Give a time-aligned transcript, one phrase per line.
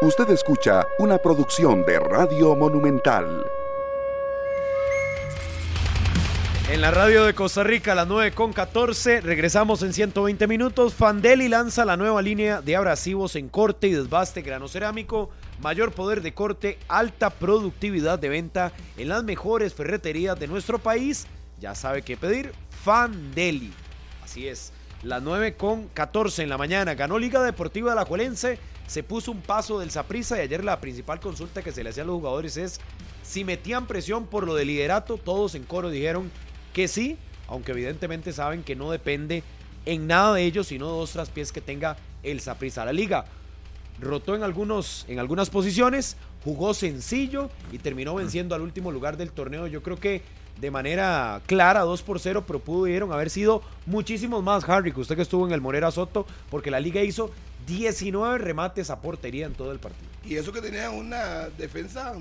[0.00, 3.44] Usted escucha una producción de Radio Monumental.
[6.70, 10.94] En la radio de Costa Rica, a las 9 con 14, regresamos en 120 minutos.
[10.94, 15.30] Fandeli lanza la nueva línea de abrasivos en corte y desbaste grano cerámico,
[15.60, 21.26] mayor poder de corte, alta productividad de venta en las mejores ferreterías de nuestro país.
[21.58, 22.52] Ya sabe qué pedir,
[22.84, 23.72] Fandeli.
[24.22, 24.72] Así es,
[25.02, 26.94] las 9 con 14 en la mañana.
[26.94, 30.80] Ganó Liga Deportiva de la Juelense se puso un paso del Saprissa y ayer la
[30.80, 32.80] principal consulta que se le hacía a los jugadores es
[33.22, 36.32] si metían presión por lo del liderato, todos en coro dijeron
[36.72, 39.42] que sí, aunque evidentemente saben que no depende
[39.84, 42.86] en nada de ellos, sino de dos traspiés que tenga el Saprissa.
[42.86, 43.26] La liga
[44.00, 49.32] rotó en, algunos, en algunas posiciones, jugó sencillo y terminó venciendo al último lugar del
[49.32, 49.66] torneo.
[49.66, 50.22] Yo creo que
[50.60, 55.16] de manera clara, 2 por 0, pero pudieron haber sido muchísimos más, Harry, que usted
[55.16, 57.30] que estuvo en el Morera Soto, porque la liga hizo
[57.66, 60.08] 19 remates a portería en todo el partido.
[60.24, 62.14] Y eso que tenía una defensa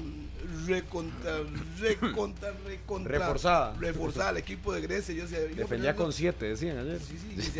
[0.66, 1.40] recontra,
[1.80, 3.74] recontra, recontra reforzada.
[3.80, 5.14] Reforzada el equipo de Grecia.
[5.14, 7.00] Yo Defendía con 7, decían ayer.
[7.00, 7.60] Sí, sí,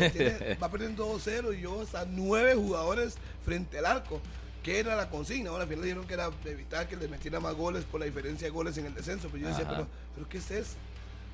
[0.62, 4.20] va perdiendo 2-0 y yo hasta 9 jugadores frente al arco.
[4.62, 5.50] ¿Qué era la consigna?
[5.50, 8.46] Ahora al final dijeron que era evitar que le metiera más goles por la diferencia
[8.46, 9.28] de goles en el descenso.
[9.30, 10.74] Pero yo decía, pero, pero ¿qué es eso?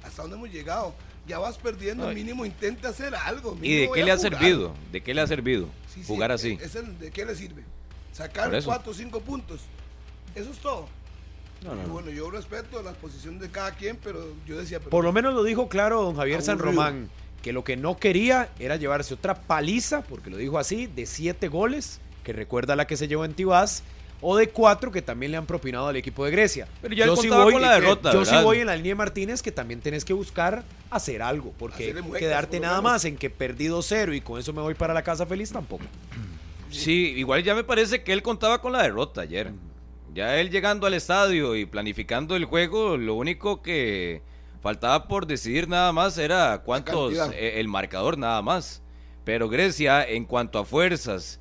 [0.04, 0.94] ¿Hasta dónde hemos llegado?
[1.26, 3.56] Ya vas perdiendo, mínimo intenta hacer algo.
[3.62, 4.74] ¿Y de qué le ha servido?
[4.92, 5.68] ¿De qué le ha servido
[6.06, 6.56] jugar así?
[7.00, 7.64] ¿De qué le sirve?
[8.12, 9.62] Sacar cuatro o cinco puntos.
[10.34, 10.86] Eso es todo.
[11.88, 14.80] bueno, yo respeto la posición de cada quien, pero yo decía...
[14.80, 17.08] Por lo menos lo dijo claro don Javier San Román,
[17.42, 21.48] que lo que no quería era llevarse otra paliza, porque lo dijo así, de siete
[21.48, 23.84] goles, que recuerda la que se llevó en Tibás,
[24.20, 26.66] o de cuatro que también le han propinado al equipo de Grecia.
[26.80, 28.12] Pero yo sí voy, con la derrota.
[28.12, 31.52] Yo sí voy en la línea de Martínez que también tenés que buscar hacer algo,
[31.58, 35.02] porque quedarte nada más en que perdí 2-0 y con eso me voy para la
[35.02, 35.84] casa feliz tampoco.
[36.70, 39.52] Sí, igual ya me parece que él contaba con la derrota ayer.
[40.14, 44.22] Ya él llegando al estadio y planificando el juego, lo único que
[44.62, 48.80] faltaba por decidir nada más era cuántos, eh, el marcador nada más.
[49.24, 51.40] Pero Grecia, en cuanto a fuerzas,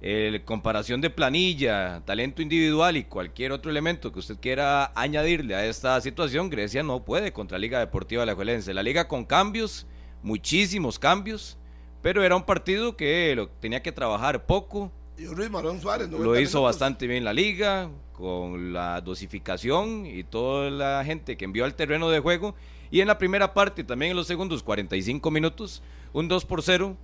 [0.00, 5.66] el comparación de planilla, talento individual y cualquier otro elemento que usted quiera añadirle a
[5.66, 8.72] esta situación, Grecia no puede contra Liga Deportiva La Juelense.
[8.74, 9.86] La liga con cambios,
[10.22, 11.58] muchísimos cambios,
[12.00, 14.92] pero era un partido que lo, tenía que trabajar poco.
[15.18, 20.70] Y Luis Marón Suárez, lo hizo bastante bien la liga, con la dosificación y toda
[20.70, 22.54] la gente que envió al terreno de juego.
[22.90, 25.82] Y en la primera parte, también en los segundos 45 minutos,
[26.12, 26.96] un 2 por 0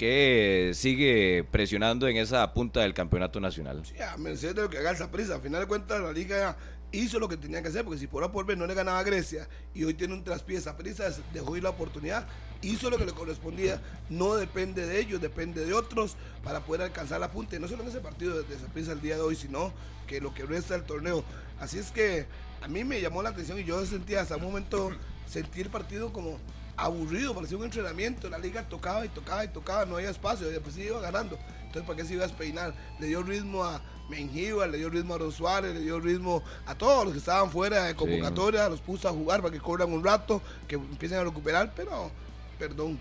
[0.00, 3.82] que sigue presionando en esa punta del campeonato nacional.
[3.84, 5.34] Sí, a merced de lo que haga esa prisa.
[5.34, 6.56] Al final de cuentas, la liga
[6.90, 8.98] hizo lo que tenía que hacer, porque si por A por B no le ganaba
[8.98, 12.26] a Grecia y hoy tiene un traspié, esa prisa dejó ir la oportunidad,
[12.62, 13.82] hizo lo que le correspondía.
[14.08, 17.56] No depende de ellos, depende de otros para poder alcanzar la punta.
[17.56, 19.70] Y no solo en ese partido de esa prisa el día de hoy, sino
[20.06, 21.24] que lo que resta del torneo.
[21.60, 22.24] Así es que
[22.62, 24.92] a mí me llamó la atención y yo sentía hasta un momento
[25.28, 26.38] sentir el partido como
[26.84, 28.28] aburrido, parecía un entrenamiento.
[28.28, 31.38] La liga tocaba y tocaba y tocaba, no había espacio, y después iba ganando.
[31.66, 32.74] Entonces, ¿para qué se iba a despeinar?
[32.98, 36.74] Le dio ritmo a Mengíbar, le dio ritmo a Aaron Suárez, le dio ritmo a
[36.74, 40.04] todos los que estaban fuera de convocatoria, los puso a jugar para que cobran un
[40.04, 42.10] rato, que empiecen a recuperar, pero,
[42.58, 42.98] perdón,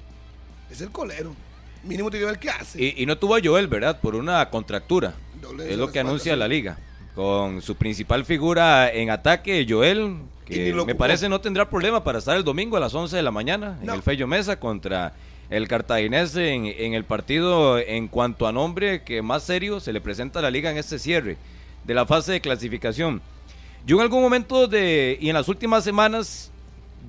[0.70, 1.36] es el colero.
[1.84, 2.94] Mínimo tiene que ver qué hace.
[2.98, 4.00] Y, no tuvo a Joel, ¿verdad?
[4.00, 5.16] Por una contractura.
[5.66, 6.78] es lo que anuncia la liga.
[7.16, 10.18] Con su principal figura en ataque, Joel,
[10.86, 13.78] me parece no tendrá problema para estar el domingo a las 11 de la mañana
[13.82, 15.14] en el Fello Mesa contra
[15.50, 20.02] el cartaginés en, en, el partido en cuanto a nombre que más serio se le
[20.02, 21.38] presenta a la liga en este cierre
[21.84, 23.22] de la fase de clasificación.
[23.86, 26.52] Yo en algún momento de y en las últimas semanas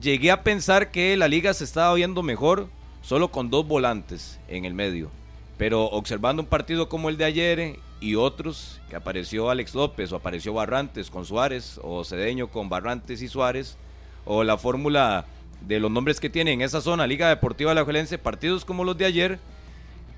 [0.01, 2.69] llegué a pensar que la liga se estaba viendo mejor
[3.03, 5.11] solo con dos volantes en el medio.
[5.59, 10.16] Pero observando un partido como el de ayer y otros, que apareció Alex López o
[10.16, 13.77] apareció Barrantes con Suárez o Cedeño con Barrantes y Suárez,
[14.25, 15.27] o la fórmula
[15.61, 18.97] de los nombres que tiene en esa zona, Liga Deportiva La Alajuelense, partidos como los
[18.97, 19.39] de ayer,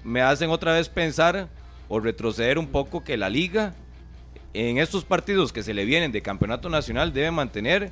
[0.05, 1.49] me hacen otra vez pensar
[1.89, 3.75] o retroceder un poco que la liga
[4.55, 7.91] en estos partidos que se le vienen de campeonato nacional debe mantener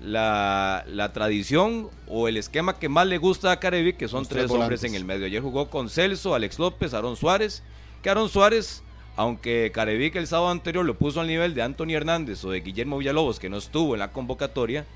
[0.00, 4.84] la, tradición o el esquema que más le gusta a Carevi, que son tres, hombres
[4.84, 5.26] en el medio.
[5.26, 7.62] Ayer jugó con Celso, Alex López, Aaron Suárez,
[8.02, 8.82] que Aaron Suárez
[9.18, 12.98] aunque Carevic el sábado anterior lo puso al nivel de Anthony Hernández o de Guillermo
[12.98, 14.86] Villalobos, que no estuvo en la convocatoria,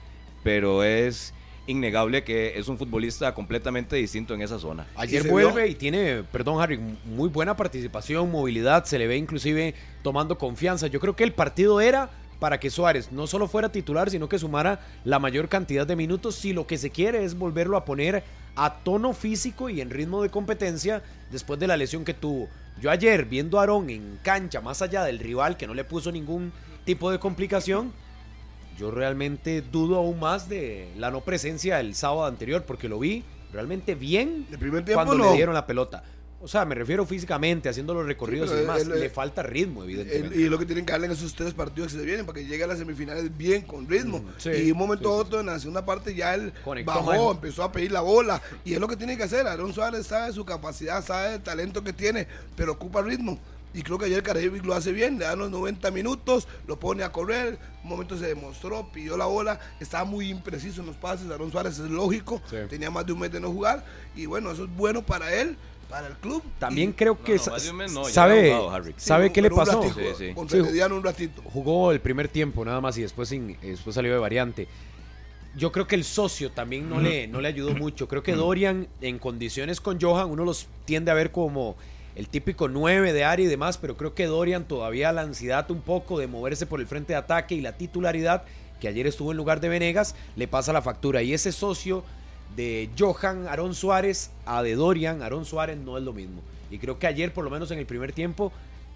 [0.44, 1.34] pero es
[1.66, 4.86] innegable que es un futbolista completamente distinto en esa zona.
[4.94, 9.74] Ayer vuelve y tiene, perdón Harry, muy buena participación, movilidad, se le ve inclusive
[10.04, 10.86] tomando confianza.
[10.86, 12.08] Yo creo que el partido era
[12.38, 16.36] para que Suárez no solo fuera titular, sino que sumara la mayor cantidad de minutos
[16.36, 18.22] si lo que se quiere es volverlo a poner
[18.54, 21.02] a tono físico y en ritmo de competencia
[21.32, 22.48] después de la lesión que tuvo.
[22.80, 26.10] Yo ayer viendo a Aarón en cancha, más allá del rival que no le puso
[26.10, 26.52] ningún
[26.84, 27.92] tipo de complicación,
[28.78, 33.24] yo realmente dudo aún más de la no presencia del sábado anterior porque lo vi
[33.52, 34.46] realmente bien
[34.94, 36.02] cuando le dieron la pelota.
[36.44, 38.84] O sea, me refiero físicamente, haciendo los recorridos y demás.
[38.84, 40.36] le falta ritmo, evidentemente.
[40.36, 42.46] y lo que tienen que darle en esos tres partidos que se vienen para que
[42.46, 44.18] llegue a las semifinales bien, con ritmo.
[44.18, 46.52] Mm, y un momento u otro, en la segunda parte, ya él
[46.84, 48.42] bajó, empezó a pedir la bola.
[48.64, 49.46] Y es lo que tiene que hacer.
[49.46, 53.38] Aaron Suárez sabe su capacidad, sabe el talento que tiene, pero ocupa ritmo.
[53.74, 57.04] Y creo que ayer Carajivic lo hace bien, le dan los 90 minutos, lo pone
[57.04, 61.30] a correr, un momento se demostró, pidió la bola, estaba muy impreciso en los pases,
[61.30, 63.82] Aaron Suárez es lógico, tenía más de un mes de no jugar,
[64.14, 65.56] y bueno, eso es bueno para él,
[65.92, 66.42] para el club.
[66.58, 68.56] También creo que sabe,
[68.96, 69.82] sabe qué le pasó.
[69.82, 71.42] un ratito.
[71.44, 73.28] Jugó el primer tiempo nada más y después,
[73.60, 74.68] después salió de variante.
[75.54, 78.08] Yo creo que el socio también no le, no le ayudó mucho.
[78.08, 81.76] Creo que Dorian, en condiciones con Johan, uno los tiende a ver como
[82.16, 85.82] el típico 9 de área y demás, pero creo que Dorian todavía la ansiedad un
[85.82, 88.44] poco de moverse por el frente de ataque y la titularidad,
[88.80, 91.22] que ayer estuvo en lugar de Venegas, le pasa la factura.
[91.22, 92.02] Y ese socio
[92.56, 96.42] de Johan Aaron Suárez a de Dorian Aaron Suárez no es lo mismo.
[96.70, 98.52] Y creo que ayer, por lo menos en el primer tiempo,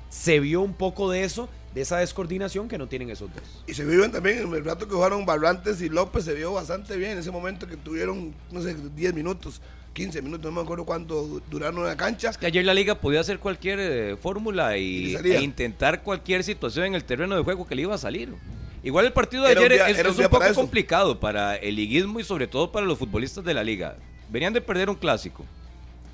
[0.08, 3.42] se vio un poco de eso, de esa descoordinación que no tienen esos dos.
[3.66, 6.96] Y se vio también en el rato que jugaron Barrantes y López, se vio bastante
[6.96, 9.60] bien en ese momento que tuvieron, no sé, 10 minutos.
[9.92, 12.30] 15 minutos, no me acuerdo cuánto duraron en la cancha.
[12.34, 16.94] que ayer la liga podía hacer cualquier eh, fórmula y, e intentar cualquier situación en
[16.94, 18.34] el terreno de juego que le iba a salir.
[18.82, 22.70] Igual el partido de ayer es, un, poco complicado para el liguismo y sobre todo
[22.70, 23.96] para los futbolistas de la liga.
[24.28, 25.44] Venían de perder un clásico.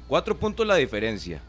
[0.08, 1.40] Cuatro puntos la diferencia.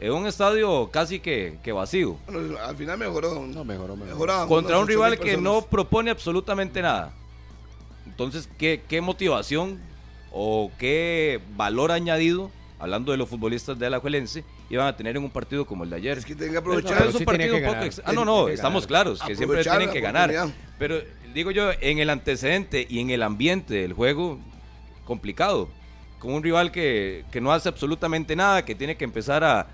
[0.00, 2.18] En un estadio casi que, vacío.
[2.62, 3.46] al final mejoró.
[3.46, 4.46] No, mejoró, mejoró.
[4.48, 7.12] Contra un rival que no propone absolutamente nada.
[8.06, 9.80] Entonces, ¿qué, qué motivación
[10.32, 15.30] o qué valor añadido, hablando de los futbolistas de Alajuelense, iban a tener en un
[15.30, 16.18] partido como el de ayer.
[16.18, 17.06] Es que tienen que aprovechar.
[17.06, 20.32] es un partido poco Ah, no, no, estamos claros, que siempre tienen que ganar.
[20.78, 21.00] Pero
[21.32, 24.38] digo yo, en el antecedente y en el ambiente del juego,
[25.04, 25.68] complicado.
[26.18, 29.66] Con un rival que, que no hace absolutamente nada, que tiene que empezar a,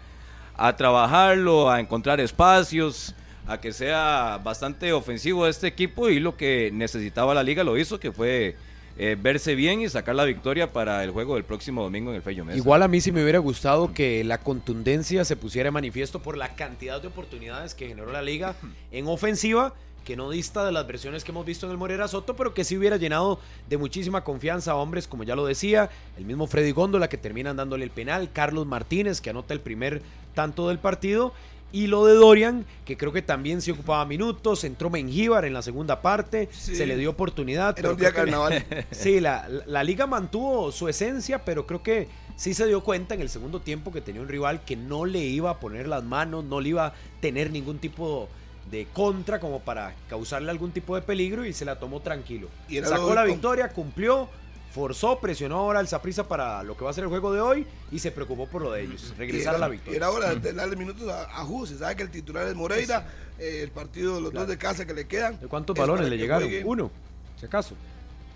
[0.56, 3.14] a trabajarlo, a encontrar espacios,
[3.46, 8.00] a que sea bastante ofensivo este equipo y lo que necesitaba la liga lo hizo,
[8.00, 8.56] que fue
[8.98, 12.22] eh, verse bien y sacar la victoria para el juego del próximo domingo en el
[12.22, 12.58] Fello Mesa.
[12.58, 16.54] Igual a mí sí me hubiera gustado que la contundencia se pusiera manifiesto por la
[16.54, 18.54] cantidad de oportunidades que generó la liga
[18.92, 22.34] en ofensiva que no dista de las versiones que hemos visto en el Morera Soto,
[22.34, 23.38] pero que sí hubiera llenado
[23.68, 27.56] de muchísima confianza a hombres, como ya lo decía, el mismo Freddy Góndola que terminan
[27.56, 30.02] dándole el penal, Carlos Martínez que anota el primer
[30.34, 31.32] tanto del partido,
[31.72, 35.62] y lo de Dorian, que creo que también se ocupaba minutos, entró Mengíbar en la
[35.62, 37.78] segunda parte, se le dio oportunidad.
[37.78, 38.64] Era un día carnaval.
[38.90, 43.20] sí, la, la, liga mantuvo su esencia, pero creo que sí se dio cuenta en
[43.20, 46.44] el segundo tiempo que tenía un rival que no le iba a poner las manos,
[46.44, 48.28] no le iba a tener ningún tipo
[48.70, 52.48] de contra como para causarle algún tipo de peligro y se la tomó tranquilo.
[52.68, 54.28] Y Sacó la victoria, cumplió,
[54.70, 57.66] forzó, presionó ahora al Zaprisa para lo que va a ser el juego de hoy
[57.90, 59.96] y se preocupó por lo de ellos, regresar a la victoria.
[59.96, 63.06] Era hora de darle minutos a, a se sabe que el titular es Moreira,
[63.38, 65.38] eh, el partido, los dos de casa que le quedan.
[65.40, 66.48] ¿De cuántos balones le llegaron?
[66.64, 66.90] Uno,
[67.38, 67.74] si acaso,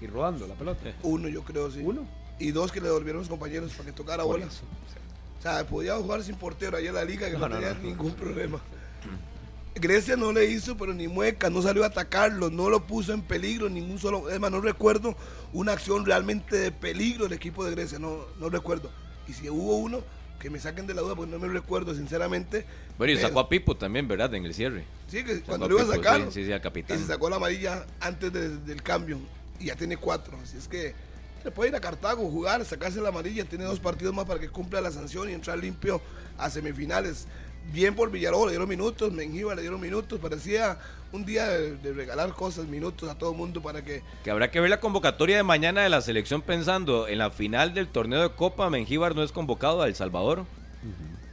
[0.01, 0.81] y rodando la pelota.
[1.03, 1.81] Uno, yo creo, sí.
[1.83, 2.07] Uno.
[2.39, 4.47] Y dos que le devolvieron los compañeros para que tocara bola.
[4.47, 8.61] O sea, podía jugar sin portero allá en la liga que no, tenía ningún problema.
[9.75, 13.23] Grecia no le hizo, pero ni mueca, no salió a atacarlo, no lo puso en
[13.23, 14.31] peligro, ningún solo.
[14.31, 15.17] Es más, no recuerdo
[15.53, 18.91] una acción realmente de peligro del equipo de Grecia, no, no recuerdo.
[19.27, 20.03] Y si hubo uno,
[20.39, 22.67] que me saquen de la duda, porque no me recuerdo, sinceramente.
[22.99, 24.33] Bueno, y sacó a Pipo también, ¿verdad?
[24.35, 24.85] En el cierre.
[25.09, 26.31] Sí, que cuando lo iba a sacar.
[26.31, 26.97] Sí, sí, al capitán.
[26.97, 29.19] Y se sacó la amarilla antes del cambio,
[29.59, 30.39] y ya tiene cuatro.
[30.43, 30.95] Así es que
[31.43, 34.49] se puede ir a Cartago, jugar, sacarse la amarilla, tiene dos partidos más para que
[34.49, 36.01] cumpla la sanción y entrar limpio
[36.39, 37.27] a semifinales
[37.73, 40.79] bien por Villarreal, le dieron minutos, Mengíbar le dieron minutos, parecía
[41.13, 44.03] un día de, regalar cosas, minutos a todo el mundo para que...
[44.25, 47.73] Que habrá que ver la convocatoria de mañana de la selección pensando en la final
[47.73, 50.45] del torneo de Copa, Mengíbar no es convocado a El Salvador.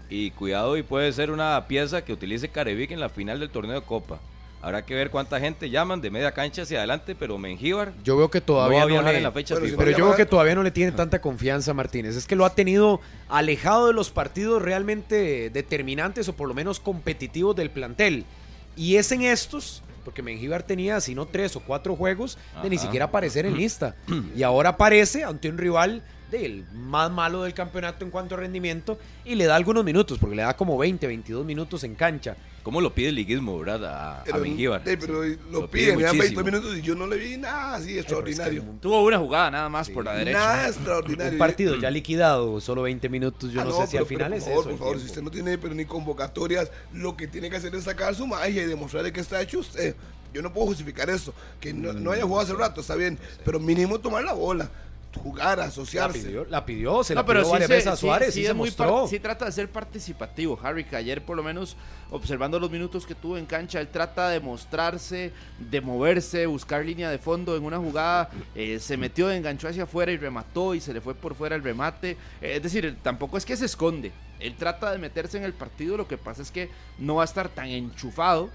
[0.09, 3.79] Y cuidado y puede ser una pieza que utilice Carevic en la final del torneo
[3.79, 4.19] de Copa.
[4.61, 7.93] Habrá que ver cuánta gente llaman de media cancha hacia adelante, pero Mengíbar.
[8.03, 10.69] Yo veo que todavía no, le, la fecha pero yo veo que todavía no le
[10.69, 12.15] tiene tanta confianza Martínez.
[12.15, 16.79] Es que lo ha tenido alejado de los partidos realmente determinantes o por lo menos
[16.79, 18.25] competitivos del plantel.
[18.77, 22.77] Y es en estos, porque Mengíbar tenía, si no tres o cuatro juegos, de ni
[22.77, 23.95] siquiera aparecer en lista.
[24.35, 28.97] Y ahora aparece ante un rival del más malo del campeonato en cuanto a rendimiento
[29.25, 32.37] y le da algunos minutos, porque le da como 20, 22 minutos en cancha.
[32.63, 33.85] ¿Cómo lo pide el liguismo, verdad?
[33.85, 34.81] A, pero, Mengíbar.
[34.83, 38.63] pero lo, pide, me dan 20 minutos y yo no le vi nada así extraordinario.
[38.79, 40.37] Tuvo una jugada nada más por la derecha.
[40.37, 41.33] Nada extraordinario.
[41.33, 44.45] Un partido ya liquidado, solo 20 minutos, yo ah, no, sé si al final es
[44.45, 44.63] eso.
[44.63, 47.83] Por favor, si usted no tiene pero ni convocatorias, lo que tiene que hacer es
[47.83, 49.95] sacar su magia y demostrarle que está hecho usted.
[50.33, 51.33] Yo no puedo justificar eso.
[51.59, 54.69] Que no, no haya jugado hace rato, está bien, pero mínimo tomar la bola
[55.19, 56.45] jugar, asociarse.
[56.49, 59.07] La pidió, se la pidió varias veces a Suárez sí, se mostró.
[59.07, 61.75] sí trata de ser participativo, Harry, que ayer por lo menos
[62.09, 67.09] observando los minutos que tuvo en cancha, él trata de mostrarse, de moverse, buscar línea
[67.09, 70.93] de fondo en una jugada, eh, se metió, enganchó hacia afuera y remató y se
[70.93, 72.11] le fue por fuera el remate.
[72.41, 75.97] Eh, es decir, tampoco es que se esconde, él trata de meterse en el partido,
[75.97, 78.49] lo que pasa es que no va a estar tan enchufado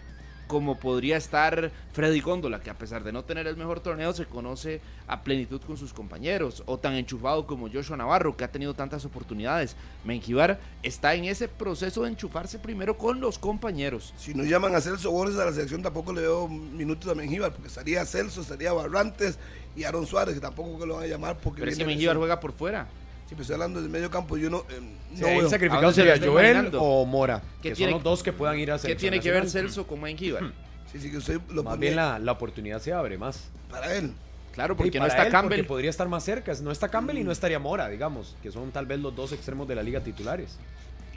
[0.47, 4.27] como podría estar Freddy Góndola, que a pesar de no tener el mejor torneo, se
[4.27, 8.75] conoce a plenitud con sus compañeros, o tan enchufado como Joshua Navarro, que ha tenido
[8.75, 9.77] tantas oportunidades.
[10.05, 14.15] Menjivar está en ese proceso de enchufarse primero con los compañeros.
[14.17, 17.53] Si no llaman a Celso Borges a la selección, tampoco le veo minutos a Menjivar,
[17.53, 19.39] porque estaría Celso, estaría Barrantes
[19.75, 21.39] y Aaron Suárez, que tampoco que lo van a llamar.
[21.39, 22.87] Porque Pero es que Menjivar juega por fuera.
[23.29, 24.65] Si me estoy hablando del medio campo, yo no.
[24.69, 24.81] Eh,
[25.19, 27.43] no el sacrificado sería Joel o Mora.
[27.63, 28.91] Que son los dos que puedan ir a hacer.
[28.91, 30.45] ¿Qué tiene que ver Celso con Menjivar?
[30.45, 30.53] Hmm.
[30.93, 33.51] Sí, sí, que usted lo Más bien la, la, oportunidad se abre más.
[33.69, 34.13] Para él.
[34.53, 35.59] Claro, porque no está Campbell.
[35.59, 36.53] Porque podría estar más cerca.
[36.63, 39.67] No está Campbell y no estaría Mora, digamos, que son tal vez los dos extremos
[39.67, 40.57] de la liga titulares.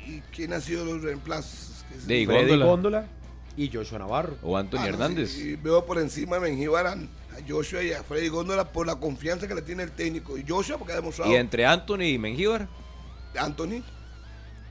[0.05, 1.85] ¿Y quién ha sido los reemplazos?
[2.05, 3.05] De Freddy Góndola
[3.55, 4.35] y Joshua Navarro.
[4.41, 5.37] O Antonio ah, Hernández.
[5.37, 6.39] y veo por encima a
[7.47, 10.37] Joshua y a Freddy Góndola por la confianza que le tiene el técnico.
[10.37, 11.31] Y Joshua porque ha demostrado.
[11.31, 12.67] ¿Y entre Anthony y Mengíbar?
[13.37, 13.83] Anthony.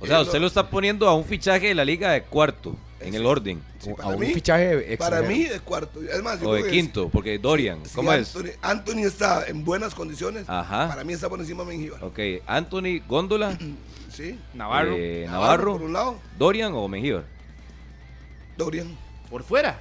[0.00, 3.14] O sea, usted lo está poniendo a un fichaje de la liga de cuarto en
[3.14, 3.62] el orden.
[4.00, 6.00] a un fichaje Para mí de cuarto.
[6.12, 8.34] Además, o de quinto, porque Dorian, ¿cómo es?
[8.62, 10.44] Anthony está en buenas condiciones.
[10.44, 12.02] Para mí está por encima de Mengíbar.
[12.04, 13.56] Ok, Anthony, Góndola.
[14.12, 14.38] sí.
[14.54, 14.94] Navarro.
[14.96, 15.72] Eh, Navarro.
[15.72, 16.18] Por un lado.
[16.38, 17.25] Dorian o Mengíbar.
[18.56, 18.96] Dorian.
[19.30, 19.80] Por fuera.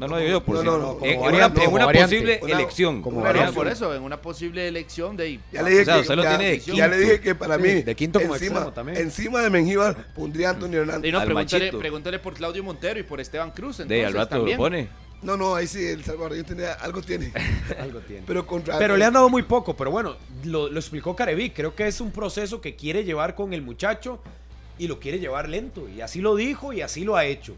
[0.00, 3.02] No, no, yo por no, no, en, una, posible elección.
[3.02, 3.22] Como
[3.54, 7.20] por eso, en una posible elección de Ya le dije, que, ya, ya le dije
[7.20, 8.96] que para mí, de quinto como encima, también.
[8.96, 11.06] encima de Mengíbar pondría a Antonio Hernández.
[11.06, 13.80] Y no, pregúntale, pregúntale, por Claudio Montero y por Esteban Cruz.
[13.80, 14.88] Entonces, de al rato lo pone.
[15.20, 17.30] No, no, ahí sí, el salvadoreño tiene, algo tiene.
[17.78, 18.22] algo tiene.
[18.26, 21.54] Pero, contra, pero le han dado muy poco, pero bueno, lo, lo explicó Carevic.
[21.54, 24.22] Creo que es un proceso que quiere llevar con el muchacho
[24.78, 25.90] y lo quiere llevar lento.
[25.90, 27.54] Y así lo dijo y así lo ha hecho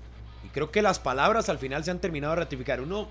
[0.48, 2.80] creo que las palabras al final se han terminado de ratificar.
[2.80, 3.08] Uno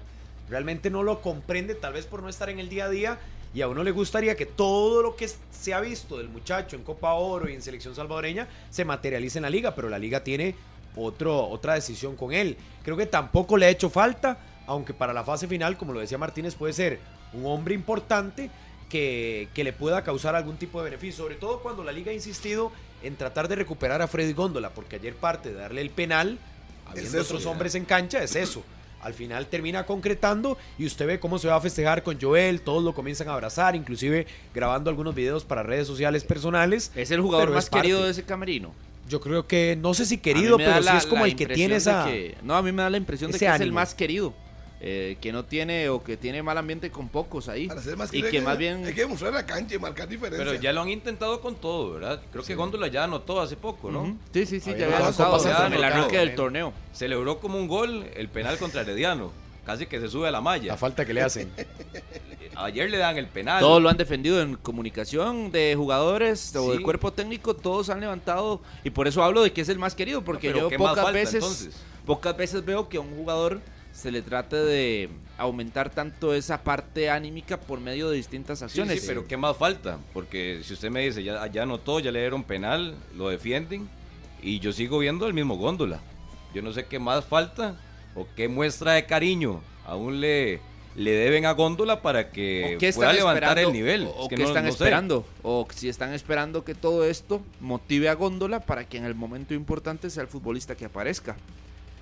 [0.50, 3.20] realmente no lo comprende, tal vez por no estar en el día a día,
[3.54, 6.84] y a uno le gustaría que todo lo que se ha visto del muchacho en
[6.84, 10.56] Copa Oro y en selección salvadoreña se materialice en la liga, pero la liga tiene
[10.96, 12.58] otro, otra decisión con él.
[12.84, 16.18] Creo que tampoco le ha hecho falta, aunque para la fase final, como lo decía
[16.18, 17.00] Martínez, puede ser
[17.34, 18.50] un hombre importante
[18.90, 22.14] que, que le pueda causar algún tipo de beneficio, sobre todo cuando la liga ha
[22.14, 22.72] insistido
[23.04, 26.38] en tratar de recuperar a Freddy Góndola, porque ayer parte de darle el penal
[26.92, 28.64] habiendo otros hombres en cancha, es eso.
[29.02, 32.84] Al final termina concretando y usted ve cómo se va a festejar con Joel, todos
[32.84, 36.92] lo comienzan a abrazar, inclusive grabando algunos videos para redes sociales personales.
[36.96, 38.74] Es el jugador más querido de ese camerino.
[39.10, 42.08] Yo creo que, no sé si querido, pero sí es como el que tiene esa...
[42.44, 44.34] no, a mí me da la impresión de que es el más querido.
[44.84, 47.70] Eh, que no tiene o que tiene mal ambiente con pocos ahí.
[48.12, 50.44] y que, más bien hay que demostrar la cancha y marcar diferencia.
[50.44, 52.20] Pero ya lo han intentado con todo, ¿verdad?
[52.32, 54.18] Creo que Góndola ya anotó hace poco, ¿no?
[54.34, 56.74] Sí, sí, sí, ya había anotado en el arranque del torneo.
[56.94, 59.32] Celebró como un gol el penal contra Herediano.
[59.68, 60.70] Casi que se sube a la malla.
[60.70, 61.52] La falta que le hacen.
[62.56, 63.60] Ayer le dan el penal.
[63.60, 68.62] Todos lo han defendido en comunicación de jugadores o de cuerpo técnico, todos han levantado
[68.84, 71.70] y por eso hablo de que es el más querido porque yo pocas veces
[72.06, 73.62] pocas veces veo que un jugador
[73.94, 79.02] se le trate de aumentar tanto esa parte anímica por medio de distintas acciones.
[79.02, 80.00] Sí, pero ¿qué más falta?
[80.14, 83.90] Porque si usted me dice, ya, ya anotó, ya le dieron penal, lo defienden,
[84.42, 86.00] y yo sigo viendo el mismo góndola.
[86.54, 87.80] Yo no sé qué más falta
[88.16, 90.60] o qué muestra de cariño aún le,
[90.96, 94.08] le deben a Góndola para que pueda levantar el nivel.
[94.16, 95.26] O, que están esperando.
[95.44, 99.54] O si están esperando que todo esto motive a Góndola para que en el momento
[99.54, 101.36] importante sea el futbolista que aparezca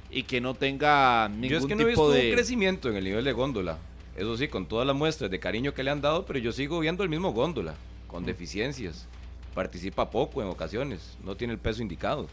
[0.10, 3.04] y que no tenga ningún yo es que no he visto un crecimiento en el
[3.04, 3.78] nivel de góndola.
[4.16, 6.80] Eso sí, con todas las muestras de cariño que le han dado, pero yo sigo
[6.80, 7.76] viendo el mismo góndola,
[8.08, 9.08] con deficiencias.
[9.54, 12.28] Participa poco en ocasiones, no tiene el peso indicado.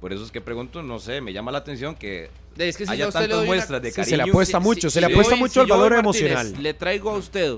[0.00, 2.92] Por eso es que pregunto, no sé, me llama la atención que, es que si
[2.92, 4.10] haya tantas muestras de cariño.
[4.10, 6.54] se le apuesta mucho, se le apuesta mucho el valor emocional.
[6.60, 7.56] Le traigo a usted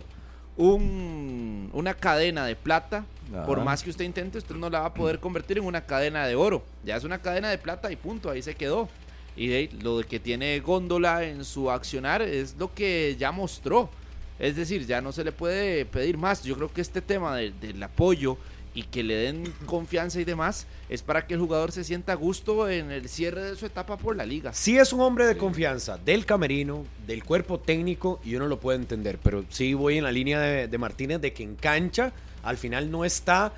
[0.57, 3.05] un, una cadena de plata,
[3.47, 6.27] por más que usted intente, usted no la va a poder convertir en una cadena
[6.27, 6.65] de oro.
[6.85, 8.89] Ya es una cadena de plata y punto, ahí se quedó.
[9.37, 13.91] Y lo de que tiene Góndola en su accionar es lo que ya mostró.
[14.39, 16.43] Es decir, ya no se le puede pedir más.
[16.43, 18.37] Yo creo que este tema del apoyo
[18.75, 22.17] y que le den confianza y demás, es para que el jugador se sienta a
[22.17, 24.53] gusto en el cierre de su etapa por la liga.
[24.53, 28.79] Sí es un hombre de confianza del camerino, del cuerpo técnico, y uno lo puede
[28.79, 32.13] entender, pero sí voy en la línea de, de Martínez de que en cancha
[32.43, 33.53] al final no está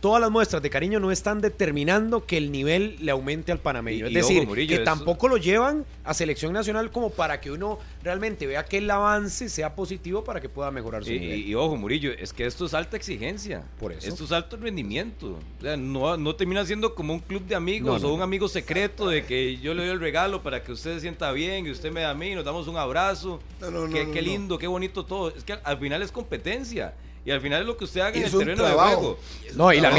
[0.00, 4.06] todas las muestras de cariño no están determinando que el nivel le aumente al panameño.
[4.06, 8.64] es decir, que tampoco lo llevan a selección nacional como para que uno realmente vea
[8.64, 11.46] que el avance sea positivo para que pueda mejorar su nivel.
[11.46, 13.62] Y, ojo, Murillo, es que esto es alta exigencia.
[13.78, 14.08] Por eso.
[14.08, 15.38] Esto es alto rendimiento.
[15.58, 19.08] O sea, no, no termina siendo como un club de amigos o un amigo secreto
[19.08, 21.92] de que yo le doy el regalo para que usted se sienta bien y usted
[21.92, 23.40] me da a mí, nos damos un abrazo.
[23.92, 25.28] qué, qué lindo, qué bonito todo.
[25.28, 26.94] Es que al final es competencia.
[27.24, 29.18] Y al final es lo que usted haga en el terreno de juego.
[29.54, 29.90] No, y la,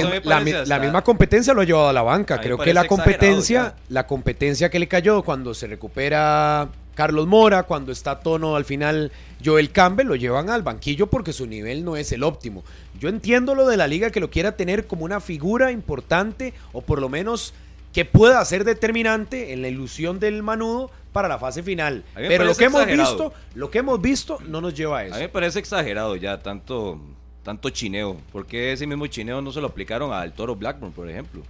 [0.79, 2.39] misma competencia lo ha llevado a la banca.
[2.39, 7.91] Creo que la competencia, la competencia que le cayó cuando se recupera Carlos Mora, cuando
[7.91, 9.11] está tono al final
[9.43, 12.63] Joel Campbell, lo llevan al banquillo porque su nivel no es el óptimo.
[12.99, 16.81] Yo entiendo lo de la liga que lo quiera tener como una figura importante o
[16.81, 17.53] por lo menos
[17.93, 22.03] que pueda ser determinante en la ilusión del manudo para la fase final.
[22.15, 25.15] Pero lo que hemos visto, lo que hemos visto no nos lleva a eso.
[25.15, 26.99] A mí me parece exagerado ya tanto
[27.43, 28.17] tanto chineo.
[28.31, 31.41] porque ese mismo chineo no se lo aplicaron al Toro Blackburn, por ejemplo?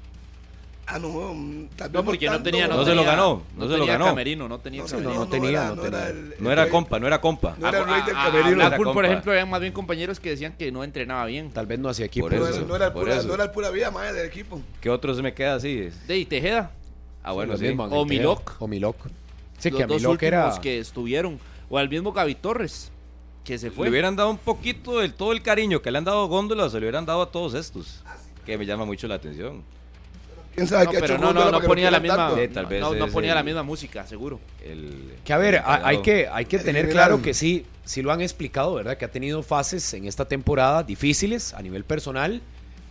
[0.92, 1.36] Ah, no,
[1.92, 4.06] no porque no, tenía, no, se lo ganó, no, se lo ganó.
[4.06, 7.56] Camerino, no tenía, no, tenía, no, era, no era compa, no era compa.
[7.60, 8.56] No era el rey del camerino.
[8.56, 11.51] Blackburn, por ejemplo, eran más bien compañeros que decían que no entrenaba bien.
[11.51, 12.28] Tal vez no hacía equipo.
[12.28, 14.60] Por eso, no, era el pura, no era el pura vida más del equipo.
[14.82, 15.89] ¿Qué otro se me queda así?
[16.08, 16.72] De Tejeda.
[17.22, 17.68] Ah, bueno, sí.
[17.78, 18.56] o Milok.
[18.58, 18.96] O Milok.
[19.60, 20.60] Sí, que a dos últimos era...
[20.62, 21.39] que estuvieron.
[21.70, 22.92] O al mismo Gaby Torres
[23.50, 23.86] que se fue.
[23.86, 26.70] Le hubieran dado un poquito del todo el cariño que le han dado a Góndola,
[26.70, 28.04] se le hubieran dado a todos estos.
[28.46, 29.63] Que me llama mucho la atención.
[30.54, 32.36] ¿Quién sabe no, qué pero no, no, no ponía la misma,
[32.98, 34.39] no, ponía la misma música, seguro.
[35.24, 38.75] que a ver, hay que, hay que tener claro que sí, sí lo han explicado,
[38.75, 38.98] ¿verdad?
[38.98, 42.42] Que ha tenido fases en esta temporada difíciles a nivel personal,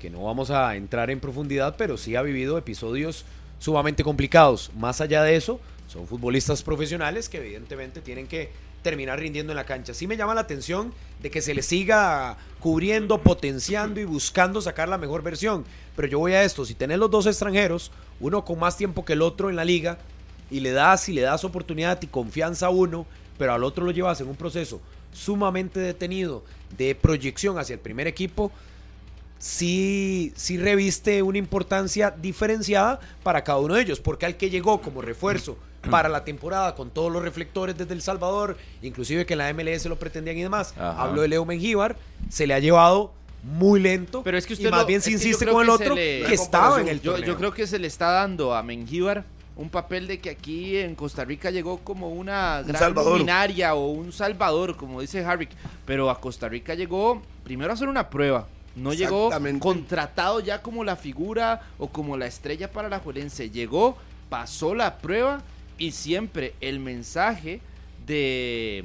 [0.00, 3.24] que no vamos a entrar en profundidad, pero sí ha vivido episodios
[3.58, 4.70] sumamente complicados.
[4.76, 5.60] Más allá de eso,
[5.98, 8.50] son futbolistas profesionales que evidentemente tienen que
[8.82, 9.94] terminar rindiendo en la cancha.
[9.94, 14.88] Sí me llama la atención de que se le siga cubriendo, potenciando y buscando sacar
[14.88, 15.64] la mejor versión.
[15.96, 17.90] Pero yo voy a esto, si tenés los dos extranjeros,
[18.20, 19.98] uno con más tiempo que el otro en la liga,
[20.52, 23.04] y le das y le das oportunidad y confianza a uno,
[23.36, 24.80] pero al otro lo llevas en un proceso
[25.12, 26.44] sumamente detenido
[26.76, 28.52] de proyección hacia el primer equipo,
[29.40, 34.80] sí, sí reviste una importancia diferenciada para cada uno de ellos, porque al que llegó
[34.80, 35.58] como refuerzo
[35.90, 39.86] para la temporada con todos los reflectores desde El Salvador, inclusive que en la MLS
[39.86, 40.74] lo pretendían y demás.
[40.78, 41.96] Hablo de Leo Mengíbar,
[42.28, 43.12] se le ha llevado
[43.42, 44.22] muy lento.
[44.22, 46.88] Pero es que usted y más bien se insiste con el otro que, estaba en
[46.88, 49.24] el yo, yo, creo que se le está dando a Mengíbar
[49.58, 54.12] un papel de que aquí en Costa Rica llegó como una gran luminaria o un
[54.12, 55.50] salvador, como dice Harvick,
[55.84, 58.46] pero a Costa Rica llegó primero a hacer una prueba.
[58.76, 63.50] No llegó contratado ya como la figura o como la estrella para la Juelense.
[63.50, 63.96] Llegó,
[64.30, 65.42] pasó la prueba
[65.78, 67.60] y siempre el mensaje
[68.06, 68.84] de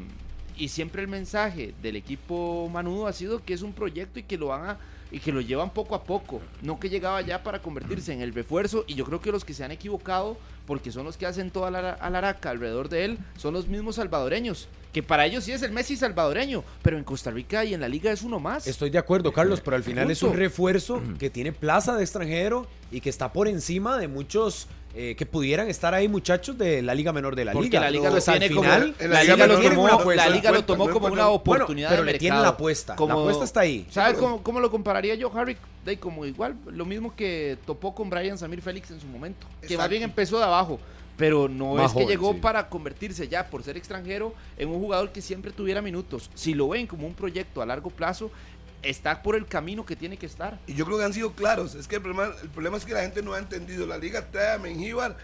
[0.55, 4.37] y siempre el mensaje del equipo Manudo ha sido que es un proyecto y que
[4.37, 4.77] lo van a
[5.11, 8.33] y que lo llevan poco a poco, no que llegaba ya para convertirse en el
[8.33, 11.51] refuerzo y yo creo que los que se han equivocado porque son los que hacen
[11.51, 15.63] toda la araca alrededor de él, son los mismos salvadoreños que para ellos sí es
[15.63, 18.67] el Messi salvadoreño, pero en Costa Rica y en la liga es uno más.
[18.67, 22.67] Estoy de acuerdo, Carlos, pero al final es un refuerzo que tiene plaza de extranjero
[22.91, 26.93] y que está por encima de muchos eh, que pudieran estar ahí muchachos de la
[26.93, 27.81] liga menor de la Porque liga.
[27.81, 28.77] la liga lo tiene como, la,
[29.23, 32.95] liga, lo tomó, la liga lo tomó como una oportunidad pero le tiene la apuesta.
[32.97, 33.87] la apuesta está ahí.
[33.89, 35.57] ¿Sabes cómo, lo compararía yo, Harry?
[35.83, 39.77] De como igual, lo mismo que topó con Brian Samir Félix en su momento, que
[39.77, 40.79] más bien empezó de abajo
[41.17, 45.21] pero no es que llegó para convertirse ya por ser extranjero en un jugador que
[45.21, 46.29] siempre tuviera minutos.
[46.33, 48.31] Si lo ven como un proyecto a largo plazo,
[48.83, 50.59] está por el camino que tiene que estar.
[50.67, 51.75] Y yo creo que han sido claros.
[51.75, 53.85] Es que el problema, el problema es que la gente no ha entendido.
[53.87, 55.17] La liga trae a Mengíbar,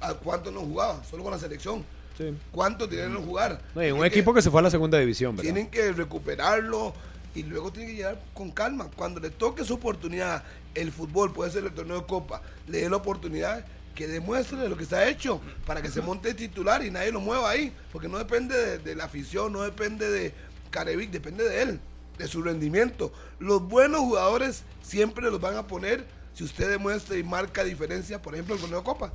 [0.00, 1.02] ¿a cuánto no jugaba?
[1.04, 1.84] Solo con la selección.
[2.16, 2.34] Sí.
[2.50, 3.60] ¿Cuánto tienen que jugar?
[3.74, 5.36] un equipo que, se fue a la segunda división.
[5.36, 6.92] Tienen que recuperarlo
[7.34, 8.90] y luego tienen que llegar con calma.
[8.96, 10.42] Cuando le toque su oportunidad,
[10.74, 14.76] el fútbol puede ser el torneo de Copa, le dé la oportunidad que demuestre lo
[14.76, 18.18] que está hecho para que se monte titular y nadie lo mueva ahí, porque no
[18.18, 20.32] depende de, la afición, no depende de
[20.70, 21.80] Carevic, depende de él,
[22.18, 23.12] de su rendimiento.
[23.38, 26.04] Los buenos jugadores siempre los van a poner
[26.34, 29.12] si usted demuestra y marca diferencia, por ejemplo, el torneo Copa,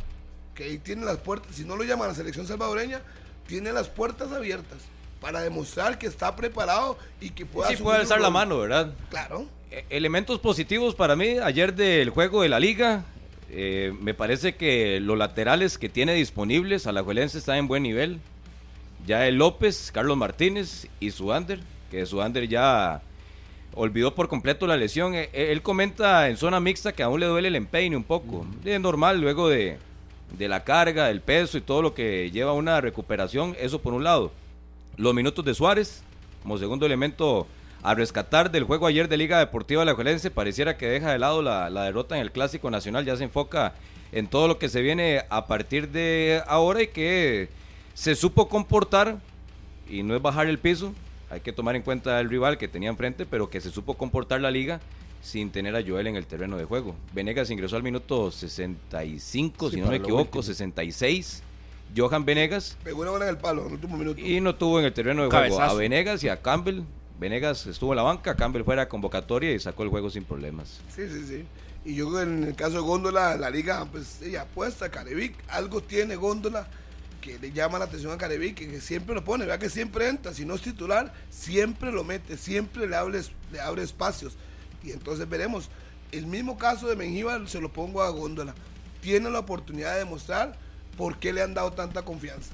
[0.56, 3.02] que ahí tiene las puertas, si no lo llaman a la selección salvadoreña,
[3.48, 4.80] tiene las puertas abiertas
[5.22, 7.70] para demostrar que está preparado y que pueda...
[7.70, 8.94] Sí, puede alzar la mano, ¿verdad?
[9.10, 9.48] Claro.
[9.72, 13.06] E, elementos positivos para mí ayer del juego de la liga,
[13.50, 17.84] eh, me parece que los laterales que tiene disponibles, a la Alajuelense está en buen
[17.84, 18.20] nivel.
[19.06, 21.60] Ya el López, Carlos Martínez y su Ander,
[21.93, 23.03] que Suander ya
[23.75, 25.13] olvidó por completo la lesión.
[25.13, 28.47] E, e, él comenta en zona mixta que aún le duele el empeine un poco.
[28.65, 29.77] Es normal luego de,
[30.36, 34.03] de la carga, del peso y todo lo que lleva una recuperación, eso por un
[34.03, 34.32] lado.
[34.97, 36.03] Los minutos de Suárez,
[36.41, 37.45] como segundo elemento
[37.84, 41.43] a rescatar del juego ayer de Liga Deportiva La Juelense, pareciera que deja de lado
[41.43, 43.75] la, la, derrota en el Clásico Nacional, ya se enfoca
[44.12, 47.49] en todo lo que se viene a partir de ahora y que
[47.93, 49.17] se supo comportar,
[49.88, 50.93] y no es bajar el piso,
[51.34, 54.41] hay que tomar en cuenta el rival que tenía enfrente, pero que se supo comportar
[54.41, 54.80] la liga
[55.22, 56.96] sin tener a Joel en el terreno de juego.
[57.13, 61.43] Venegas ingresó al minuto 65, si no me equivoco, 66.
[61.96, 62.78] Johan Venegas.
[62.84, 64.19] Pegó una bola en el palo en el último minuto.
[64.19, 66.84] Y no tuvo en el terreno de juego a Venegas y a Campbell
[67.19, 70.82] Venegas estuvo en la banca, Campbell fuera convocatoria y sacó el juego sin problemas.
[70.93, 71.46] Sí, sí, sí.
[71.86, 76.15] Y yo en el caso de Góndola, la liga, pues ella apuesta, Carevic, algo tiene
[76.15, 76.67] Góndola
[77.24, 80.34] que le llama la atención a Carevic, que siempre lo pone, vea que siempre entra,
[80.34, 84.36] si no es titular, siempre lo mete, siempre le abre, le abre espacios.
[84.84, 85.70] Y entonces veremos.
[86.12, 88.54] El mismo caso de Mengíbar se lo pongo a Góndola.
[89.00, 90.58] Tiene la oportunidad de demostrar
[90.98, 92.54] por qué le han dado tanta confianza.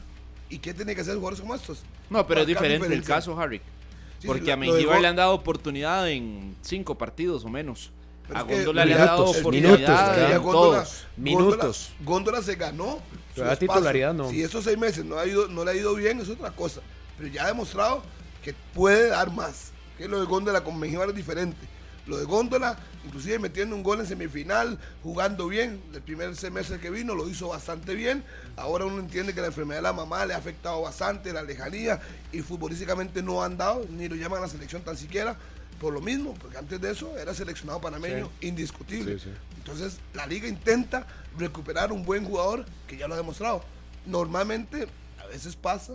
[0.49, 1.81] ¿Y qué tiene que hacer jugadores como estos?
[2.09, 3.61] No, pero es diferente el caso, Harry.
[4.23, 7.91] Porque a Mengíbar le han dado oportunidad en cinco partidos o menos.
[8.31, 11.07] a Góndola le han dado oportunidad en todos.
[11.17, 11.91] Minutos.
[12.05, 12.99] Góndola se ganó.
[13.35, 14.29] La titularidad no.
[14.29, 16.81] Si esos seis meses no, ha ido, no le ha ido bien, es otra cosa.
[17.17, 18.03] Pero ya ha demostrado
[18.43, 19.71] que puede dar más.
[19.97, 21.67] Que lo de Góndola con Mengíbar es diferente.
[22.07, 25.81] Lo de Góndola, inclusive metiendo un gol en semifinal, jugando bien.
[25.93, 28.23] El primer semestre que vino lo hizo bastante bien.
[28.55, 31.99] Ahora uno entiende que la enfermedad de la mamá le ha afectado bastante, la lejanía,
[32.31, 35.37] y futbolísticamente no ha andado, ni lo llaman a la selección tan siquiera,
[35.79, 39.17] por lo mismo, porque antes de eso era seleccionado panameño indiscutible.
[39.57, 43.63] Entonces la liga intenta recuperar un buen jugador que ya lo ha demostrado.
[44.05, 44.87] Normalmente,
[45.21, 45.93] a veces pasa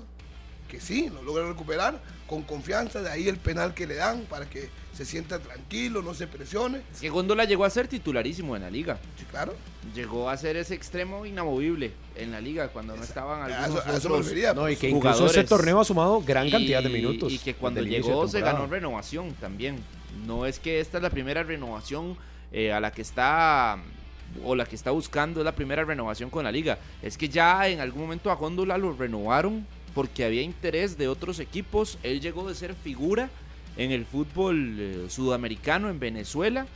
[0.74, 4.50] que sí, lo logra recuperar con confianza, de ahí el penal que le dan para
[4.50, 6.80] que se sienta tranquilo, no se presione.
[7.00, 8.98] Es Góndola llegó a ser titularísimo en la liga.
[9.16, 9.54] Sí, claro.
[9.94, 14.56] Llegó a ser ese extremo inamovible en la liga cuando no estaban algunos eso, otros
[14.56, 17.32] no, y que incluso ese torneo ha sumado gran cantidad de minutos.
[17.32, 19.78] Y que cuando llegó se ganó renovación también.
[20.26, 22.16] No es que esta es la primera renovación
[22.52, 23.78] eh, a la que está
[24.42, 26.78] o la que está buscando es la primera renovación con la liga.
[27.00, 31.38] Es que ya en algún momento a Góndola lo renovaron porque había interés de otros
[31.38, 31.98] equipos.
[32.02, 33.30] Él llegó de ser figura
[33.76, 36.66] en el fútbol eh, sudamericano en Venezuela.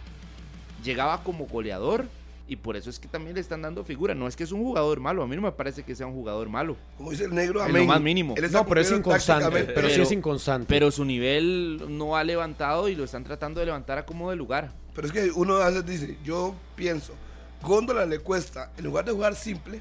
[0.85, 2.07] Llegaba como goleador
[2.46, 4.14] y por eso es que también le están dando figura.
[4.14, 6.14] No es que es un jugador malo, a mí no me parece que sea un
[6.14, 6.76] jugador malo.
[6.96, 8.35] Como dice el negro, a lo más mínimo.
[8.50, 9.64] no, pero es inconstante.
[9.64, 10.66] Pero, sí es inconstante.
[10.68, 14.37] Pero su nivel no ha levantado y lo están tratando de levantar a como de
[14.37, 14.72] lugar.
[14.94, 17.14] Pero es que uno a veces dice, yo pienso,
[17.62, 19.81] Góndola le cuesta, en lugar de jugar simple,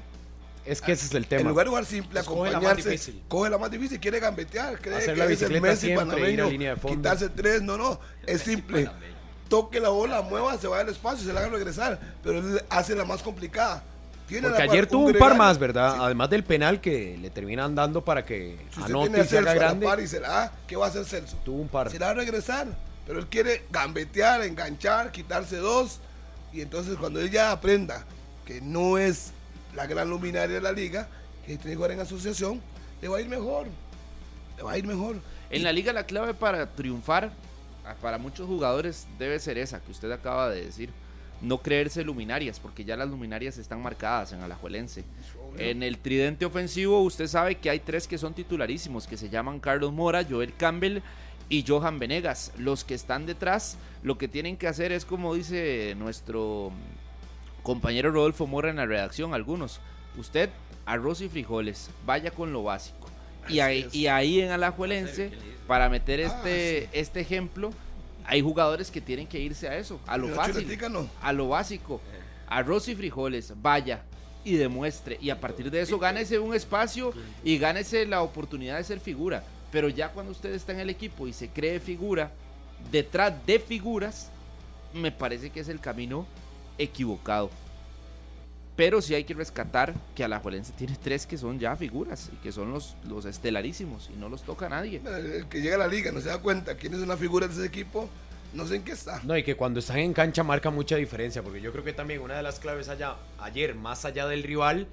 [0.68, 1.42] es que ese es el tema.
[1.42, 5.18] En lugar de jugar simple, acompañarse, coge la más difícil, quiere gambetear, cree Hacer que
[5.18, 6.48] la es el Messi panameño,
[6.86, 8.90] quitarse tres, no, no, es simple.
[9.48, 12.94] Toque la bola, mueva, se vaya al espacio, se la haga regresar, pero él hace
[12.94, 13.82] la más complicada.
[14.26, 16.04] Tiene Porque ayer tuvo un par más, ¿verdad?
[16.04, 19.86] Además del penal que le terminan dando para que si anote y se haga grande.
[20.02, 21.38] y se la ¿qué va a hacer Celso?
[21.46, 21.90] Tuvo un par.
[21.90, 22.66] Se la va a regresar,
[23.06, 26.00] pero él quiere gambetear, enganchar, quitarse dos,
[26.52, 28.04] y entonces cuando él ya aprenda
[28.44, 29.32] que no es
[29.78, 31.08] la gran luminaria de la liga,
[31.46, 32.60] que tiene que jugar en asociación,
[33.00, 33.68] le va a ir mejor.
[34.56, 35.20] Le va a ir mejor.
[35.50, 37.30] En la liga la clave para triunfar,
[37.86, 40.90] ah, para muchos jugadores, debe ser esa que usted acaba de decir.
[41.40, 45.04] No creerse luminarias, porque ya las luminarias están marcadas en Alajuelense.
[45.56, 49.60] En el tridente ofensivo, usted sabe que hay tres que son titularísimos, que se llaman
[49.60, 51.02] Carlos Mora, Joel Campbell
[51.48, 52.50] y Johan Venegas.
[52.58, 56.72] Los que están detrás, lo que tienen que hacer es como dice nuestro
[57.68, 59.78] compañero Rodolfo Mora en la redacción, algunos.
[60.16, 60.48] Usted,
[60.86, 63.10] arroz y frijoles, vaya con lo básico.
[63.46, 65.32] Y ahí, y ahí, en Alajuelense,
[65.66, 67.70] para meter ah, este, este ejemplo,
[68.24, 70.78] hay jugadores que tienen que irse a eso, a lo fácil,
[71.20, 72.00] a lo básico.
[72.46, 74.00] Arroz y frijoles, vaya
[74.44, 75.18] y demuestre.
[75.20, 77.12] Y a partir de eso, gánese un espacio
[77.44, 79.44] y gánese la oportunidad de ser figura.
[79.70, 82.32] Pero ya cuando usted está en el equipo y se cree figura,
[82.90, 84.30] detrás de figuras,
[84.94, 86.26] me parece que es el camino
[86.78, 87.50] equivocado.
[88.76, 92.52] Pero sí hay que rescatar que Alajuelense tiene tres que son ya figuras y que
[92.52, 95.02] son los, los estelarísimos y no los toca a nadie.
[95.04, 97.54] El que llega a la liga no se da cuenta quién es una figura de
[97.54, 98.08] ese equipo,
[98.54, 99.20] no sé en qué está.
[99.24, 102.20] No, y que cuando están en cancha marca mucha diferencia, porque yo creo que también
[102.20, 104.86] una de las claves allá, ayer, más allá del rival,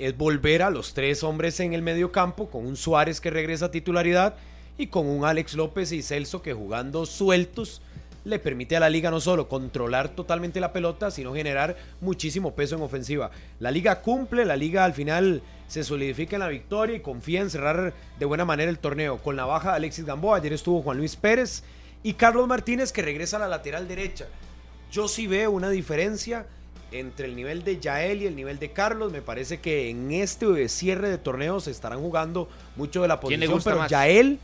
[0.00, 3.66] es volver a los tres hombres en el medio campo, con un Suárez que regresa
[3.66, 4.36] a titularidad
[4.76, 7.82] y con un Alex López y Celso que jugando sueltos
[8.28, 12.76] le permite a la liga no solo controlar totalmente la pelota, sino generar muchísimo peso
[12.76, 13.30] en ofensiva.
[13.58, 17.50] La liga cumple, la liga al final se solidifica en la victoria y confía en
[17.50, 19.18] cerrar de buena manera el torneo.
[19.18, 21.62] Con la baja de Alexis Gamboa, ayer estuvo Juan Luis Pérez
[22.02, 24.26] y Carlos Martínez que regresa a la lateral derecha.
[24.90, 26.46] Yo sí veo una diferencia
[26.90, 29.12] entre el nivel de Yael y el nivel de Carlos.
[29.12, 33.60] Me parece que en este cierre de torneos se estarán jugando mucho de la posición,
[33.62, 34.38] pero Yael,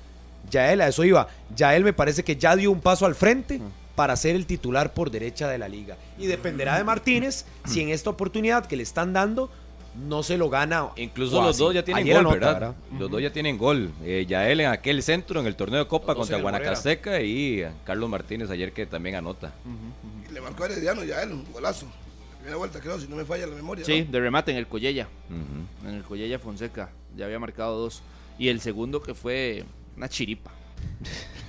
[0.50, 1.28] Yael, a eso iba.
[1.54, 3.61] Yael me parece que ya dio un paso al frente.
[3.94, 5.96] para ser el titular por derecha de la liga.
[6.18, 9.50] Y dependerá de Martínez si en esta oportunidad que le están dando
[9.94, 10.88] no se lo gana.
[10.96, 12.74] Incluso los dos ya tienen gol, ¿verdad?
[12.98, 13.92] Los dos ya tienen gol.
[14.02, 18.50] Eh, Yael en aquel centro en el torneo de Copa contra Guanacasteca y Carlos Martínez
[18.50, 19.52] ayer que también anota.
[20.33, 21.87] Le marcó a Herediano Yael, un golazo
[22.44, 23.87] primera vuelta, creo, si no me falla la memoria.
[23.87, 25.09] Sí, de remate en el Collella.
[25.83, 26.90] En el Collella Fonseca.
[27.16, 28.02] Ya había marcado dos.
[28.38, 29.64] Y el segundo que fue
[29.96, 30.50] una chiripa.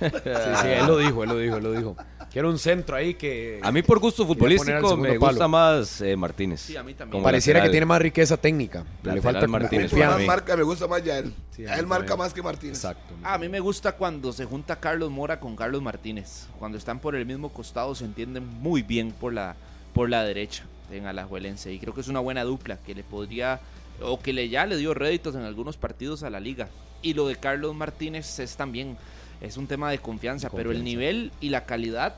[0.00, 1.96] sí, sí, él lo dijo, él lo dijo, él lo dijo.
[2.30, 3.60] Que era un centro ahí que.
[3.62, 6.60] A mí, por gusto futbolístico, me gusta más eh, Martínez.
[6.60, 7.22] Sí, a mí también.
[7.22, 8.84] Pareciera que tiene más riqueza técnica.
[9.02, 9.92] le falta Martínez.
[9.92, 11.32] Me, marca, me gusta más ya él.
[11.68, 12.76] a él marca más que Martínez.
[12.76, 13.14] Exacto.
[13.22, 16.46] Ah, a mí me gusta cuando se junta Carlos Mora con Carlos Martínez.
[16.58, 19.56] Cuando están por el mismo costado, se entienden muy bien por la,
[19.94, 21.72] por la derecha en Alajuelense.
[21.72, 23.60] Y creo que es una buena dupla que le podría,
[24.02, 26.68] o que le ya le dio réditos en algunos partidos a la liga.
[27.06, 28.96] Y lo de Carlos Martínez es también
[29.40, 32.14] es un tema de confianza, pero el nivel y la calidad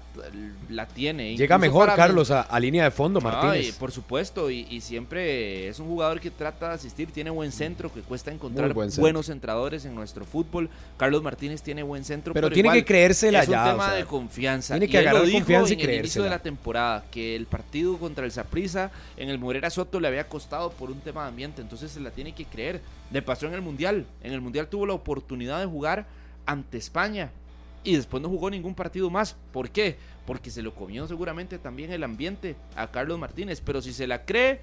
[0.69, 1.37] la tiene.
[1.37, 3.75] Llega mejor, Carlos, a, línea de fondo, Martínez.
[3.77, 8.01] por supuesto, y, siempre es un jugador que trata de asistir, tiene buen centro, que
[8.01, 10.71] cuesta encontrar buenos centradores en nuestro fútbol.
[10.97, 13.67] Carlos Martínez tiene buen centro, pero, tiene que creérsela es ya.
[13.67, 14.75] Es un tema de confianza.
[14.75, 18.25] Tiene que agarrar confianza y en el inicio de la temporada, que el partido contra
[18.25, 21.91] el Saprissa en el Morera Soto le había costado por un tema de ambiente, entonces
[21.91, 22.81] se la tiene que creer.
[23.11, 24.07] Le pasó en el Mundial.
[24.23, 26.07] En el Mundial tuvo la oportunidad de jugar
[26.49, 27.31] ante España
[27.85, 29.37] y después no jugó ningún partido más.
[29.53, 29.97] ¿Por qué?
[30.27, 33.63] Porque se lo comió seguramente también el ambiente a Carlos Martínez.
[33.65, 34.61] Pero si se la cree,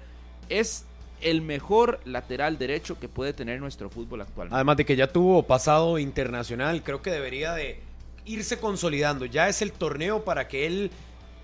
[0.48, 0.84] es
[1.22, 4.48] el mejor lateral derecho que puede tener nuestro fútbol actual.
[4.50, 7.80] Además de que ya tuvo pasado internacional, creo que debería de
[8.26, 9.24] irse consolidando.
[9.24, 10.90] Ya es el torneo para que él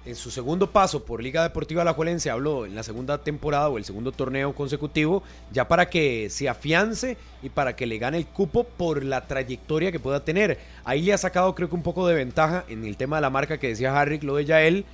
[0.04, 3.84] en su segundo paso por Liga Deportiva Alajuelense, habló en la segunda temporada o el
[3.84, 8.64] segundo torneo consecutivo, ya para que se afiance y para que le gane el cupo
[8.64, 10.58] por la trayectoria que pueda tener.
[10.84, 13.30] Ahí le ha sacado creo que un poco de ventaja en el tema de la
[13.30, 14.84] marca que decía Harry, lo de Yael,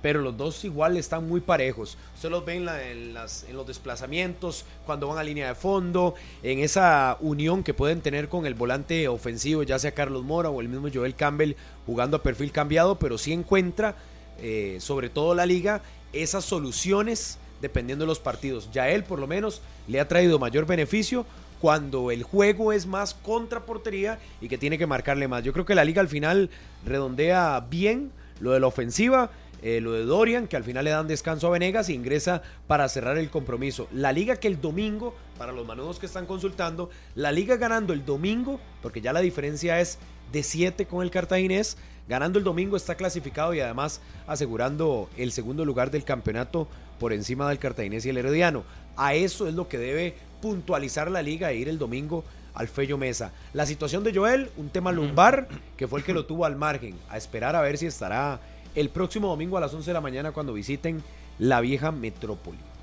[0.00, 1.96] pero los dos igual están muy parejos.
[2.14, 6.58] Usted los ve en, en, en, los desplazamientos, cuando van a línea de fondo, en
[6.58, 10.68] esa unión que pueden tener con el volante ofensivo, ya sea Carlos Mora o el
[10.68, 11.54] mismo Joel Campbell
[11.86, 13.96] jugando a perfil cambiado, pero sí encuentra
[14.40, 18.68] eh, sobre todo la liga, esas soluciones dependiendo de los partidos.
[18.72, 21.24] Ya él por lo menos le ha traído mayor beneficio
[21.60, 25.42] cuando el juego es más contra portería y que tiene que marcarle más.
[25.42, 26.50] Yo creo que la liga al final
[26.84, 29.30] redondea bien lo de la ofensiva,
[29.62, 32.86] eh, lo de Dorian, que al final le dan descanso a Venegas e ingresa para
[32.90, 33.88] cerrar el compromiso.
[33.92, 38.04] La liga que el domingo, para los manudos que están consultando, la liga ganando el
[38.04, 39.98] domingo, porque ya la diferencia es
[40.32, 45.64] de 7 con el cartaginés, Ganando el domingo está clasificado y además asegurando el segundo
[45.64, 46.68] lugar del campeonato
[47.00, 48.62] por encima del Cartaginés y el Herediano.
[48.96, 52.98] A eso es lo que debe puntualizar la liga e ir el domingo al Fello
[52.98, 53.32] Mesa.
[53.54, 56.94] La situación de Joel, un tema lumbar, que fue el que lo tuvo al margen.
[57.08, 58.38] A esperar a ver si estará
[58.74, 61.02] el próximo domingo a las 11 de la mañana cuando visiten
[61.38, 62.73] la vieja metrópoli.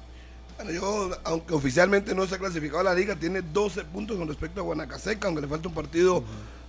[0.57, 4.27] Bueno, yo, aunque oficialmente no se ha clasificado a la liga, tiene 12 puntos con
[4.27, 6.23] respecto a Guanacaseca, aunque le falta un partido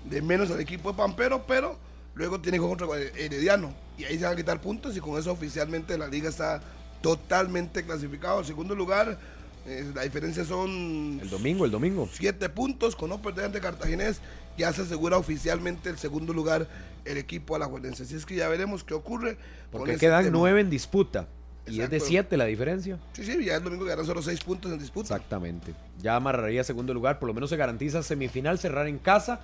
[0.09, 1.77] de menos al equipo de Pampero, pero
[2.14, 5.97] luego tiene contra Herediano y ahí se van a quitar puntos y con eso oficialmente
[5.97, 6.62] la liga está
[7.01, 8.40] totalmente clasificado.
[8.40, 9.18] En segundo lugar,
[9.66, 11.21] eh, la diferencia son...
[11.21, 12.09] El domingo, el domingo.
[12.12, 14.21] Siete puntos con no perder ante Cartaginés.
[14.57, 16.68] Ya se asegura oficialmente el segundo lugar
[17.05, 18.05] el equipo alajuelense.
[18.05, 19.37] Así es que ya veremos qué ocurre.
[19.71, 21.27] Porque quedan nueve en disputa.
[21.66, 22.98] Y es de siete la diferencia.
[23.12, 25.14] Sí, sí, ya el domingo quedarán solo seis puntos en disputa.
[25.14, 25.75] Exactamente.
[26.01, 27.18] Ya amarraría segundo lugar.
[27.18, 29.40] Por lo menos se garantiza semifinal, cerrar en casa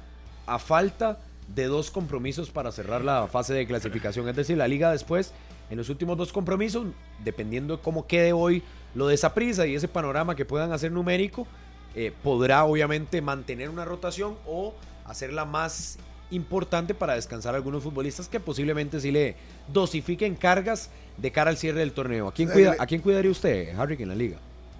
[0.46, 1.18] a falta
[1.54, 4.28] de dos compromisos para cerrar la fase de clasificación.
[4.28, 5.32] Es decir, la liga después,
[5.70, 6.86] en los últimos dos compromisos,
[7.24, 8.62] dependiendo de cómo quede hoy
[8.94, 11.46] lo de esa prisa y ese panorama que puedan hacer numérico,
[11.94, 15.98] eh, podrá obviamente mantener una rotación o hacerla más
[16.30, 19.36] importante para descansar a algunos futbolistas que posiblemente sí le
[19.72, 22.28] dosifiquen cargas de cara al cierre del torneo.
[22.28, 24.38] ¿A quién, cuida, ¿a quién cuidaría usted, Harry, en la liga?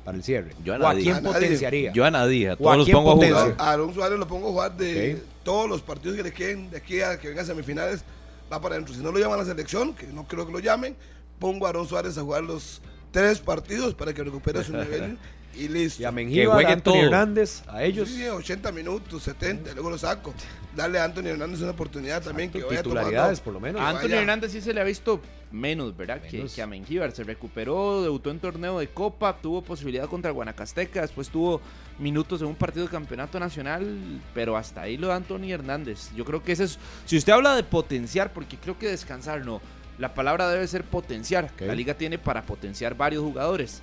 [0.09, 0.55] para el cierre.
[0.65, 1.93] Yo a, ¿O a quién potenciaría?
[1.93, 3.55] Yo a nadie, a todos los pongo a jugar.
[3.59, 6.79] A Aaron Suárez lo pongo a jugar de todos los partidos que le queden de
[6.79, 8.03] aquí a que vengan semifinales,
[8.51, 8.95] va para adentro.
[8.95, 10.97] Si no lo llaman a la selección, que no creo que lo llamen,
[11.39, 12.81] pongo a Aaron Suárez a jugar los
[13.11, 15.19] tres partidos para que recupere su nivel
[15.59, 16.03] Y listo.
[16.03, 18.09] Y a Mengíbar, a Anthony Hernández, a ellos.
[18.09, 20.33] Sí, 80 minutos, 70, luego lo saco.
[20.77, 23.81] Darle a Anthony Hernández una oportunidad también que vaya titularidades, por lo menos.
[23.81, 26.21] A Anthony Hernández sí se le ha visto menos, ¿verdad?
[26.21, 27.11] Que, que, a Mengíbar.
[27.11, 31.61] Se recuperó, debutó en torneo de Copa, tuvo posibilidad contra Guanacasteca, después tuvo
[31.99, 36.11] minutos en un partido de campeonato nacional, pero hasta ahí lo da Anthony Hernández.
[36.14, 36.79] Yo creo que ese es.
[37.05, 39.61] Si usted habla de potenciar, porque creo que descansar no.
[39.99, 41.51] La palabra debe ser potenciar.
[41.59, 43.83] La liga tiene para potenciar varios jugadores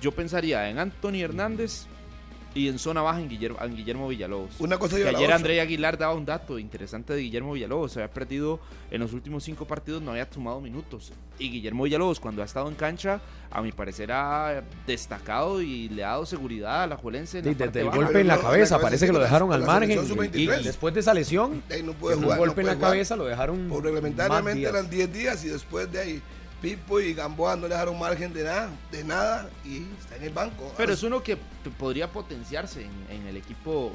[0.00, 1.86] yo pensaría en Anthony Hernández
[2.56, 4.58] y en zona baja en Guillermo, en Guillermo Villalobos.
[4.58, 7.92] Una cosa que ayer André Aguilar daba un dato interesante de Guillermo Villalobos.
[7.92, 11.12] Se había perdido en los últimos cinco partidos, no había tomado minutos.
[11.38, 16.02] Y Guillermo Villalobos, cuando ha estado en cancha, a mi parecer ha destacado y le
[16.04, 17.42] ha dado seguridad a la Juelense.
[17.42, 20.00] desde el golpe en la cabeza, parece que lo dejaron al margen.
[20.32, 23.68] Y después de esa lesión, no puede jugar, un golpe en la cabeza lo dejaron.
[23.68, 26.22] Por reglamentariamente eran 10 días y después de ahí
[26.60, 30.32] Pipo y Gamboa no le dejaron margen de nada, de nada y está en el
[30.32, 30.72] banco.
[30.76, 31.36] Pero es uno que
[31.78, 33.92] podría potenciarse en, el equipo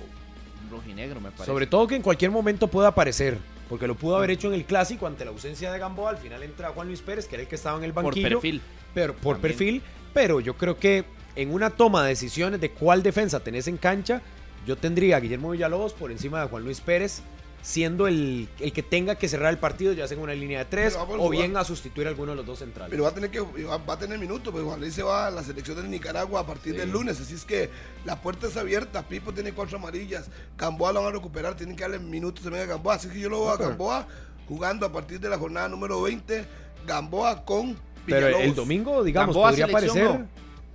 [0.70, 1.46] rojinegro, me parece.
[1.46, 4.66] Sobre todo que en cualquier momento pueda aparecer, porque lo pudo haber hecho en el
[4.66, 6.12] clásico ante la ausencia de Gamboa.
[6.12, 8.30] Al final entra Juan Luis Pérez, que era el que estaba en el banquillo.
[8.30, 8.62] Por perfil.
[8.94, 9.82] Pero, por perfil,
[10.14, 14.22] pero yo creo que en una toma de decisiones de cuál defensa tenés en cancha,
[14.68, 17.24] yo tendría a Guillermo Villalobos por encima de Juan Luis Pérez
[17.62, 20.66] siendo el, el, que tenga que cerrar el partido, ya sea en una línea de
[20.66, 22.90] tres o bien a sustituir a alguno de los dos centrales.
[22.90, 25.32] Pero va a tener que va, a tener minutos, pues Juan Luis se va a
[25.32, 27.70] la selección de Nicaragua a partir del lunes, así es que
[28.04, 31.84] la puerta es abierta, Pipo tiene cuatro amarillas, Gamboa lo van a recuperar, tienen que
[31.84, 34.08] darle minutos también a Gamboa, así que yo lo veo a Gamboa
[34.48, 36.46] jugando a partir de la jornada número 20,
[36.88, 40.26] Gamboa con Pero el domingo, digamos, podría aparecer.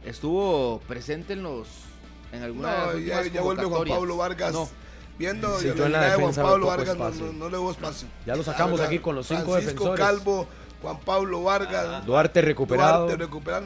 [0.05, 1.67] Estuvo presente en los
[2.33, 4.55] en algunas no, ya, ya vuelve Juan Pablo Vargas
[5.19, 6.97] viendo y en la de Juan Pablo Vargas
[7.35, 8.09] no, le hubo espacio.
[8.27, 10.01] Ya lo sacamos aquí con los cinco Francisco defensores.
[10.01, 10.49] Calvo,
[10.83, 11.87] Juan Pablo Vargas.
[11.89, 13.09] Ah, Duarte recuperado.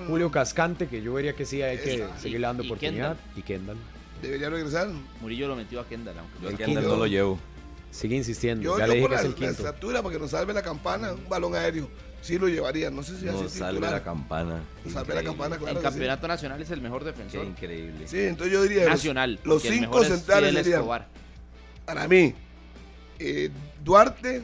[0.06, 3.16] Julio Cascante, que yo vería que sí hay que seguirle dando oportunidad.
[3.36, 3.76] Y Kendall.
[4.22, 4.88] Debería regresar.
[5.20, 7.38] Murillo lo metió a Kendall, aunque yo Kendall no lo llevo.
[7.90, 8.62] Sigue insistiendo.
[8.62, 9.62] Yo, ya le dije que es el quinto.
[9.62, 11.88] La estatura para que nos salve la campana, un balón aéreo.
[12.22, 14.62] Sí lo llevaría, no sé si no salve la campana.
[14.92, 15.76] salve la campana, claro.
[15.76, 17.44] En campeonato nacional es el mejor defensor.
[17.44, 18.06] increíble.
[18.06, 18.86] Sí, entonces yo diría.
[18.86, 19.40] Nacional.
[19.44, 20.84] Los, cinco centrales serían
[21.90, 22.32] para mí,
[23.18, 23.50] eh,
[23.82, 24.42] Duarte,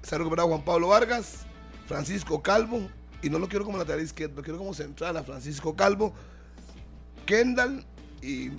[0.00, 1.40] se ha recuperado Juan Pablo Vargas,
[1.86, 2.88] Francisco Calvo,
[3.20, 6.14] y no lo quiero como lateral izquierdo, lo quiero como central a Francisco Calvo,
[7.26, 7.84] Kendall
[8.22, 8.52] y,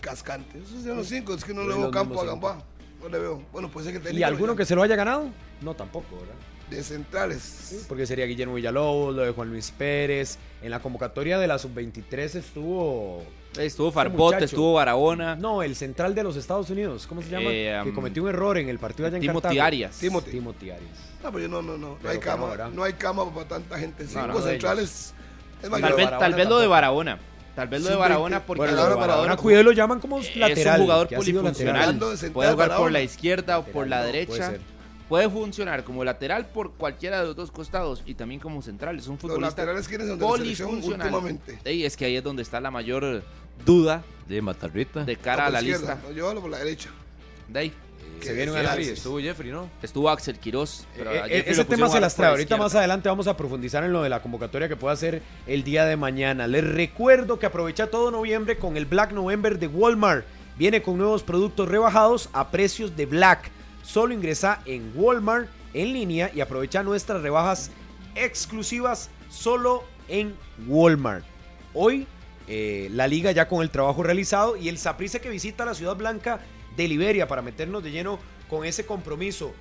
[0.00, 0.58] Cascante.
[0.58, 2.64] Esos son los cinco, es que no le veo campo a Gamboa.
[3.00, 3.42] No le veo.
[3.52, 5.30] Bueno, puede ser que ¿Y alguno que se lo haya ganado?
[5.60, 6.34] No, tampoco, ¿verdad?
[6.70, 7.86] De centrales.
[7.88, 10.38] porque sería Guillermo Villalobos, lo de Juan Luis Pérez.
[10.60, 13.24] En la convocatoria de la sub-23 estuvo
[13.58, 15.34] Estuvo Farpot, estuvo Barahona.
[15.36, 17.50] No, el central de los Estados Unidos, ¿cómo se llama?
[17.50, 19.98] Eh, que cometió un error en el partido allá en Timothy Arias.
[19.98, 20.30] Timothy.
[20.30, 20.90] Timothy Arias.
[21.22, 21.98] No, pero no, no, no.
[22.02, 24.06] No hay cama, no hay cama para tanta gente.
[24.06, 25.14] Cinco centrales.
[25.60, 27.18] tal, vez, tal vez lo de Barahona.
[27.56, 30.52] Tal vez lo de Barahona porque bueno, ahora Barahona, cuidado lo llaman como lateral.
[30.52, 31.98] Es un jugador polifuncional.
[32.32, 34.54] Puede jugar por la izquierda o por la derecha
[35.10, 38.96] puede funcionar como lateral por cualquiera de los dos costados y también como central.
[38.96, 41.12] Es un futbolista los laterales quiénes son de polifuncional.
[41.12, 41.58] últimamente.
[41.64, 43.24] es que ahí es donde está la mayor
[43.66, 46.00] duda de Matarrita de cara a la lista.
[46.00, 46.90] No, yo hablo por la derecha.
[47.48, 47.72] De ahí.
[48.20, 49.68] Se viene un Jeffrey, estuvo Jeffrey, ¿no?
[49.82, 50.86] Estuvo Axel Quiroz.
[50.94, 52.30] Pero eh, eh, ese tema se las trae.
[52.30, 55.64] Ahorita más adelante vamos a profundizar en lo de la convocatoria que puede hacer el
[55.64, 56.46] día de mañana.
[56.46, 60.24] Les recuerdo que aprovecha todo noviembre con el Black November de Walmart.
[60.56, 63.50] Viene con nuevos productos rebajados a precios de Black.
[63.82, 67.70] Solo ingresa en Walmart en línea y aprovecha nuestras rebajas
[68.14, 70.34] exclusivas solo en
[70.66, 71.24] Walmart.
[71.72, 72.06] Hoy
[72.48, 75.96] eh, la liga ya con el trabajo realizado y el Saprissa que visita la Ciudad
[75.96, 76.40] Blanca
[76.76, 79.52] de Liberia para meternos de lleno con ese compromiso.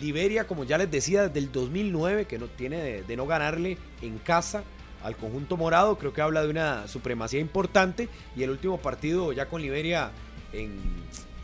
[0.00, 4.18] Liberia, como ya les decía, desde el 2009, que no tiene de, no ganarle en
[4.18, 4.62] casa
[5.02, 9.46] al conjunto morado, creo que habla de una supremacía importante y el último partido ya
[9.46, 10.10] con Liberia
[10.52, 10.80] en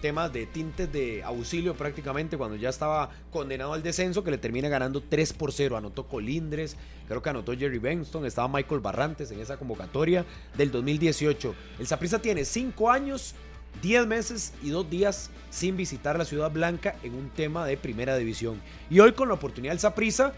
[0.04, 4.68] temas de tintes de auxilio prácticamente cuando ya estaba condenado al descenso que le termina
[4.68, 5.78] ganando 3 por 0.
[5.78, 6.76] Anotó Colindres,
[7.08, 10.26] creo que anotó Jerry Benston, estaba Michael Barrantes en esa convocatoria
[10.58, 11.54] del 2018.
[11.78, 13.34] El Saprissa tiene 5 años,
[13.80, 18.14] 10 meses y 2 días sin visitar la Ciudad Blanca en un tema de primera
[18.18, 18.60] división.
[18.90, 20.34] Y hoy con la oportunidad del Saprissa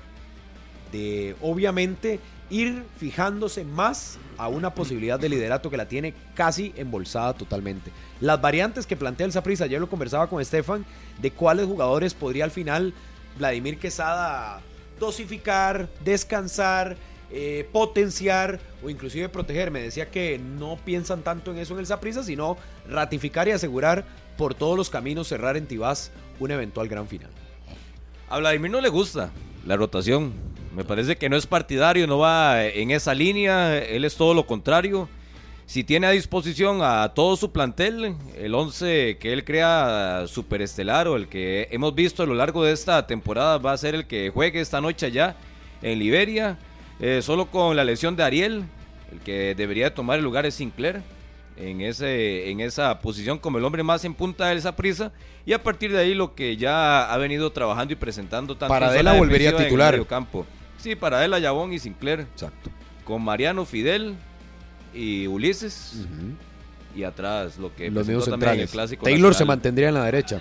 [0.92, 7.34] de obviamente ir fijándose más a una posibilidad de liderato que la tiene casi embolsada
[7.34, 7.90] totalmente.
[8.20, 10.84] Las variantes que plantea el Saprissa, ayer lo conversaba con Estefan,
[11.20, 12.94] de cuáles jugadores podría al final
[13.38, 14.60] Vladimir Quesada
[14.98, 16.96] dosificar, descansar,
[17.30, 19.70] eh, potenciar o inclusive proteger.
[19.70, 22.56] Me decía que no piensan tanto en eso en el Saprissa, sino
[22.88, 24.04] ratificar y asegurar
[24.36, 27.30] por todos los caminos cerrar en Tibás un eventual gran final.
[28.28, 29.30] A Vladimir no le gusta
[29.66, 30.55] la rotación.
[30.76, 33.78] Me parece que no es partidario, no va en esa línea.
[33.78, 35.08] Él es todo lo contrario.
[35.64, 41.16] si tiene a disposición a todo su plantel, el 11 que él crea superestelar o
[41.16, 44.28] el que hemos visto a lo largo de esta temporada va a ser el que
[44.28, 45.34] juegue esta noche allá
[45.80, 46.58] en Liberia,
[47.00, 48.64] eh, solo con la lesión de Ariel,
[49.10, 51.00] el que debería tomar el lugar es Sinclair
[51.56, 55.10] en, ese, en esa posición como el hombre más en punta de esa prisa
[55.46, 59.14] y a partir de ahí lo que ya ha venido trabajando y presentando tanto Paradela
[59.14, 60.46] volvería a titular en el campo.
[60.78, 62.20] Sí, Paradela, Yabón y Sinclair.
[62.20, 62.70] Exacto.
[63.04, 64.16] Con Mariano Fidel
[64.94, 66.06] y Ulises.
[66.94, 69.04] Y atrás lo que los mismos también el clásico.
[69.04, 70.40] Taylor se mantendría en la derecha.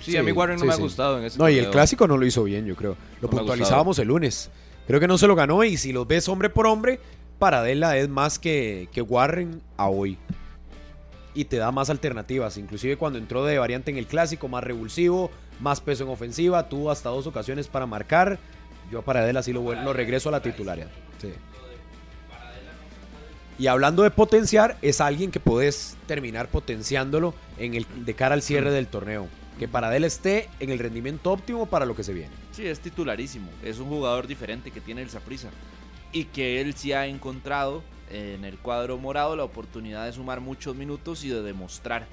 [0.00, 2.16] Sí, a mí Warren no me ha gustado en ese No, y el clásico no
[2.16, 2.96] lo hizo bien, yo creo.
[3.20, 4.50] Lo puntualizábamos el lunes.
[4.86, 6.98] Creo que no se lo ganó y si lo ves hombre por hombre,
[7.38, 10.16] Paradela es más que, que Warren a hoy.
[11.34, 12.56] Y te da más alternativas.
[12.56, 15.30] Inclusive cuando entró de variante en el clásico, más revulsivo,
[15.60, 18.38] más peso en ofensiva, tuvo hasta dos ocasiones para marcar.
[18.90, 20.90] Yo a Paradela sí lo, lo regreso a la titularidad.
[23.58, 28.42] Y hablando de potenciar, es alguien que puedes terminar potenciándolo en el, de cara al
[28.42, 29.26] cierre del torneo.
[29.58, 32.30] Que Paradela esté en el rendimiento óptimo para lo que se viene.
[32.52, 33.50] Sí, es titularísimo.
[33.64, 35.50] Es un jugador diferente que tiene el Saprisa
[36.12, 40.76] y que él sí ha encontrado en el cuadro morado la oportunidad de sumar muchos
[40.76, 42.06] minutos y de demostrar.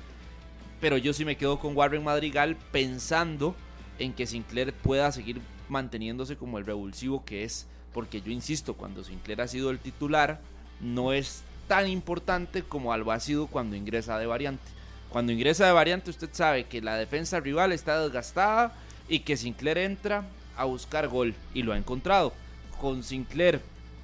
[0.86, 3.56] Pero yo sí me quedo con Warren Madrigal pensando
[3.98, 7.66] en que Sinclair pueda seguir manteniéndose como el revulsivo que es.
[7.92, 10.40] Porque yo insisto, cuando Sinclair ha sido el titular,
[10.80, 14.62] no es tan importante como algo ha sido cuando ingresa de variante.
[15.10, 18.72] Cuando ingresa de variante usted sabe que la defensa rival está desgastada
[19.10, 20.24] y que Sinclair entra
[20.56, 22.32] a buscar gol y lo ha encontrado.
[22.80, 23.60] Con Sinclair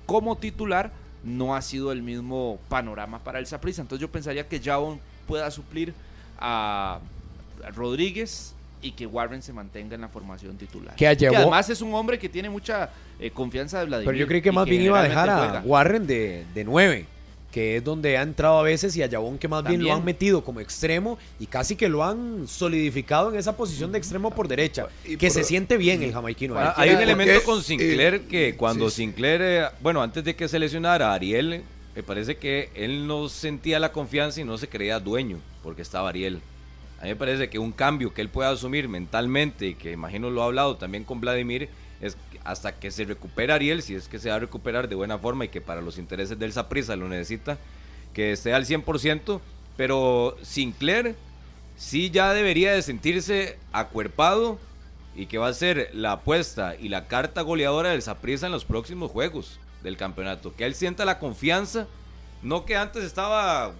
[0.07, 0.91] como titular
[1.23, 3.83] no ha sido el mismo panorama para el Saprissa.
[3.83, 5.93] Entonces yo pensaría que Javon pueda suplir
[6.41, 6.99] a
[7.75, 10.95] Rodríguez y que Warren se mantenga en la formación titular.
[10.95, 12.89] Que, además es un hombre que tiene mucha
[13.19, 14.07] eh, confianza de Vladimir.
[14.07, 17.05] Pero yo creí que más bien iba a dejar a Warren de, de 9
[17.51, 20.03] que es donde ha entrado a veces y a Yabón que más bien lo han
[20.03, 24.47] metido como extremo y casi que lo han solidificado en esa posición de extremo por
[24.47, 24.87] derecha,
[25.19, 26.55] que se siente bien el jamaiquino.
[26.57, 30.57] hay un elemento con Sinclair eh, que cuando Sinclair, eh, bueno, antes de que se
[30.57, 31.63] lesionara Ariel,
[31.95, 36.09] me parece que él no sentía la confianza y no se creía dueño porque estaba
[36.09, 36.41] Ariel.
[36.99, 40.29] A mí me parece que un cambio que él pueda asumir mentalmente y que imagino
[40.29, 41.69] lo ha hablado también con Vladimir
[41.99, 45.17] es hasta que se recupere Ariel, si es que se va a recuperar de buena
[45.17, 47.57] forma y que para los intereses del Saprisa lo necesita,
[48.13, 49.39] que esté al 100%,
[49.77, 51.15] pero Sinclair
[51.77, 54.59] sí ya debería de sentirse acuerpado
[55.15, 58.65] y que va a ser la apuesta y la carta goleadora del Saprisa en los
[58.65, 61.87] próximos juegos del campeonato, que él sienta la confianza,
[62.41, 63.73] no que antes estaba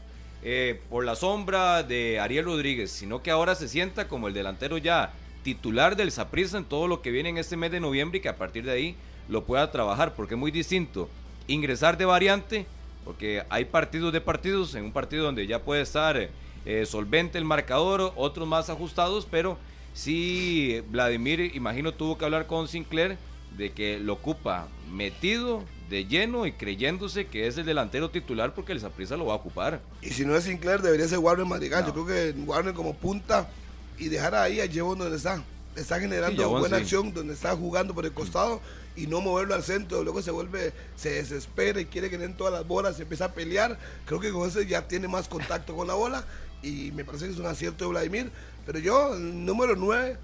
[0.44, 4.78] eh, por la sombra de Ariel Rodríguez, sino que ahora se sienta como el delantero
[4.78, 8.22] ya titular del Saprissa en todo lo que viene en este mes de noviembre y
[8.22, 8.96] que a partir de ahí
[9.28, 11.10] lo pueda trabajar, porque es muy distinto
[11.48, 12.66] ingresar de variante,
[13.06, 16.30] porque hay partidos de partidos, en un partido donde ya puede estar
[16.66, 19.58] eh, solvente el marcador, otros más ajustados, pero
[19.94, 23.18] sí Vladimir, imagino, tuvo que hablar con Sinclair
[23.58, 28.72] de que lo ocupa metido de lleno y creyéndose que es el delantero titular porque
[28.72, 29.82] el Saprissa lo va a ocupar.
[30.02, 31.86] Y si no es Sinclair, debería ser Warner Madrigal.
[31.86, 33.50] Yo creo que Warner como punta
[33.98, 35.44] y dejar ahí a Jevon donde está.
[35.76, 38.62] Está generando buena acción donde está jugando por el costado
[38.96, 40.04] y no moverlo al centro.
[40.04, 43.34] Luego se vuelve, se desespera y quiere que den todas las bolas, se empieza a
[43.34, 43.78] pelear.
[44.06, 46.26] Creo que con eso ya tiene más contacto con la bola
[46.62, 48.32] y me parece que es un acierto de Vladimir.
[48.66, 50.18] Pero yo, el número 9,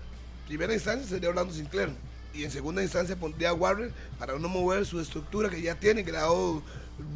[0.47, 1.89] primera instancia sería Orlando Sinclair.
[2.38, 6.06] Y en segunda instancia pondría a Warren para no mover su estructura que ya tiene,
[6.06, 6.62] que le ha dado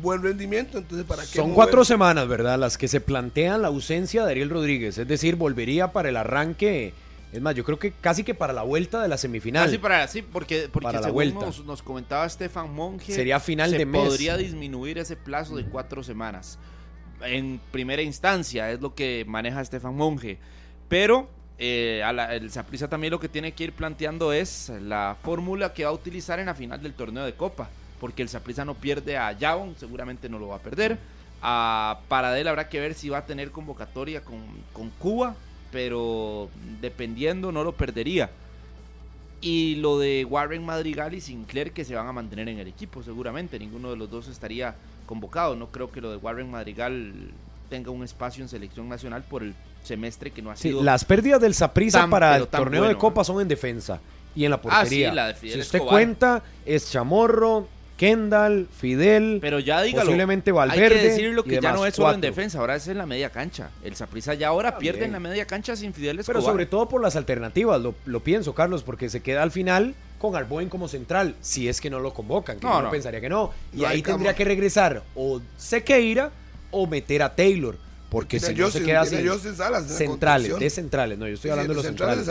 [0.02, 2.58] buen rendimiento, entonces para qué Son cuatro semanas, ¿verdad?
[2.58, 6.94] Las que se plantean la ausencia de Ariel Rodríguez, es decir, volvería para el arranque,
[7.32, 9.66] es más, yo creo que casi que para la vuelta de la semifinal.
[9.66, 11.48] Casi para, sí, porque, porque para la vuelta.
[11.66, 14.06] Nos, comentaba Estefan Monge, sería final de mes.
[14.06, 16.60] Podría disminuir ese plazo de cuatro semanas.
[17.22, 20.40] En primera instancia, es lo que maneja Estefan Monge.
[20.90, 21.30] Pero
[21.64, 25.92] eh, el Saprissa también lo que tiene que ir planteando es la fórmula que va
[25.92, 27.70] a utilizar en la final del torneo de Copa
[28.02, 30.98] porque el Saprissa no pierde a Yavon, seguramente no lo va a perder.
[31.44, 34.42] A Paradel habrá que ver si va a tener convocatoria con,
[34.74, 35.36] con Cuba,
[35.72, 36.50] pero
[36.82, 38.32] dependiendo no lo perdería.
[39.40, 43.04] Y lo de Warren Madrigal y Sinclair que se van a mantener en el equipo,
[43.04, 43.60] seguramente.
[43.60, 44.74] Ninguno de los dos estaría
[45.06, 45.56] convocado.
[45.56, 47.14] No creo que lo de Warren Madrigal
[47.70, 49.54] tenga un espacio en selección nacional por el
[49.84, 50.84] semestre que no ha sido.
[50.84, 54.00] las pérdidas del Saprissa para el torneo de Copa son en defensa
[54.36, 55.10] y en la portería.
[55.10, 57.68] Ah, sí, la de si usted cuenta, es Chamorro,
[58.02, 60.84] Kendall, Fidel, pero ya dígalo, posiblemente Valverde.
[60.84, 63.30] Hay que decirlo que ya no es solo en defensa, ahora es en la media
[63.30, 63.70] cancha.
[63.84, 67.00] El Saprissa ya ahora pierde en la media cancha sin Fidel Pero sobre todo por
[67.00, 71.68] las alternativas, lo, pienso, Carlos, porque se queda al final con Arboin como central, si
[71.68, 73.52] es que no lo convocan, que no, pensaría que no.
[73.72, 76.32] Y ahí tendría que regresar o Sequeira
[76.72, 77.78] o meter a Taylor.
[78.12, 79.88] Porque si no se queda sin, centrales,
[80.60, 82.26] de centrales, no, yo estoy hablando de los centrales.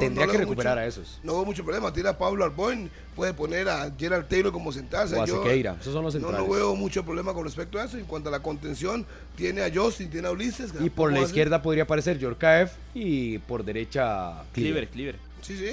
[0.00, 1.20] Tendría que recuperar a esos.
[1.22, 5.12] No hubo mucho problema, tira a Pablo Arboin, puede poner a Gerald Taylor como central.
[5.12, 6.40] O, a Sequeira, esos son los centrales.
[6.40, 7.98] No, veo mucho problema con respecto a eso.
[7.98, 9.04] En cuanto a la contención,
[9.36, 10.72] tiene a Justin, tiene a Ulises.
[10.80, 14.88] Y por la izquierda podría aparecer Yorkaev y por derecha Cleaver.
[14.88, 15.16] Cleaver,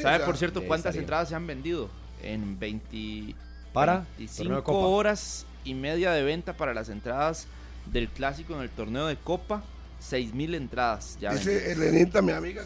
[0.02, 1.90] ¿Sabe, por cierto, cuántas entradas se han vendido?
[2.22, 3.34] En 20,
[3.72, 7.48] para 25 horas y media de venta para las entradas
[7.86, 9.64] del clásico en el torneo de Copa.
[10.10, 11.18] 6.000 entradas.
[11.22, 12.64] Ya Dice Elenita, mi amiga,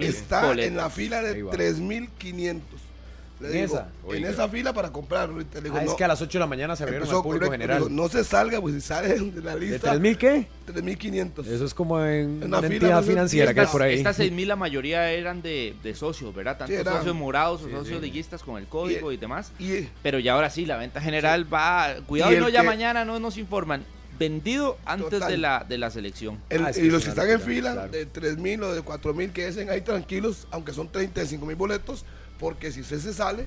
[0.00, 2.62] está en la fila de 3.500.
[3.40, 5.30] Le en esa, en esa fila para comprar.
[5.30, 7.86] ah, es que a las 8 de la mañana se abrieron al público general.
[7.94, 9.96] no se salga, pues si sale de la lista.
[9.96, 10.48] ¿De 3.000 qué?
[10.66, 11.46] 3.500.
[11.46, 13.94] Eso es como en una, entidad financiera que hay por ahí.
[13.94, 16.58] Estas 6.000 la mayoría eran de, de socios, ¿verdad?
[16.58, 19.52] Tanto socios morados o socios liguistas con el código y, demás.
[20.02, 21.94] Pero ya ahora sí, la venta general va...
[22.06, 23.84] Cuidado y, no, ya mañana no nos informan
[24.20, 26.38] vendido antes de la, de la selección.
[26.50, 29.46] Ah, y los que están en fila de 3 mil o de 4 mil que
[29.46, 32.04] dicen ahí tranquilos, aunque son 35 mil boletos,
[32.38, 33.46] porque si usted se sale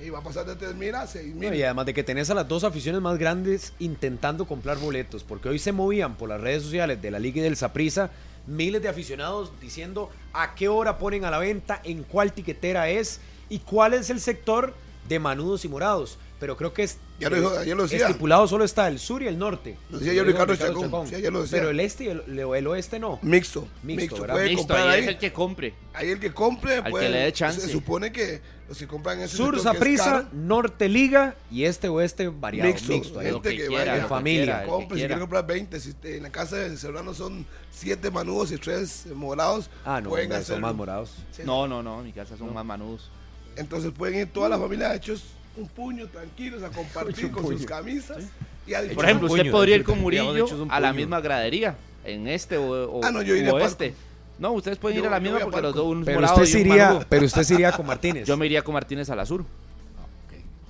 [0.00, 1.54] y va a pasar de 3 mil a 6 mil.
[1.54, 5.50] y además de que tenés a las dos aficiones más grandes intentando comprar boletos, porque
[5.50, 8.10] hoy se movían por las redes sociales de la Liga y del Saprisa
[8.46, 13.20] miles de aficionados diciendo a qué hora ponen a la venta, en cuál tiquetera es
[13.50, 14.74] y cuál es el sector
[15.06, 19.22] de manudos y morados pero creo que es ya lo, estipulado solo está el sur
[19.22, 19.78] y el norte.
[19.88, 21.08] Lo decía yo Ricardo, Chacón.
[21.50, 23.18] Pero el este y el, oeste no.
[23.22, 23.66] Mixto.
[23.82, 25.72] Mixto, Mixto, puede comprar ahí, es el que compre.
[25.94, 27.62] Ahí el que compre, Al que le dé chance.
[27.62, 32.68] Se supone que los que compran ese Sur, Saprisa, Norte Liga y este oeste variado.
[32.68, 32.92] Mixto.
[32.92, 34.66] Mixto gente que, vaya en familia.
[34.66, 38.58] Compre, si quiere comprar 20, si en la casa de Serrano son 7 manudos y
[38.58, 39.70] 3 morados.
[39.86, 41.10] Ah, no, pueden son más morados.
[41.42, 43.10] No, no, no, en mi casa son más manudos.
[43.56, 45.22] Entonces pueden ir todas las familias hechos
[45.56, 48.24] un puño tranquilos a compartir con sus camisas.
[48.66, 52.56] Y a Por ejemplo, usted podría ir con Murillo a la misma gradería, en este
[52.56, 53.94] o, ah, no, yo iría oeste.
[54.38, 57.24] No, ustedes pueden ir a la misma porque los dos un pero usted, iría, pero
[57.24, 58.26] usted iría con Martínez.
[58.26, 59.44] Yo me iría con Martínez a la sur.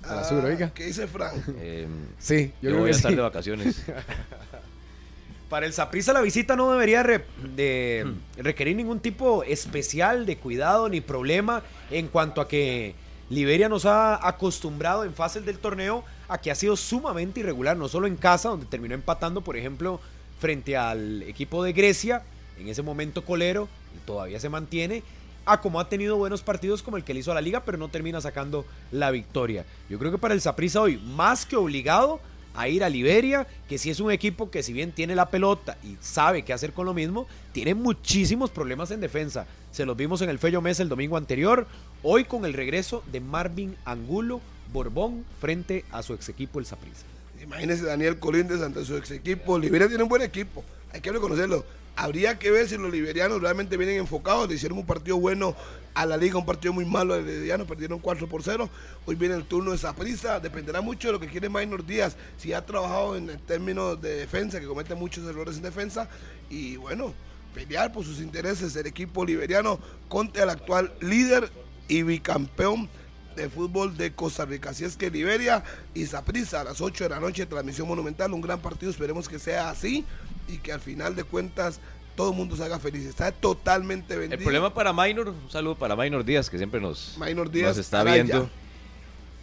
[0.03, 0.71] A la sur, oiga.
[0.75, 1.35] ¿Qué dice Frank?
[1.61, 1.87] Eh,
[2.19, 3.83] sí, yo, voy a estar de vacaciones.
[5.49, 8.07] Para el Saprissa la visita no debería de
[8.37, 12.95] requerir ningún tipo especial de cuidado ni problema en cuanto a que
[13.31, 17.89] Liberia nos ha acostumbrado en fases del torneo a que ha sido sumamente irregular, no
[17.89, 20.01] solo en casa, donde terminó empatando, por ejemplo,
[20.41, 22.23] frente al equipo de Grecia,
[22.59, 25.03] en ese momento colero, y todavía se mantiene,
[25.47, 27.79] a como ha tenido buenos partidos como el que le hizo a la liga, pero
[27.79, 29.65] no termina sacando la victoria.
[29.89, 32.21] Yo creo que para el Saprissa hoy, más que obligado,
[32.55, 35.77] a ir a Liberia, que si es un equipo que si bien tiene la pelota
[35.83, 39.47] y sabe qué hacer con lo mismo, tiene muchísimos problemas en defensa.
[39.73, 41.67] Se los vimos en el Fello Mesa el domingo anterior,
[42.03, 44.41] hoy con el regreso de Marvin Angulo
[44.73, 47.05] Borbón frente a su ex equipo el Saprissa.
[47.43, 49.59] Imagínese Daniel Colínez ante su ex equipo.
[49.59, 50.65] Liberia tiene un buen equipo,
[50.95, 51.65] hay que reconocerlo.
[51.97, 54.49] Habría que ver si los liberianos realmente vienen enfocados.
[54.49, 55.57] Le hicieron un partido bueno
[55.93, 58.69] a la liga, un partido muy malo de Liberiano, perdieron 4 por 0.
[59.05, 60.39] Hoy viene el turno de Saprisa.
[60.39, 62.17] Dependerá mucho de lo que quiere Maynor Díaz.
[62.37, 66.09] Si ha trabajado en términos de defensa, que comete muchos errores en defensa.
[66.49, 67.13] Y bueno,
[67.55, 71.51] pelear por sus intereses el equipo liberiano contra el actual líder
[71.89, 72.89] y bicampeón
[73.35, 74.71] de fútbol de Costa Rica.
[74.71, 78.41] Así es que Liberia y Saprisa a las 8 de la noche, transmisión monumental, un
[78.41, 80.05] gran partido, esperemos que sea así
[80.49, 81.81] y que al final de cuentas
[82.17, 83.07] todo el mundo se haga feliz.
[83.07, 84.39] Está totalmente vendido.
[84.39, 87.19] El problema para Minor, un saludo para Minor Díaz, que siempre nos,
[87.51, 88.49] Díaz, está viendo.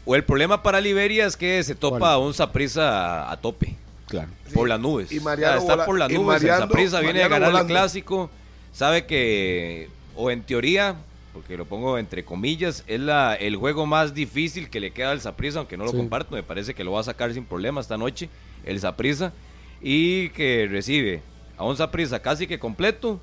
[0.06, 3.76] O el problema para Liberia es que se topa a un Saprisa a, tope.
[4.08, 4.30] Claro.
[4.54, 5.12] Por las nubes.
[5.12, 6.41] Y Mariano está por las nubes.
[6.41, 8.30] Saprisa viene a ganar el clásico.
[8.74, 10.95] Sabe que, o en teoría,
[11.34, 15.22] porque lo pongo entre comillas, es la, el juego más difícil que le queda al
[15.22, 16.36] Saprisa, aunque no lo comparto.
[16.36, 18.30] Me parece que lo va a sacar sin problema esta noche,
[18.66, 19.34] el Saprisa
[19.82, 21.21] y que recibe
[21.57, 23.19] a un Zaprisa casi que completo.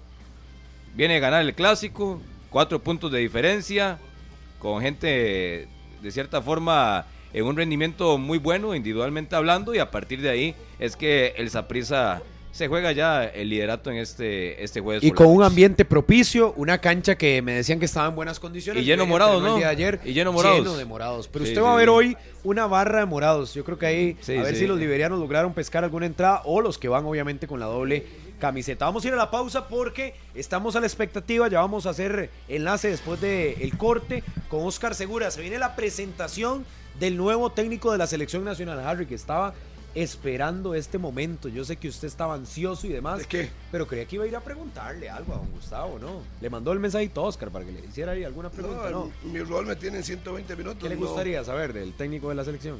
[0.94, 3.98] Viene a ganar el clásico, cuatro puntos de diferencia,
[4.58, 5.68] con gente
[6.02, 10.54] de cierta forma en un rendimiento muy bueno, individualmente hablando, y a partir de ahí
[10.78, 12.22] es que el Zaprisa
[12.58, 15.04] se juega ya el liderato en este, este jueves.
[15.04, 18.82] Y con un ambiente propicio, una cancha que me decían que estaba en buenas condiciones.
[18.82, 19.64] Y lleno morados, ¿no?
[19.64, 20.58] ayer, y lleno morados.
[20.58, 21.28] Lleno de morados.
[21.28, 23.54] Pero usted va a ver hoy una barra de morados.
[23.54, 26.78] Yo creo que ahí, a ver si los liberianos lograron pescar alguna entrada o los
[26.78, 28.04] que van obviamente con la doble
[28.40, 28.86] camiseta.
[28.86, 31.46] Vamos a ir a la pausa porque estamos a la expectativa.
[31.46, 35.30] Ya vamos a hacer enlace después del corte con Oscar Segura.
[35.30, 36.66] Se viene la presentación
[36.98, 39.54] del nuevo técnico de la selección nacional, Harry, que estaba
[39.94, 41.48] esperando este momento.
[41.48, 43.18] Yo sé que usted estaba ansioso y demás.
[43.20, 43.50] ¿De qué?
[43.70, 46.22] Pero creía que iba a ir a preguntarle algo a don Gustavo, ¿no?
[46.40, 49.10] Le mandó el mensajito a Oscar para que le hiciera ahí alguna pregunta, ¿no?
[49.24, 50.82] Mi rol me tiene en 120 minutos.
[50.82, 52.78] ¿Qué le gustaría saber del técnico de la selección?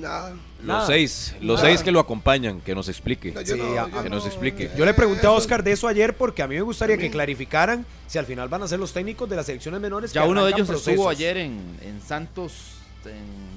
[0.00, 0.34] Nada.
[0.62, 3.32] Los seis, los seis que lo acompañan, que nos explique.
[3.32, 4.70] que nos explique.
[4.76, 7.86] Yo le pregunté a Oscar de eso ayer porque a mí me gustaría que clarificaran
[8.06, 10.12] si al final van a ser los técnicos de las selecciones menores.
[10.12, 12.77] Ya uno de ellos estuvo ayer en, en Santos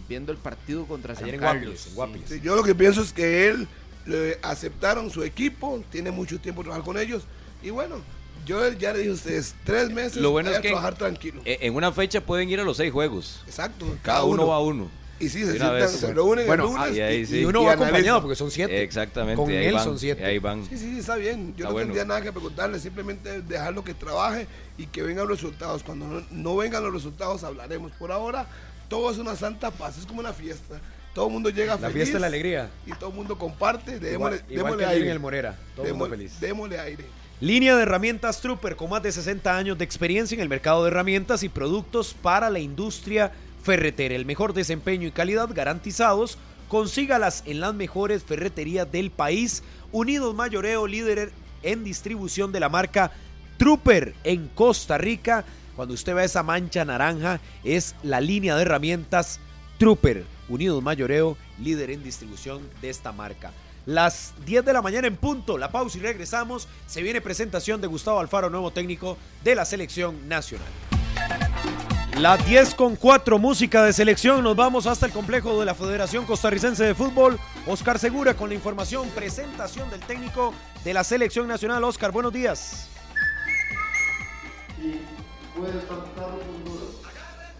[0.07, 1.89] viendo el partido contra San Carlos.
[2.41, 3.67] yo lo que pienso es que él
[4.05, 7.23] le aceptaron su equipo, tiene mucho tiempo trabajar con ellos
[7.61, 7.97] y bueno,
[8.45, 11.41] yo ya le dije a ustedes, tres meses lo bueno es que trabajar tranquilo.
[11.45, 13.43] E, en una fecha pueden ir a los seis juegos.
[13.45, 13.85] Exacto.
[14.01, 14.89] Cada, uno va a uno.
[15.19, 16.97] Y sí, se, sientan, se reúnen bueno, el lunes.
[16.97, 17.39] y, ahí, sí.
[17.41, 18.81] y, uno va acompañado porque son siete.
[18.81, 19.35] Exactamente.
[19.35, 20.25] Con él son siete.
[20.25, 20.65] Ahí van.
[20.67, 21.53] Sí, sí, está bien.
[21.55, 24.47] Yo no tendría nada que preguntarle, simplemente dejarlo que trabaje
[24.79, 25.83] y que vengan los resultados.
[25.83, 27.91] Cuando no, no vengan los resultados hablaremos.
[27.91, 28.47] Por ahora,
[28.91, 30.81] todo es una santa paz, es como una fiesta.
[31.15, 32.69] Todo el mundo llega la fiesta de la alegría.
[32.85, 33.99] Y todo el mundo comparte.
[33.99, 35.11] Démosle, igual, démosle aire.
[35.11, 35.55] el Morera.
[35.77, 36.37] Todo mundo feliz.
[36.41, 37.05] Démosle aire.
[37.39, 40.91] Línea de herramientas Trooper con más de 60 años de experiencia en el mercado de
[40.91, 43.31] herramientas y productos para la industria
[43.63, 44.13] ferretera.
[44.13, 46.37] El mejor desempeño y calidad garantizados.
[46.67, 49.63] Consígalas en las mejores ferreterías del país.
[49.93, 51.31] Unidos Mayoreo, líder
[51.63, 53.13] en distribución de la marca
[53.55, 55.45] Trooper en Costa Rica.
[55.81, 59.39] Cuando usted ve esa mancha naranja, es la línea de herramientas
[59.79, 63.51] Trooper, Unidos Mayoreo, líder en distribución de esta marca.
[63.87, 66.67] Las 10 de la mañana en punto, la pausa y regresamos.
[66.85, 70.67] Se viene presentación de Gustavo Alfaro, nuevo técnico de la selección nacional.
[72.15, 74.43] Las 10 con 4, música de selección.
[74.43, 77.39] Nos vamos hasta el complejo de la Federación Costarricense de Fútbol.
[77.65, 80.53] Oscar Segura con la información, presentación del técnico
[80.83, 81.83] de la selección nacional.
[81.83, 82.87] Oscar, buenos días
[85.61, 86.39] puede estar claro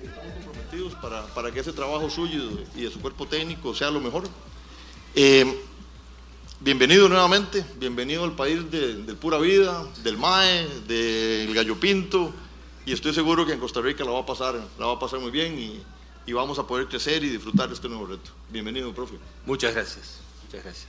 [0.02, 2.42] Estamos comprometidos para, para, que ese trabajo suyo
[2.76, 4.24] y de su cuerpo técnico sea lo mejor.
[5.14, 5.62] Eh,
[6.60, 12.34] bienvenido nuevamente, bienvenido al país del Pura Vida, del MAE, del Gallo Pinto,
[12.88, 15.20] y estoy seguro que en Costa Rica la va a pasar, la va a pasar
[15.20, 15.84] muy bien y,
[16.26, 18.32] y vamos a poder crecer y disfrutar de este nuevo reto.
[18.50, 19.18] Bienvenido, profe.
[19.46, 20.22] Muchas gracias.
[20.46, 20.88] Muchas gracias.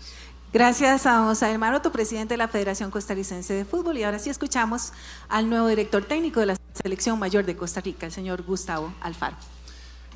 [0.52, 3.96] Gracias a José Maroto, presidente de la Federación Costarricense de Fútbol.
[3.96, 4.92] Y ahora sí escuchamos
[5.28, 9.36] al nuevo director técnico de la Selección Mayor de Costa Rica, el señor Gustavo Alfaro.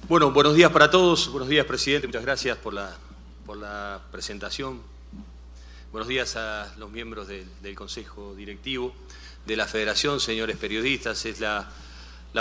[0.08, 1.30] Bueno, buenos días para todos.
[1.30, 2.06] Buenos días, presidente.
[2.06, 2.96] Muchas gracias por la,
[3.44, 4.80] por la presentación.
[5.92, 8.94] Buenos días a los miembros del Consejo Directivo
[9.44, 11.26] de la Federación, señores periodistas.
[11.26, 11.68] Es la,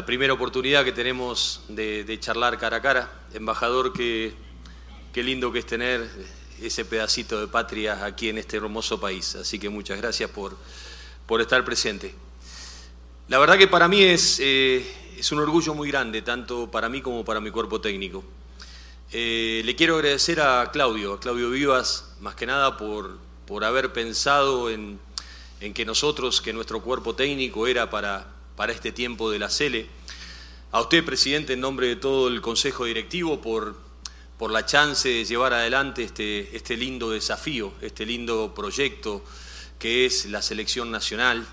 [0.06, 3.12] primera oportunidad que tenemos de, de, charlar cara a cara.
[3.34, 4.34] Embajador, qué,
[5.14, 6.10] qué lindo que es tener
[6.62, 9.36] ese pedacito de patria aquí en este hermoso país.
[9.36, 10.58] Así que muchas gracias por,
[11.26, 12.16] por estar presente.
[13.28, 14.86] La verdad que para mí es, eh,
[15.18, 18.24] es, un orgullo muy grande, tanto para mí como para mi cuerpo técnico.
[19.12, 23.18] Eh, le quiero agradecer a Claudio, a Claudio Vivas, más que nada por,
[23.48, 25.00] por haber pensado en,
[25.60, 29.88] en, que nosotros, que nuestro cuerpo técnico era para, para este tiempo de la CELE.
[30.72, 33.86] A usted, presidente, en nombre de todo el Consejo Directivo, por
[34.38, 39.24] por la chance de llevar adelante este, este lindo desafío, este lindo proyecto
[39.80, 41.48] que es la selección nacional,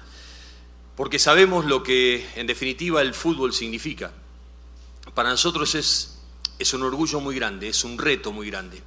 [1.03, 4.13] porque sabemos lo que en definitiva el fútbol significa.
[5.15, 6.21] Para nosotros es,
[6.61, 8.81] es un orgullo muy grande, es un reto muy grande.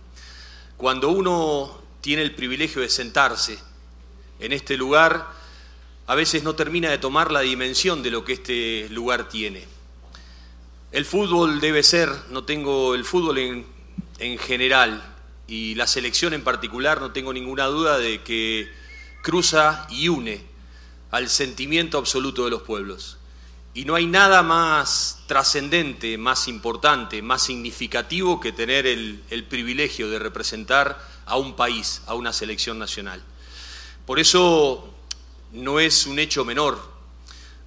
[0.78, 3.60] Cuando uno tiene el privilegio de sentarse
[4.40, 5.28] en este lugar,
[6.08, 9.66] a veces no termina de tomar la dimensión de lo que este lugar tiene.
[10.94, 13.66] El fútbol debe ser, no tengo el fútbol en,
[14.20, 15.04] en general
[15.50, 18.72] y la selección en particular, no tengo ninguna duda de que
[19.22, 20.55] cruza y une
[21.12, 23.18] al sentimiento absoluto de los pueblos.
[23.74, 30.18] Y no hay nada más trascendente, más importante, más significativo que tener el, privilegio de
[30.18, 33.22] representar a un país, a una selección nacional.
[34.06, 34.94] Por eso
[35.52, 36.80] no es un hecho menor.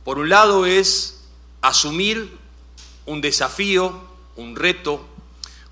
[0.03, 1.25] Por un lado es
[1.61, 2.39] asumir
[3.05, 4.03] un desafío,
[4.37, 5.07] un reto,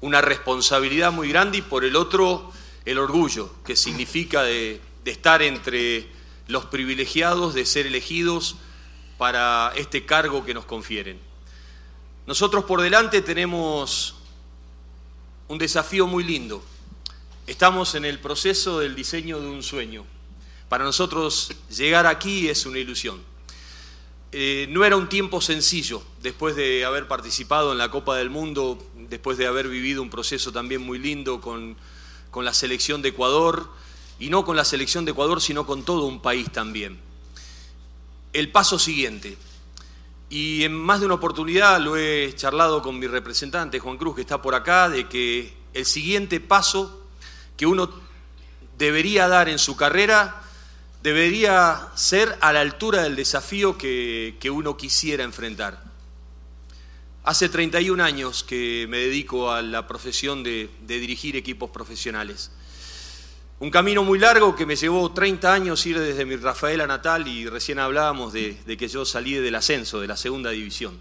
[0.01, 2.53] una responsabilidad muy grande y por el otro
[2.85, 6.09] el orgullo que significa de, estar entre
[6.47, 8.57] los privilegiados, de ser elegidos
[9.19, 11.19] para este cargo que nos confieren.
[12.27, 14.17] Nosotros por delante tenemos
[15.49, 16.63] un desafío muy lindo.
[17.47, 20.05] Estamos en el proceso del diseño de un sueño.
[20.69, 23.23] Para nosotros llegar aquí es una ilusión.
[24.33, 28.77] Eh, no era un tiempo sencillo después de haber participado en la Copa del Mundo
[29.09, 31.77] después de haber vivido un proceso también muy lindo con,
[32.31, 33.71] con la selección de Ecuador,
[34.19, 37.01] y no con la selección de Ecuador, sino con todo un país también.
[38.33, 39.37] El paso siguiente,
[40.29, 44.23] y en más de una oportunidad lo he charlado con mi representante, Juan Cruz, que
[44.23, 47.03] está por acá, de que el siguiente paso
[47.57, 47.91] que uno
[48.77, 50.43] debería dar en su carrera
[51.03, 55.81] debería ser a la altura del desafío que, uno quisiera enfrentar.
[57.23, 62.51] Hace 31 años que me dedico a la profesión de, dirigir equipos profesionales.
[63.59, 67.49] Un camino muy largo que me llevó 30 años ir desde mi Rafaela natal y
[67.49, 70.99] recién hablábamos de, que yo salí del ascenso, de la segunda división.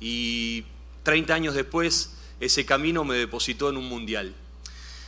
[0.00, 0.64] Y
[1.02, 4.34] 30 años después ese camino me depositó en un mundial.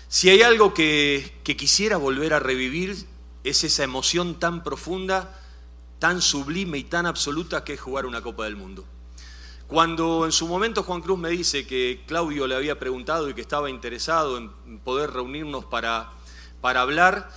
[0.08, 2.94] Si hay algo que, quisiera volver a revivir,
[3.44, 5.40] es esa emoción tan profunda,
[6.00, 8.84] tan sublime y tan absoluta que es jugar una Copa del Mundo.
[9.68, 13.40] Cuando en su momento Juan Cruz me dice que Claudio le había preguntado y que
[13.40, 16.12] estaba interesado en poder reunirnos para,
[16.60, 17.30] para hablar,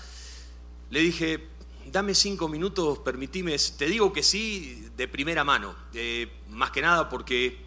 [0.89, 1.47] le dije,
[1.85, 7.09] dame cinco minutos, permitime, te digo que sí de primera mano, eh, más que nada
[7.09, 7.63] porque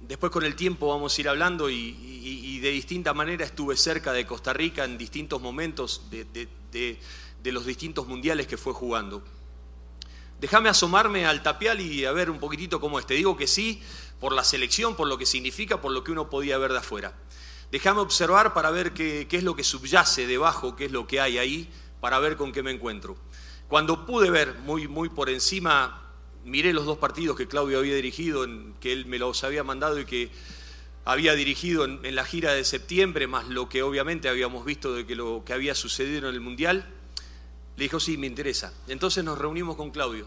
[0.00, 4.26] después con el tiempo vamos a ir hablando y, de distinta manera estuve cerca de
[4.26, 6.98] Costa Rica en distintos momentos de,
[7.44, 9.22] los distintos mundiales que fue jugando.
[10.40, 13.06] Déjame asomarme al tapial y a ver un poquitito cómo es.
[13.06, 13.82] Te digo que sí,
[14.20, 17.14] por la selección, por lo que significa, por lo que uno podía ver de afuera.
[17.70, 21.38] Déjame observar para ver qué, es lo que subyace debajo, qué es lo que hay
[21.38, 23.16] ahí, para ver con qué me encuentro.
[23.68, 26.00] Cuando pude ver muy, muy por encima
[26.44, 30.00] miré los dos partidos que Claudio había dirigido, en, que él me los había mandado
[30.00, 30.30] y que
[31.04, 35.14] había dirigido en, la gira de septiembre, más lo que obviamente habíamos visto de que
[35.14, 36.86] lo que había sucedido en el Mundial,
[37.76, 38.72] le dijo, sí, me interesa.
[38.88, 40.26] Entonces nos reunimos con Claudio.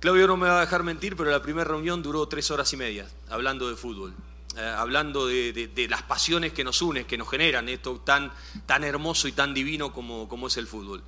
[0.00, 2.76] Claudio no me va a dejar mentir, pero la primera reunión duró tres horas y
[2.76, 4.14] media, hablando de fútbol,
[4.56, 8.32] hablando de, las pasiones que nos unen, que nos generan esto tan,
[8.66, 11.02] tan hermoso y tan divino como, como es el fútbol.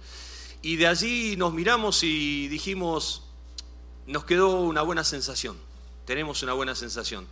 [0.62, 3.22] Y de allí nos miramos y dijimos,
[4.06, 5.56] nos quedó una buena sensación,
[6.04, 7.26] tenemos una buena sensación.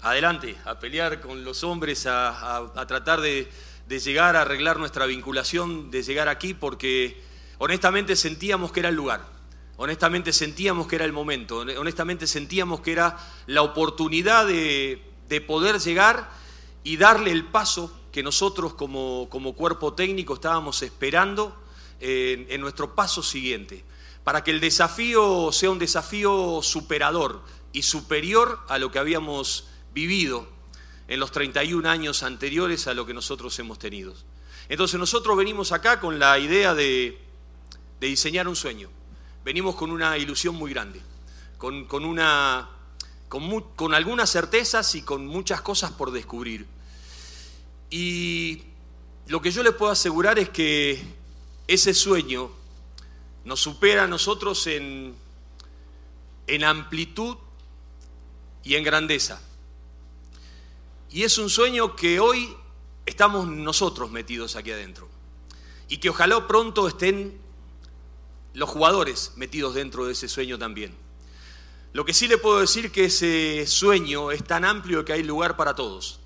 [0.00, 3.50] Adelante, a pelear con los hombres, a, tratar de,
[3.88, 7.20] llegar a arreglar nuestra vinculación, de llegar aquí, porque
[7.58, 9.26] honestamente sentíamos que era el lugar,
[9.76, 15.02] honestamente sentíamos que era el momento, honestamente sentíamos que era la oportunidad de,
[15.46, 16.30] poder llegar
[16.84, 21.56] y darle el paso que nosotros como, cuerpo técnico estábamos esperando
[22.00, 23.84] en nuestro paso siguiente
[24.28, 30.46] para que el desafío sea un desafío superador y superior a lo que habíamos vivido
[31.08, 34.14] en los 31 años anteriores a lo que nosotros hemos tenido.
[34.68, 37.18] Entonces nosotros venimos acá con la idea de,
[38.00, 38.90] diseñar un sueño.
[39.44, 41.00] Venimos con una ilusión muy grande,
[41.56, 42.68] con, una,
[43.28, 46.66] con, con algunas certezas y con muchas cosas por descubrir.
[47.90, 48.62] Y
[49.26, 51.02] lo que yo les puedo asegurar es que
[51.66, 52.50] ese sueño
[53.44, 55.14] nos supera a nosotros en,
[56.46, 57.36] en amplitud
[58.64, 59.40] y en grandeza.
[61.10, 62.54] Y es un sueño que hoy
[63.06, 65.08] estamos nosotros metidos aquí adentro.
[65.88, 67.38] Y que ojalá pronto estén
[68.52, 70.94] los jugadores metidos dentro de ese sueño también.
[71.92, 75.56] Lo que sí le puedo decir que ese sueño es tan amplio que hay lugar
[75.56, 76.20] para todos.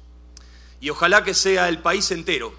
[0.80, 2.52] Y ojalá que sea el país entero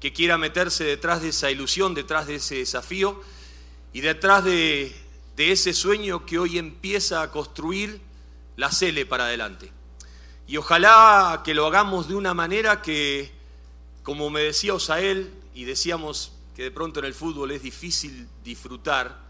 [0.00, 3.22] que quiera meterse detrás de esa ilusión, detrás de ese desafío
[3.94, 4.94] y detrás de,
[5.36, 8.00] ese sueño que hoy empieza a construir
[8.56, 9.72] la Cele para adelante.
[10.46, 13.32] Y ojalá que lo hagamos de una manera que,
[14.02, 19.24] como me decía Osael, y decíamos que de pronto en el fútbol es difícil disfrutar,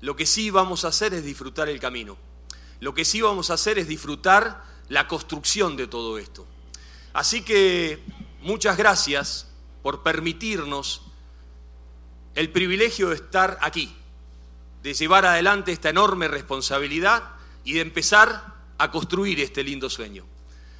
[0.00, 2.16] lo que sí vamos a hacer es disfrutar el camino.
[2.80, 6.46] Lo que sí vamos a hacer es disfrutar la construcción de todo esto.
[7.12, 8.02] Así que
[8.42, 9.48] muchas gracias
[9.82, 11.02] por permitirnos
[12.34, 13.94] el privilegio de estar aquí,
[14.82, 17.22] de llevar adelante esta enorme responsabilidad
[17.64, 20.24] y de empezar a construir este lindo sueño.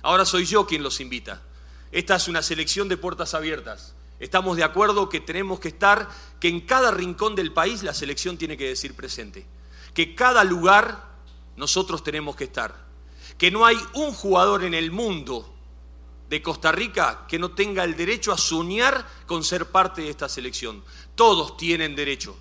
[0.03, 1.42] Ahora soy yo quien los invita.
[1.92, 3.95] Esta es una selección de puertas abiertas.
[4.18, 6.09] Estamos de acuerdo que tenemos que estar,
[6.40, 9.47] que en cada rincón del país la selección tiene que decir presente.
[9.95, 11.14] Que cada lugar
[11.57, 12.85] nosotros tenemos que estar.
[13.39, 15.53] Que no hay un jugador en el mundo
[16.29, 20.29] de Costa Rica que no tenga el derecho a soñar con ser parte de esta
[20.29, 20.85] selección.
[21.15, 22.37] Todos tienen derecho.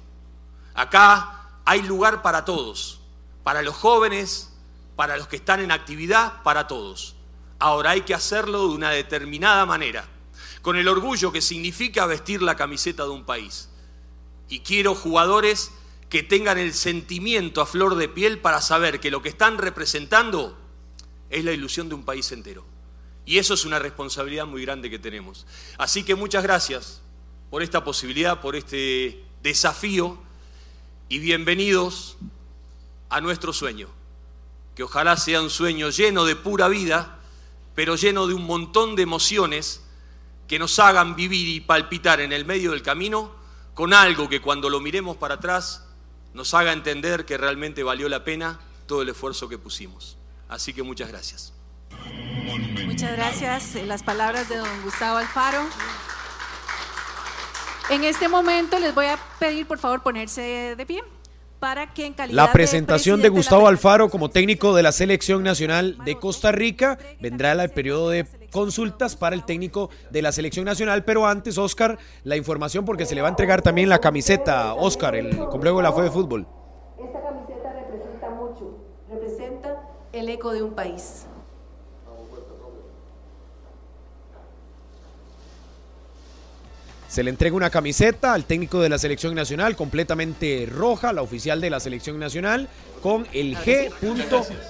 [0.74, 2.99] Acá hay lugar para todos,
[3.43, 4.51] para los jóvenes,
[4.95, 7.16] para los que están en actividad, para todos.
[7.59, 10.05] Ahora hay que hacerlo de una determinada manera,
[10.61, 13.70] con el orgullo que significa vestir la camiseta de un país.
[14.49, 15.72] Y quiero jugadores
[16.14, 20.55] que tengan el sentimiento a flor de piel para saber que lo que están representando
[21.32, 22.64] es la ilusión de un país entero.
[23.26, 25.47] Y eso es una responsabilidad muy grande que tenemos.
[25.80, 27.01] Así que muchas gracias
[27.49, 30.20] por esta posibilidad, por este desafío
[31.09, 32.16] y bienvenidos
[33.09, 33.88] a nuestro sueño.
[34.76, 37.22] Que ojalá sea un sueño lleno de pura vida,
[37.74, 39.82] pero lleno de un montón de emociones
[40.47, 43.32] que nos hagan vivir y palpitar en el medio del camino
[43.74, 45.88] con algo que cuando lo miremos para atrás
[46.34, 50.17] nos haga entender que realmente valió la pena todo el esfuerzo que pusimos.
[50.49, 51.53] Así que muchas gracias.
[52.86, 53.75] Muchas gracias.
[53.86, 55.65] Las palabras de don Gustavo Alfaro.
[57.89, 61.03] En este momento les voy a pedir por favor ponerse de pie.
[61.59, 66.19] Para que en la presentación de, Gustavo Alfaro como técnico de la selección nacional de
[66.19, 71.25] Costa Rica vendrá el periodo de consultas para el técnico de la selección nacional, pero
[71.25, 75.37] antes, Oscar, la información porque se le va a entregar también la camiseta, Oscar, el
[75.49, 76.47] complejo de la FUE de fútbol.
[76.97, 78.77] Esta camiseta representa mucho,
[79.09, 81.27] representa el eco de un país.
[87.14, 91.61] Se le entrega una camiseta al técnico de la selección nacional, completamente roja, la oficial
[91.61, 92.68] de la selección nacional,
[93.03, 93.91] con el G.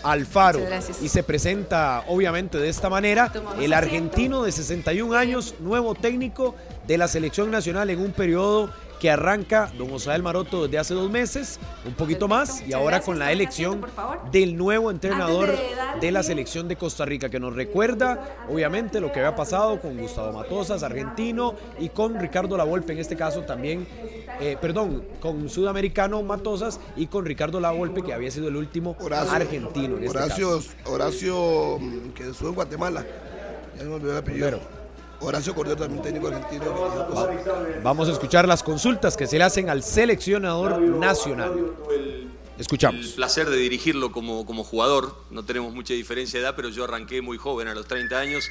[0.03, 0.59] Alfaro.
[1.01, 3.31] Y se presenta, obviamente, de esta manera,
[3.61, 6.53] el argentino de 61 años, nuevo técnico
[6.85, 8.69] de la selección nacional en un periodo
[9.03, 13.19] que arranca don Osael Maroto desde hace dos meses, un poquito más, y ahora con
[13.19, 13.85] la elección
[14.31, 15.53] del nuevo entrenador
[15.99, 19.97] de la selección de Costa Rica, que nos recuerda, obviamente, lo que había pasado con
[19.97, 23.85] Gustavo Matosas, argentino, y con Ricardo Lavolpe, en este caso también,
[24.39, 29.97] eh, perdón, con Sudamericano Matosas y con Ricardo Lavolpe, que había sido el último argentino.
[29.97, 33.05] En este Horacio, Horacio, mm, que estuvo en Guatemala,
[33.77, 34.82] ya me olvidó el apellido.
[35.23, 36.65] Horacio Cordero, también técnico argentino.
[37.81, 41.73] Vamos a escuchar las consultas que se le hacen al seleccionador nacional.
[42.57, 43.05] Escuchamos.
[43.05, 45.15] El placer de dirigirlo como, como jugador.
[45.31, 48.49] No tenemos mucha diferencia de edad, pero yo arranqué muy joven, a los 30 años,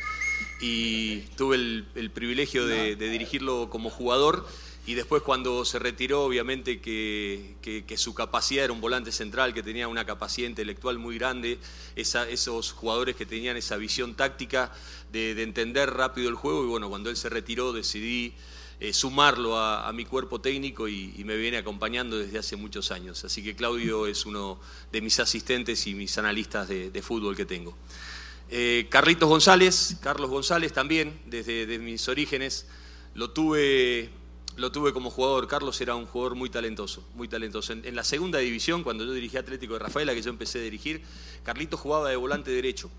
[0.61, 4.47] y tuve el, privilegio de, de dirigirlo como jugador
[4.85, 9.87] y después cuando se retiró, obviamente que, su capacidad era un volante central, que tenía
[9.87, 11.59] una capacidad intelectual muy grande,
[11.95, 14.73] esos jugadores que tenían esa visión táctica
[15.13, 18.35] de, entender rápido el juego, y bueno, cuando él se retiró decidí
[18.81, 23.25] eh, sumarlo a, mi cuerpo técnico y, me viene acompañando desde hace muchos años.
[23.25, 24.59] Así que Claudio es uno
[24.91, 27.77] de mis asistentes y mis analistas de, fútbol que tengo.
[28.51, 32.67] Eh, Carlitos González, Carlos González también, desde mis orígenes,
[33.15, 34.11] lo tuve
[34.57, 35.49] lo tuve como jugador.
[35.49, 37.73] Carlos era un jugador muy talentoso, muy talentoso.
[37.73, 41.03] En, la segunda división, cuando yo dirigí Atlético de Rafaela, que yo empecé a dirigir,
[41.43, 42.91] Carlitos jugaba de volante derecho.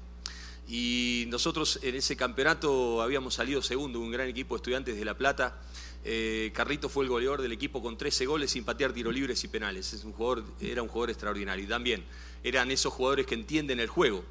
[0.68, 5.18] Y nosotros en ese campeonato habíamos salido segundo, un gran equipo de estudiantes de La
[5.18, 5.62] Plata.
[6.06, 9.48] Eh, Carlitos fue el goleador del equipo con 13 goles sin patear tiro libres y
[9.48, 9.94] penales.
[9.94, 11.66] Es un jugador, era un jugador extraordinario.
[11.66, 12.04] Y también
[12.44, 14.24] eran esos jugadores que entienden el juego.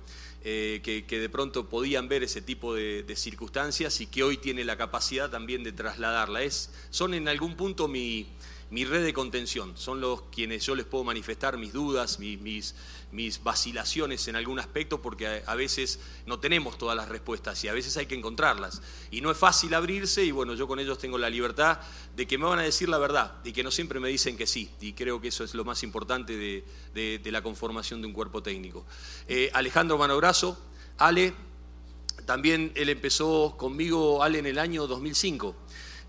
[0.45, 4.77] Eh, que, de pronto podían ver ese tipo de, circunstancias y que hoy tiene la
[4.77, 6.43] capacidad también de trasladarla.
[6.43, 8.27] Es, son en algún punto mi,
[8.71, 12.75] mi red de contención, son los quienes yo les puedo manifestar mis dudas, mis, mis,
[13.43, 17.97] vacilaciones en algún aspecto, porque a, veces no tenemos todas las respuestas y a veces
[17.97, 18.83] hay que encontrarlas.
[19.11, 21.81] Y no es fácil abrirse y bueno, yo con ellos tengo la libertad
[22.17, 24.47] de que me van a decir la verdad y que no siempre me dicen que
[24.47, 24.71] sí.
[24.81, 26.37] Y creo que eso es lo más importante
[26.95, 28.87] de, la conformación de un cuerpo técnico.
[29.29, 30.59] Eh, Alejandro Manobrazo,
[30.99, 31.35] Ale,
[32.27, 35.57] también él empezó conmigo, Ale, en el año 2005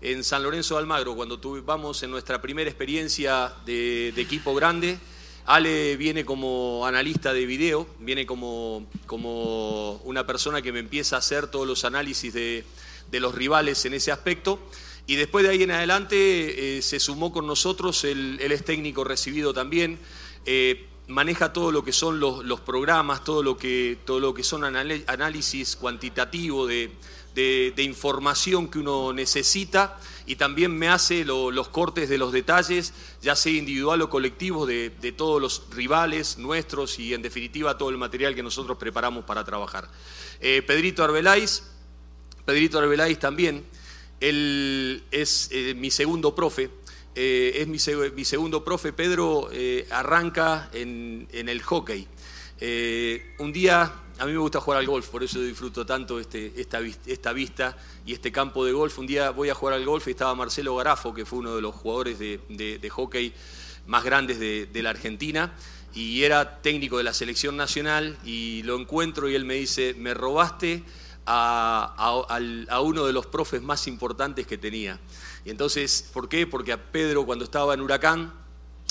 [0.04, 4.98] en San Lorenzo de Almagro, cuando tuvimos en nuestra primera experiencia de, equipo grande.
[5.46, 11.18] Ale viene como analista de video, viene como, como, una persona que me empieza a
[11.18, 12.64] hacer todos los análisis de,
[13.12, 14.58] los rivales en ese aspecto.
[15.06, 19.52] Y después de ahí en adelante eh, se sumó con nosotros, él, es técnico recibido
[19.52, 19.98] también,
[20.46, 24.64] eh, maneja todo lo que son los, programas, todo lo que, todo lo que son
[24.64, 26.90] análisis cuantitativo de,
[27.34, 33.36] de, información que uno necesita y también me hace los cortes de los detalles, ya
[33.36, 38.34] sea individual o colectivo, de, todos los rivales nuestros y en definitiva todo el material
[38.34, 39.88] que nosotros preparamos para trabajar.
[40.40, 41.64] Eh, Pedrito Arbeláis,
[42.44, 43.64] Pedrito Arbeláis también,
[44.20, 46.70] él es eh, mi segundo profe,
[47.14, 47.78] eh, es mi,
[48.24, 49.50] segundo profe, Pedro
[49.90, 52.08] arranca en, en, el hockey.
[53.38, 57.32] un día a mí me gusta jugar al golf, por eso disfruto tanto este, esta,
[57.32, 58.98] vista y este campo de golf.
[58.98, 61.62] Un día voy a jugar al golf y estaba Marcelo Garafo, que fue uno de
[61.62, 63.32] los jugadores de, hockey
[63.86, 65.52] más grandes de, la Argentina,
[65.94, 70.14] y era técnico de la selección nacional, y lo encuentro y él me dice, me
[70.14, 70.84] robaste
[71.26, 75.00] a, uno de los profes más importantes que tenía.
[75.44, 76.46] Y entonces, ¿por qué?
[76.46, 78.32] Porque a Pedro cuando estaba en Huracán,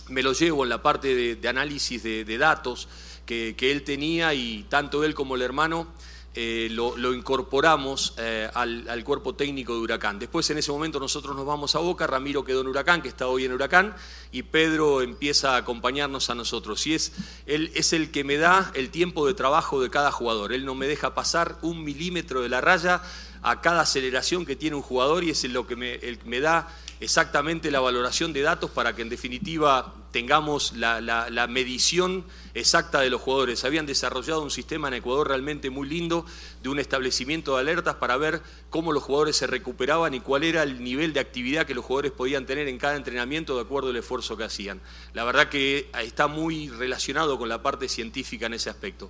[0.10, 2.90] me lo llevo en la parte de, análisis de datos,
[3.26, 5.88] que, él tenía y tanto él como el hermano
[6.36, 10.18] eh, lo, incorporamos eh, al, cuerpo técnico de Huracán.
[10.18, 13.28] Después en ese momento nosotros nos vamos a Boca, Ramiro quedó en Huracán, que está
[13.28, 13.96] hoy en Huracán,
[14.32, 16.88] y Pedro empieza a acompañarnos a nosotros.
[16.88, 17.14] Y es,
[17.46, 20.54] él es el que me da el tiempo de trabajo de cada jugador.
[20.54, 23.04] Él no me deja pasar un milímetro de la raya
[23.44, 26.68] a cada aceleración que tiene un jugador y es lo que me, me da
[27.00, 33.20] exactamente la valoración de datos para que en definitiva tengamos la, medición exacta de los
[33.20, 33.66] jugadores.
[33.66, 36.26] Habían desarrollado un sistema en Ecuador realmente muy lindo
[36.62, 40.62] de un establecimiento de alertas para ver cómo los jugadores se recuperaban y cuál era
[40.64, 43.96] el nivel de actividad que los jugadores podían tener en cada entrenamiento de acuerdo al
[43.98, 44.80] esfuerzo que hacían.
[45.14, 49.10] La verdad que está muy relacionado con la parte científica en ese aspecto.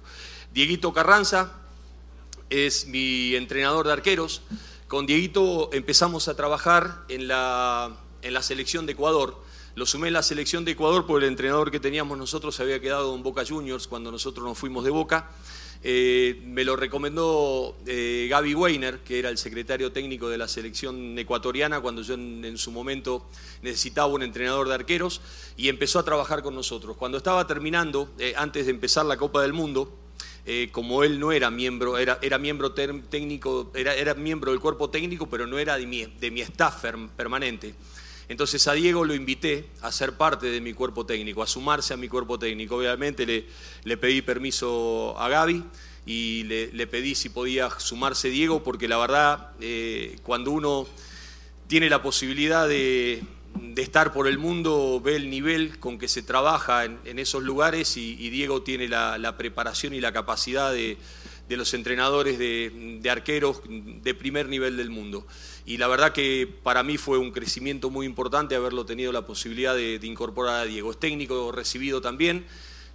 [0.54, 1.52] Dieguito Carranza
[2.50, 4.42] es mi entrenador de arqueros.
[4.88, 7.98] Con Dieguito empezamos a trabajar en la,
[8.40, 9.43] selección de Ecuador.
[9.76, 12.80] Lo sumé en la selección de Ecuador porque el entrenador que teníamos nosotros se había
[12.80, 15.32] quedado en Boca Juniors cuando nosotros nos fuimos de Boca.
[15.82, 21.18] Eh, me lo recomendó eh, Gaby Weiner, que era el secretario técnico de la selección
[21.18, 23.26] ecuatoriana cuando yo en, su momento
[23.64, 25.22] necesitaba un entrenador de arqueros
[25.58, 26.96] y empezó a trabajar con nosotros.
[26.96, 29.92] Cuando estaba terminando, eh, antes de empezar la Copa del Mundo,
[30.46, 35.28] eh, como él no era miembro, era, miembro técnico, era, era, miembro del cuerpo técnico,
[35.28, 36.84] pero no era de mi, de mi staff
[37.16, 37.74] permanente.
[38.30, 41.98] Entonces a Diego lo invité a ser parte de mi cuerpo técnico, a sumarse a
[41.98, 42.78] mi cuerpo técnico.
[42.78, 43.46] Obviamente le,
[43.84, 45.64] le pedí permiso a Gaby
[46.06, 50.86] y le, pedí si podía sumarse Diego, porque la verdad, eh, cuando uno
[51.68, 53.24] tiene la posibilidad de,
[53.56, 57.96] de estar por el mundo, ve el nivel con que se trabaja en, esos lugares
[57.98, 60.98] y, Diego tiene la, preparación y la capacidad de,
[61.50, 65.26] los entrenadores de, arqueros de primer nivel del mundo.
[65.66, 69.76] Y la verdad que para mí fue un crecimiento muy importante haberlo tenido la posibilidad
[69.76, 70.92] de, de incorporar a Diego.
[70.92, 72.46] Es técnico recibido también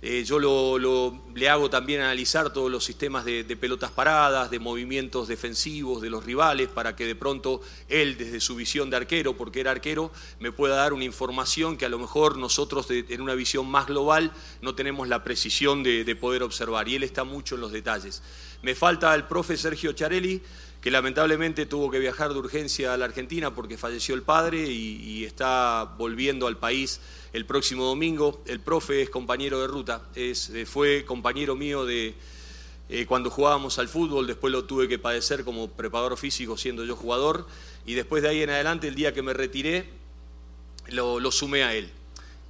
[0.00, 5.26] eh, yo lo, le hago también analizar todos los sistemas de, pelotas paradas, de movimientos
[5.26, 9.58] defensivos de los rivales, para que de pronto él, desde su visión de arquero, porque
[9.58, 13.68] era arquero, me pueda dar una información que a lo mejor nosotros en una visión
[13.68, 14.30] más global
[14.62, 16.88] no tenemos la precisión de, de poder observar.
[16.88, 18.22] Y él está mucho en los detalles.
[18.62, 20.40] Me falta el profe Sergio Charelli
[20.80, 25.24] que lamentablemente tuvo que viajar de urgencia a la Argentina porque falleció el padre y,
[25.24, 27.00] está volviendo al país
[27.32, 28.42] el próximo domingo.
[28.46, 32.14] El profe es compañero de ruta, es, eh, fue compañero mío de
[32.88, 36.96] eh, cuando jugábamos al fútbol, después lo tuve que padecer como preparador físico siendo yo
[36.96, 37.46] jugador
[37.84, 39.90] y después de ahí en adelante, el día que me retiré,
[40.88, 41.90] lo, sumé a él.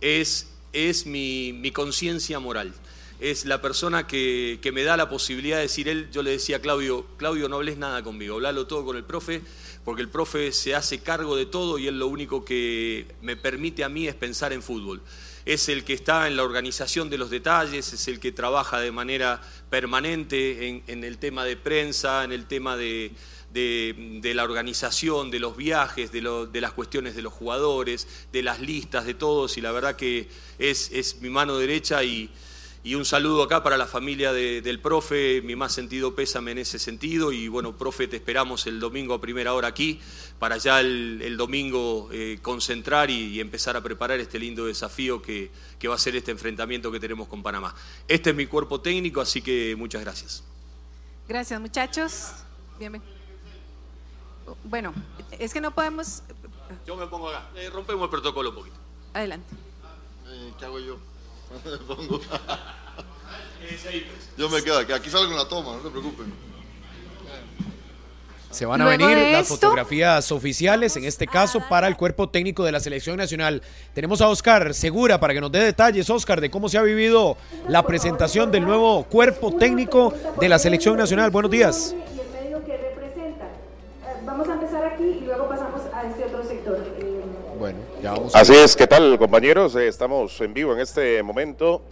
[0.01, 2.73] Es, es mi, mi conciencia moral
[3.21, 6.61] es la persona que, me da la posibilidad de decir él, yo le decía a
[6.61, 9.43] Claudio, Claudio, no hables nada conmigo, hablalo todo con el profe,
[9.85, 13.83] porque el profe se hace cargo de todo y él lo único que me permite
[13.83, 15.03] a mí es pensar en fútbol.
[15.45, 18.93] Es el que está en la organización de los detalles, es el que trabaja de
[18.93, 19.41] manera
[19.71, 23.13] permanente en, el tema de prensa, en el tema de,
[23.55, 29.07] la organización, de los viajes, de, de, las cuestiones de los jugadores, de las listas,
[29.07, 32.31] de todos, y la verdad que es, es mi mano derecha y,
[32.89, 36.79] y un saludo acá para la familia del profe, mi más sentido pésame en ese
[36.79, 37.33] sentido.
[37.33, 40.01] Y bueno, profe, te esperamos el domingo a primera hora aquí
[40.39, 45.51] para ya el, domingo eh, concentrar y, empezar a preparar este lindo desafío que,
[45.87, 47.75] va a ser este enfrentamiento que tenemos con Panamá.
[48.09, 50.43] Este es mi cuerpo técnico, así que muchas gracias.
[51.29, 52.33] Gracias, muchachos.
[52.79, 53.13] Bienvenidos.
[54.65, 54.95] Bueno,
[55.39, 56.23] es que no podemos.
[56.87, 57.51] Yo me pongo acá.
[57.55, 58.77] Eh, rompemos el protocolo un poquito.
[59.13, 59.55] Adelante.
[60.27, 60.99] Eh, ¿Qué hago yo?
[64.37, 64.93] Yo me quedo aquí.
[64.93, 66.27] Aquí salgo en la toma, no te preocupes.
[68.51, 72.73] Se van a venir las fotografías oficiales, en este caso para el cuerpo técnico de
[72.73, 73.63] la selección nacional.
[73.93, 77.37] Tenemos a Oscar Segura para que nos dé detalles, Oscar, de cómo se ha vivido
[77.69, 81.31] la presentación del nuevo cuerpo técnico de la selección nacional.
[81.31, 81.95] Buenos días.
[84.25, 86.79] Vamos a empezar aquí y luego pasamos a este otro sector.
[87.59, 87.88] Bueno, ya vamos.
[88.33, 89.75] Así es, ¿qué tal compañeros?
[89.75, 91.83] Eh, estamos en vivo en este momento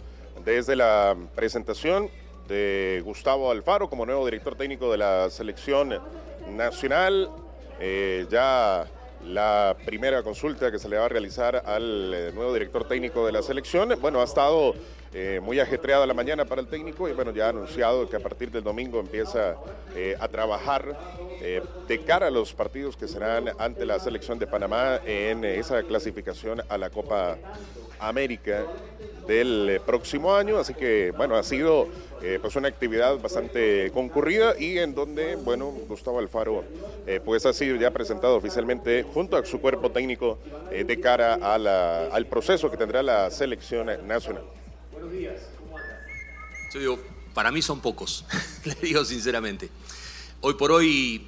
[0.45, 2.09] desde la presentación
[2.47, 5.99] de Gustavo Alfaro como nuevo director técnico de la selección
[6.55, 7.29] nacional.
[7.81, 8.85] Eh, ya
[9.25, 13.33] la primera consulta que se le va a realizar al eh, nuevo director técnico de
[13.33, 13.93] la selección.
[13.99, 14.75] Bueno, ha estado
[15.13, 18.19] eh, muy ajetreada la mañana para el técnico y bueno, ya ha anunciado que a
[18.19, 19.55] partir del domingo empieza
[19.95, 20.97] eh, a trabajar
[21.41, 25.81] eh, de cara a los partidos que serán ante la selección de Panamá en esa
[25.83, 27.37] clasificación a la Copa
[27.99, 28.65] América
[29.25, 30.57] del próximo año.
[30.57, 31.87] Así que bueno, ha sido
[32.41, 36.63] pues una actividad bastante concurrida y en donde, bueno, Gustavo Alfaro
[37.23, 40.39] pues ha sido ya presentado oficialmente junto a su cuerpo técnico
[40.71, 44.56] de cara al proceso que tendrá la selección nacional.
[45.07, 45.77] Buenos días, ¿cómo
[46.73, 46.99] Yo digo,
[47.33, 48.25] para mí son pocos,
[48.65, 49.69] le digo sinceramente.
[50.41, 51.25] Hoy por hoy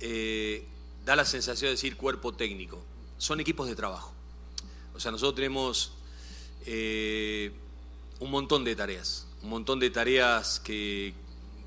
[0.00, 0.64] eh,
[1.04, 2.82] da la sensación de decir cuerpo técnico.
[3.18, 4.14] Son equipos de trabajo.
[4.94, 5.92] O sea, nosotros tenemos
[6.64, 7.52] eh,
[8.20, 11.12] un montón de tareas, un montón de tareas que,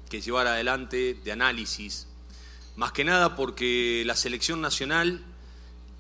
[0.09, 2.07] que llevar adelante, de análisis,
[2.77, 5.23] Más que nada porque la selección nacional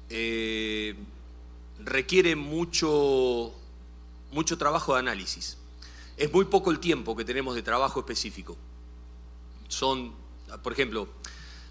[0.09, 0.95] eh,
[1.77, 3.53] requiere mucho,
[4.37, 5.57] mucho trabajo de análisis.
[6.15, 8.55] Es muy poco el tiempo que tenemos de trabajo específico.
[9.67, 10.13] Son,
[10.61, 11.07] por ejemplo,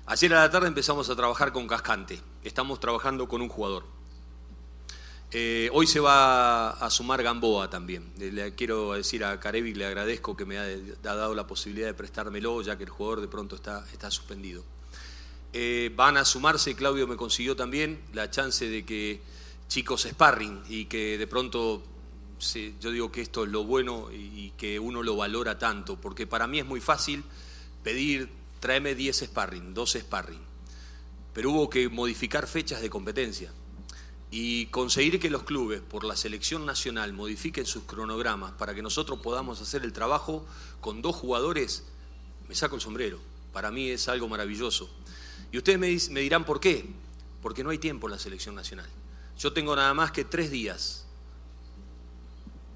[0.04, 2.18] ayer a la tarde empezamos a trabajar con Cascante.
[2.42, 3.84] Estamos trabajando con un jugador.
[5.30, 8.12] Eh, hoy se va a sumar Gamboa también.
[8.18, 10.66] Le quiero decir a Carevi, le agradezco que me ha,
[11.04, 14.64] dado la posibilidad de prestármelo, ya que el jugador de pronto está, está suspendido.
[15.52, 19.22] Eh, van a sumarse, Claudio me consiguió también la chance de que
[19.68, 21.82] chicos sparring y que de pronto
[22.38, 26.46] yo digo que esto es lo bueno y, que uno lo valora tanto, porque para
[26.46, 27.24] mí es muy fácil
[27.82, 28.30] pedir,
[28.60, 30.40] tráeme 10 sparring, 12 sparring,
[31.32, 33.52] pero hubo que modificar fechas de competencia
[34.30, 39.20] y conseguir que los clubes, por la selección nacional, modifiquen sus cronogramas para que nosotros
[39.20, 40.46] podamos hacer el trabajo
[40.80, 41.84] con dos jugadores,
[42.48, 43.18] me saco el sombrero.
[43.52, 44.90] Para mí es algo maravilloso.
[45.52, 46.86] Y ustedes me dirán por qué.
[47.40, 48.88] Porque no hay tiempo en la selección nacional.
[49.38, 51.05] Yo tengo nada más que tres días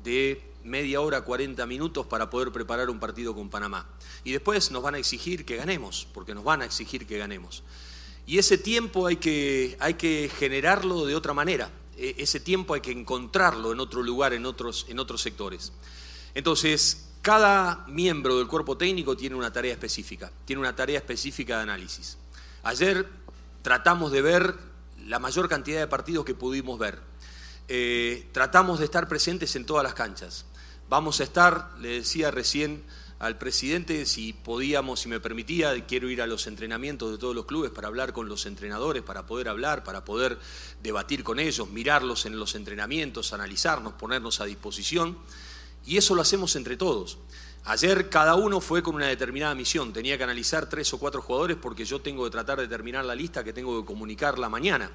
[0.03, 3.87] de media hora, 40 minutos para poder preparar un partido con Panamá.
[4.25, 7.63] Y después nos van a exigir que ganemos, porque nos van a exigir que ganemos.
[8.27, 11.71] Y ese tiempo hay que, hay que generarlo de otra manera.
[11.97, 15.73] E, ese tiempo hay que encontrarlo en otro lugar, en otros, en otros sectores.
[16.35, 21.63] Entonces, cada miembro del cuerpo técnico tiene una tarea específica, tiene una tarea específica de
[21.65, 22.17] análisis.
[22.63, 23.09] Ayer
[23.63, 24.55] tratamos de ver
[25.07, 27.10] la mayor cantidad de partidos que pudimos ver.
[27.73, 30.45] Eh, tratamos de estar presentes en todas las canchas.
[30.89, 32.83] Vamos a estar, le decía recién
[33.21, 37.47] al presidente si podíamos, si me permitía, quiero ir a los entrenamientos de todos los
[37.47, 40.37] clubes para hablar con los entrenadores, para poder hablar, para poder
[40.83, 45.17] debatir con ellos, mirarlos en los entrenamientos, analizarnos, ponernos a disposición.
[45.87, 47.19] Y eso lo hacemos entre todos.
[47.67, 49.93] Ayer cada uno fue con una determinada misión.
[49.93, 53.15] Tenía que analizar tres o cuatro jugadores porque yo tengo que tratar de terminar la
[53.15, 54.91] lista que tengo que comunicarla mañana.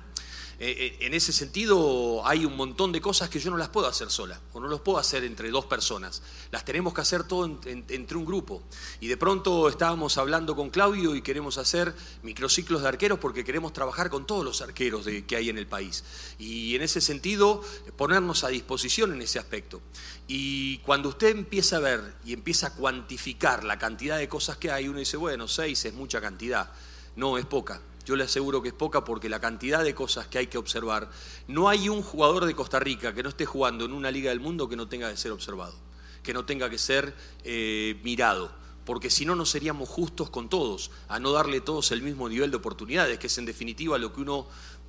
[0.57, 3.87] Eh, eh, en ese sentido hay un montón de cosas que yo no las puedo
[3.87, 6.21] hacer sola, o no las puedo hacer entre dos personas.
[6.51, 8.63] Las tenemos que hacer todo entre un grupo.
[8.99, 11.93] Y de pronto estábamos hablando con Claudio y queremos hacer
[12.23, 16.03] microciclos de arqueros porque queremos trabajar con todos los arqueros que hay en el país.
[16.39, 17.61] Y en ese sentido,
[17.97, 19.81] ponernos a disposición en ese aspecto.
[20.27, 24.71] Y cuando usted empieza a ver y empieza a cuantificar la cantidad de cosas que
[24.71, 26.71] hay, uno dice, bueno, seis es mucha cantidad.
[27.15, 27.81] No, es poca.
[28.05, 31.09] Yo le aseguro que es poca porque la cantidad de cosas que hay que observar,
[31.47, 34.39] no hay un jugador de Costa Rica que no esté jugando en una liga del
[34.39, 35.73] mundo que no tenga que ser observado,
[36.21, 38.51] que no tenga que ser eh, mirado,
[38.85, 42.51] porque si no, no seríamos justos con todos, a no darle todos el mismo nivel
[42.51, 44.45] de oportunidades, que es en definitiva lo que uno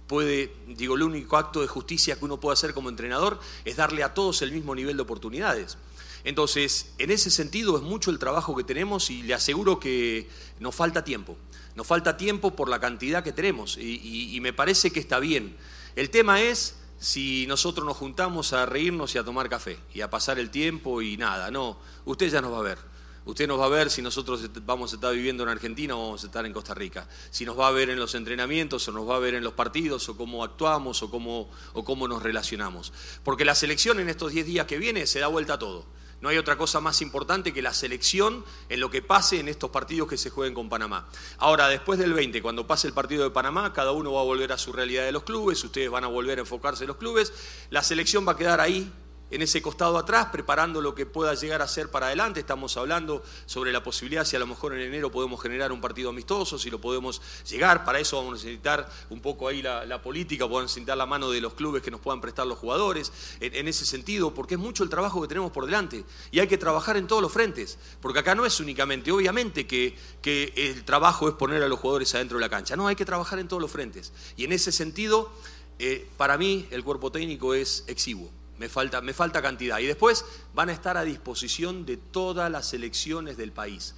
[0.07, 4.03] puede, digo, el único acto de justicia que uno puede hacer como entrenador es darle
[4.03, 5.79] a todos el mismo nivel de oportunidades.
[6.25, 10.29] Entonces, en ese sentido es mucho el trabajo que tenemos y le aseguro que
[10.61, 11.37] nos falta tiempo.
[11.77, 15.57] Nos falta tiempo por la cantidad que tenemos y, me parece que está bien.
[15.95, 20.09] El tema es si nosotros nos juntamos a reírnos y a tomar café y a
[20.09, 21.51] pasar el tiempo y nada.
[21.51, 22.79] No, usted ya nos va a ver.
[23.27, 26.23] Usted nos va a ver si nosotros vamos a estar viviendo en Argentina o vamos
[26.23, 27.07] a estar en Costa Rica.
[27.31, 29.53] Si nos va a ver en los entrenamientos o nos va a ver en los
[29.53, 32.93] partidos o cómo actuamos o cómo, o cómo nos relacionamos.
[33.23, 35.85] Porque la selección en estos 10 días que viene se da vuelta a todo.
[36.21, 39.71] No hay otra cosa más importante que la selección en lo que pase en estos
[39.71, 41.09] partidos que se jueguen con Panamá.
[41.39, 44.53] Ahora, después del 20, cuando pase el partido de Panamá, cada uno va a volver
[44.53, 47.33] a su realidad de los clubes, ustedes van a volver a enfocarse en los clubes,
[47.71, 48.91] la selección va a quedar ahí
[49.31, 52.41] en ese costado atrás, preparando lo que pueda llegar a ser para adelante.
[52.41, 56.11] Estamos hablando sobre la posibilidad, si a lo mejor en enero podemos generar un partido
[56.11, 57.85] amistoso, si lo podemos llegar.
[57.85, 61.41] Para eso vamos a necesitar un poco ahí la, política, podemos necesitar la mano de
[61.41, 64.91] los clubes que nos puedan prestar los jugadores, en, ese sentido, porque es mucho el
[64.91, 68.35] trabajo que tenemos por delante y hay que trabajar en todos los frentes, porque acá
[68.35, 72.43] no es únicamente, obviamente que, que el trabajo es poner a los jugadores adentro de
[72.43, 74.13] la cancha, no, hay que trabajar en todos los frentes.
[74.37, 75.33] Y en ese sentido,
[75.79, 79.79] eh, para mí el cuerpo técnico es exiguo me falta, me falta cantidad.
[79.79, 83.95] Y después van a estar a disposición de todas las elecciones del país.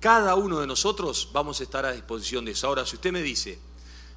[0.00, 2.66] Cada uno de nosotros vamos a estar a disposición de eso.
[2.66, 3.58] Ahora, si usted me dice,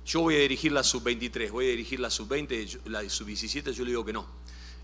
[0.05, 3.91] yo voy a dirigir la sub-23, voy a dirigir la sub-20, la sub-17, yo le
[3.91, 4.25] digo que no.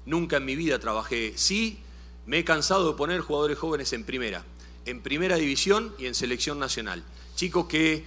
[0.05, 1.33] Nunca en mi vida trabajé.
[1.37, 1.79] Sí,
[2.25, 4.43] me he cansado de poner jugadores jóvenes en primera,
[4.85, 7.03] en primera división y en selección nacional.
[7.35, 8.03] Chicos que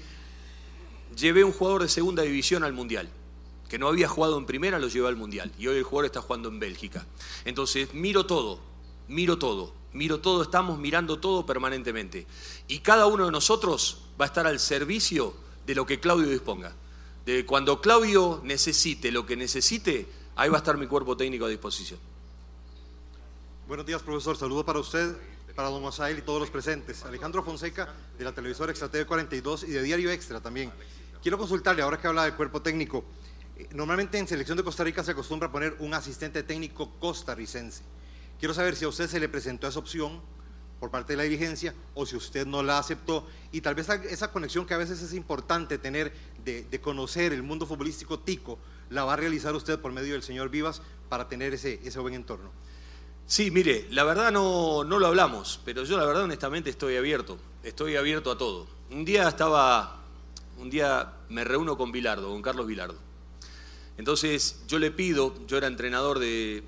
[1.16, 3.08] llevé un jugador de segunda división al mundial
[3.72, 5.50] que no había jugado en primera, lo lleva al Mundial.
[5.58, 7.06] Y hoy el jugador está jugando en Bélgica.
[7.46, 8.60] Entonces, miro todo,
[9.08, 12.26] miro todo, miro todo, estamos mirando todo permanentemente.
[12.68, 15.32] Y cada uno de nosotros va a estar al servicio
[15.64, 16.74] de lo que Claudio disponga.
[17.24, 21.48] De cuando Claudio necesite lo que necesite, ahí va a estar mi cuerpo técnico a
[21.48, 21.98] disposición.
[23.66, 24.36] Buenos días, profesor.
[24.36, 25.16] Saludo para usted.
[25.56, 27.06] para don Masael y todos los presentes.
[27.06, 27.88] Alejandro Fonseca,
[28.18, 30.70] de la televisora Extra TV 42 y de Diario Extra también.
[31.22, 33.04] Quiero consultarle, ahora que habla del cuerpo técnico,
[33.72, 37.82] normalmente en selección de Costa Rica se acostumbra a poner un asistente técnico costarricense.
[38.38, 40.20] Quiero saber si a usted se le presentó esa opción
[40.80, 44.32] por parte de la dirigencia o si usted no la aceptó y tal vez esa
[44.32, 46.12] conexión que a veces es importante tener
[46.44, 48.58] de, conocer el mundo futbolístico tico
[48.90, 52.50] la va a realizar usted por medio del señor Vivas para tener ese, buen entorno.
[53.26, 57.38] Sí, mire, la verdad no, no lo hablamos, pero yo la verdad honestamente estoy abierto,
[57.62, 58.66] estoy abierto a todo.
[58.90, 60.02] Un día estaba,
[60.58, 63.11] un día me reúno con Vilardo, con Carlos Vilardo
[63.98, 66.62] entonces yo le pido, yo era entrenador de,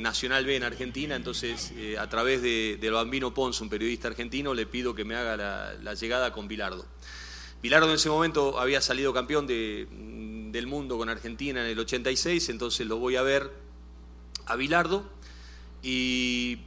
[0.00, 4.54] Nacional B en Argentina, entonces eh, a través de, del Bambino Pons, un periodista argentino,
[4.54, 5.36] le pido que me haga
[5.80, 6.86] la, llegada con Bilardo.
[7.62, 12.86] Bilardo en ese momento había salido campeón del mundo con Argentina en el 86, entonces
[12.86, 13.50] lo voy a ver
[14.46, 15.04] a Bilardo
[15.82, 16.60] y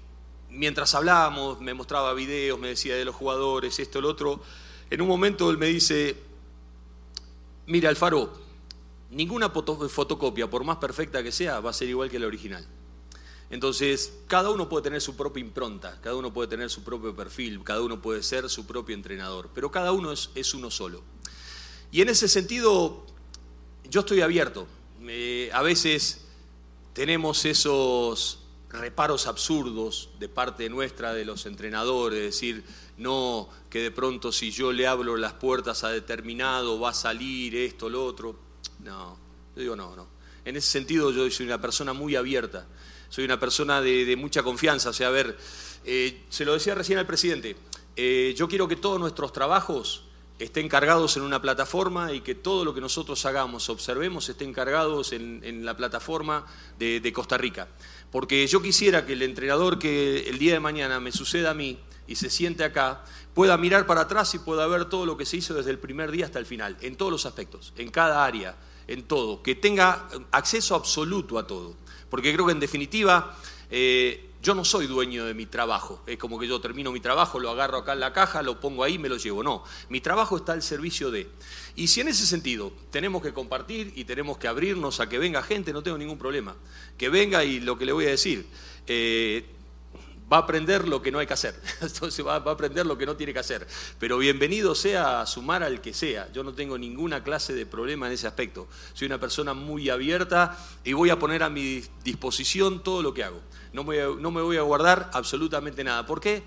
[0.50, 4.42] mientras hablábamos me mostraba videos, me decía de los jugadores, esto, el otro.
[4.90, 6.16] En un momento él me dice,
[7.66, 8.43] mira Alfaro,
[9.14, 12.66] ninguna fotocopia, por más perfecta que sea, va a ser igual que la original.
[13.50, 17.64] Entonces, cada uno puede tener su propia impronta, cada uno puede tener su propio perfil,
[17.64, 21.04] cada uno puede ser su propio entrenador, pero cada uno es, uno solo.
[21.92, 23.06] Y en ese sentido,
[23.90, 24.68] yo estoy abierto.
[25.52, 26.26] a veces
[26.94, 32.64] tenemos esos reparos absurdos de parte nuestra de los entrenadores, decir,
[32.98, 37.56] no, que de pronto si yo le abro las puertas a determinado va a salir
[37.56, 38.53] esto, lo otro.
[38.84, 39.18] No,
[39.56, 40.08] yo digo no, no.
[40.46, 42.68] En ese sentido yo soy una persona muy abierta,
[43.10, 44.90] soy una persona de, mucha confianza.
[44.90, 45.38] O sea, a ver,
[45.86, 47.56] eh, se lo decía recién al presidente,
[47.96, 50.04] eh, yo quiero que todos nuestros trabajos
[50.40, 55.14] estén cargados en una plataforma y que todo lo que nosotros hagamos, observemos, estén cargados
[55.14, 56.46] en, la plataforma
[56.78, 57.68] de, de, Costa Rica.
[58.12, 61.80] Porque yo quisiera que el entrenador que el día de mañana me suceda a mí
[62.08, 65.38] y se siente acá, pueda mirar para atrás y pueda ver todo lo que se
[65.38, 68.56] hizo desde el primer día hasta el final, en todos los aspectos, en cada área
[68.88, 71.76] en todo, que tenga acceso absoluto a todo.
[72.10, 73.36] Porque creo que en definitiva
[73.70, 76.04] eh, yo no soy dueño de mi trabajo.
[76.06, 78.84] Es como que yo termino mi trabajo, lo agarro acá en la caja, lo pongo
[78.84, 79.42] ahí me lo llevo.
[79.42, 81.30] No, mi trabajo está al servicio de.
[81.76, 85.42] Y si en ese sentido tenemos que compartir y tenemos que abrirnos a que venga
[85.42, 86.56] gente, no tengo ningún problema.
[86.98, 88.46] Que venga y lo que le voy a decir.
[88.86, 89.46] Eh,
[90.34, 93.06] va a aprender lo que no hay que hacer, entonces va, a aprender lo que
[93.06, 93.68] no tiene que hacer.
[94.00, 98.08] Pero bienvenido sea a sumar al que sea, yo no tengo ninguna clase de problema
[98.08, 98.68] en ese aspecto.
[98.94, 103.24] Soy una persona muy abierta y voy a poner a mi disposición todo lo que
[103.24, 103.40] hago.
[103.74, 106.04] No me, no me voy a guardar absolutamente nada.
[106.08, 106.42] ¿Por qué?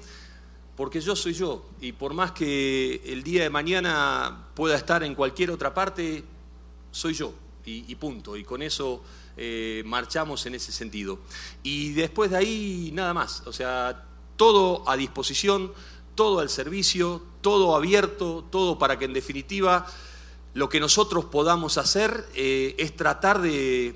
[0.74, 5.14] Porque yo soy yo y por más que el día de mañana pueda estar en
[5.14, 6.24] cualquier otra parte,
[6.90, 7.32] soy yo
[7.64, 8.36] y punto.
[8.36, 9.02] Y con eso
[9.36, 11.18] eh, marchamos en ese sentido.
[11.62, 13.42] Y después de ahí, nada más.
[13.46, 14.04] O sea,
[14.36, 15.72] todo a disposición,
[16.14, 19.86] todo al servicio, todo abierto, todo para que en definitiva
[20.54, 23.94] lo que nosotros podamos hacer eh, es tratar de,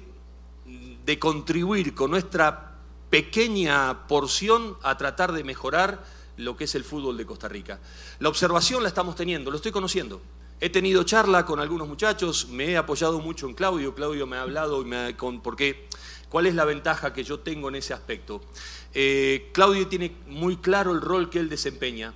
[1.05, 2.77] de contribuir con nuestra
[3.09, 6.05] pequeña porción a tratar de mejorar
[6.37, 7.81] lo que es el fútbol de Costa Rica.
[8.19, 10.21] La observación la estamos teniendo, lo estoy conociendo.
[10.63, 14.43] He tenido charla con algunos muchachos, me he apoyado mucho en Claudio, Claudio me ha
[14.43, 15.89] hablado me con, porque
[16.29, 18.43] cuál es la ventaja que yo tengo en ese aspecto.
[18.93, 22.13] Eh, Claudio tiene muy claro el rol que él desempeña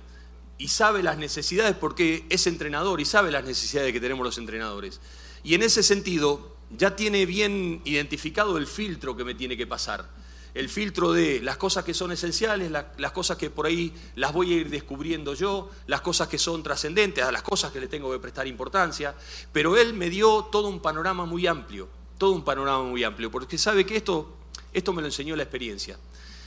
[0.59, 5.01] y sabe las necesidades porque es entrenador y sabe las necesidades que tenemos los entrenadores.
[5.43, 10.07] Y en ese sentido ya tiene bien identificado el filtro que me tiene que pasar
[10.55, 14.53] el filtro de las cosas que son esenciales, las cosas que por ahí las voy
[14.53, 18.09] a ir descubriendo yo, las cosas que son trascendentes, a las cosas que le tengo
[18.09, 19.13] que prestar importancia,
[19.51, 23.57] pero él me dio todo un panorama muy amplio, todo un panorama muy amplio, porque
[23.57, 24.33] sabe que esto,
[24.71, 25.99] esto me lo enseñó la experiencia.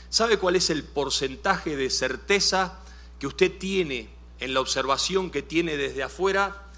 [0.09, 2.79] ¿Sabe cuál es el porcentaje de certeza
[3.19, 4.09] que usted tiene
[4.39, 6.71] en la observación que tiene desde afuera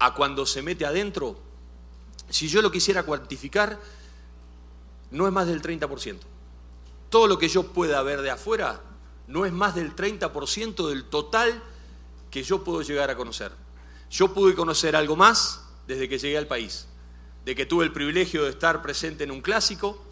[0.00, 1.38] a cuando se mete adentro?
[2.28, 3.78] Si yo lo quisiera cuantificar,
[5.12, 6.31] no es más del 30%
[7.12, 8.80] todo lo que yo pueda ver de afuera
[9.26, 11.62] no es más del 30% del total
[12.30, 13.52] que yo puedo llegar a conocer.
[14.10, 16.86] Yo pude conocer algo más desde que llegué al país,
[17.44, 20.02] de que tuve el privilegio de estar presente en un clásico,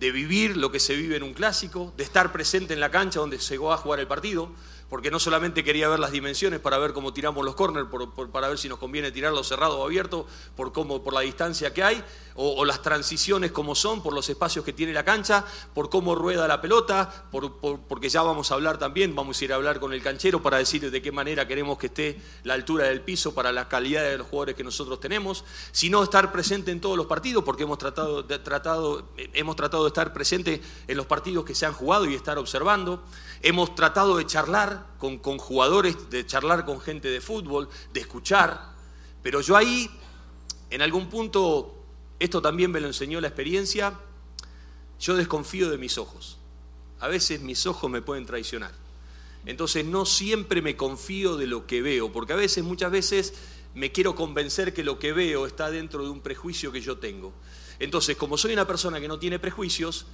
[0.00, 3.20] de vivir lo que se vive en un clásico, de estar presente en la cancha
[3.20, 4.50] donde se va a jugar el partido.
[4.90, 7.88] Porque no solamente quería ver las dimensiones para ver cómo tiramos los corners,
[8.32, 10.26] para ver si nos conviene tirarlo cerrado o abierto,
[10.56, 12.04] por, cómo, por la distancia que hay,
[12.34, 15.44] o, las transiciones como son, por los espacios que tiene la cancha,
[15.74, 17.26] por cómo rueda la pelota,
[17.88, 20.58] porque ya vamos a hablar también, vamos a ir a hablar con el canchero para
[20.58, 24.18] decir de qué manera queremos que esté la altura del piso para la calidad de
[24.18, 28.24] los jugadores que nosotros tenemos, sino estar presente en todos los partidos, porque hemos tratado,
[28.24, 32.14] de, tratado, hemos tratado de estar presente en los partidos que se han jugado y
[32.16, 33.04] estar observando.
[33.42, 38.72] Hemos tratado de charlar con, jugadores, de charlar con gente de fútbol, de escuchar,
[39.22, 39.90] pero yo ahí,
[40.70, 41.74] en algún punto,
[42.18, 43.98] esto también me lo enseñó la experiencia,
[44.98, 46.38] yo desconfío de mis ojos.
[47.00, 48.72] A veces mis ojos me pueden traicionar.
[49.46, 53.34] Entonces no siempre me confío de lo que veo, porque a veces, muchas veces,
[53.74, 57.32] me quiero convencer que lo que veo está dentro de un prejuicio que yo tengo.
[57.78, 60.06] Entonces, como soy una persona que no tiene prejuicios,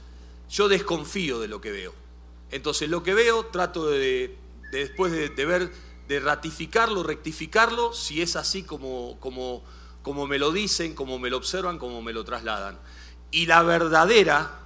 [0.49, 2.07] yo desconfío de lo que veo.
[2.51, 4.37] Entonces lo que veo trato de,
[4.71, 5.73] después de, ver,
[6.09, 9.63] de ratificarlo, rectificarlo, si es así como, como,
[10.03, 12.79] como me lo dicen, como me lo observan, como me lo trasladan.
[13.31, 14.61] Y la verdadera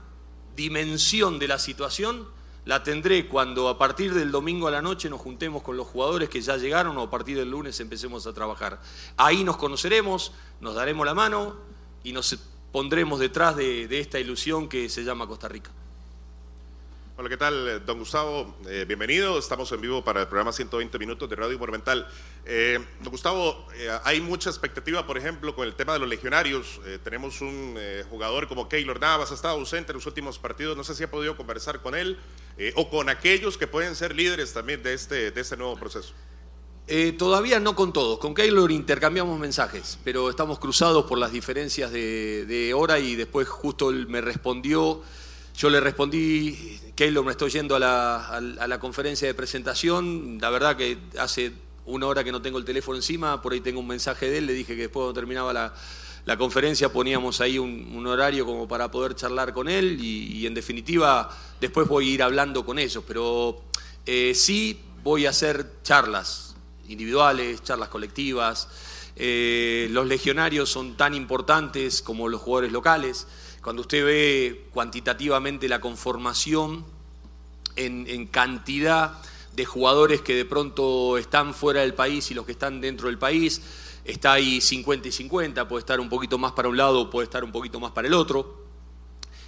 [0.57, 2.29] dimensión de la situación
[2.67, 6.29] la tendré cuando a partir del domingo a la noche nos juntemos con los jugadores
[6.29, 8.81] que ya llegaron o a partir del lunes empecemos a trabajar.
[9.17, 11.57] Ahí nos conoceremos, nos daremos la mano
[12.05, 12.39] y nos
[12.71, 15.71] pondremos detrás de esta ilusión que se llama Costa Rica.
[17.21, 18.57] Hola, ¿qué tal, don Gustavo?
[18.67, 19.39] Eh, bienvenido.
[19.39, 22.09] Estamos en vivo para el programa 120 Minutos de Radio Monumental.
[22.47, 26.81] Eh, don Gustavo, eh, hay mucha expectativa, por ejemplo, con el tema de los legionarios.
[27.05, 27.77] tenemos un
[28.09, 30.79] jugador como Keylor Navas, ha estado ausente en los últimos partidos.
[30.79, 32.19] No sé si ha podido conversar con él
[32.75, 36.15] o con aquellos que pueden ser líderes también de este, de este nuevo proceso.
[37.19, 38.19] todavía no con todos.
[38.19, 43.47] Con Keylor intercambiamos mensajes, pero estamos cruzados por las diferencias de, de hora y después
[43.47, 45.03] justo él me respondió.
[45.61, 50.37] Yo le respondí, Keylor, me estoy yendo a la, conferencia de presentación.
[50.39, 51.51] La verdad que hace
[51.87, 54.47] una hora que no tengo el teléfono encima, por ahí tengo un mensaje de él,
[54.47, 59.15] le dije que después cuando terminaba la, conferencia poníamos ahí un, horario como para poder
[59.15, 63.63] charlar con él y, en definitiva después voy a ir hablando con ellos, pero
[64.05, 66.55] eh, sí voy a hacer charlas
[66.87, 68.69] individuales, charlas colectivas.
[69.17, 73.27] Eh, los legionarios son tan importantes como los jugadores locales.
[73.63, 76.85] Cuando usted ve cuantitativamente la conformación
[77.77, 79.21] en, cantidad
[79.53, 83.19] de jugadores que de pronto están fuera del país y los que están dentro del
[83.19, 83.61] país,
[84.05, 87.45] está ahí 50 y 50, puede estar un poquito más para un lado, puede estar
[87.45, 88.65] un poquito más para el otro.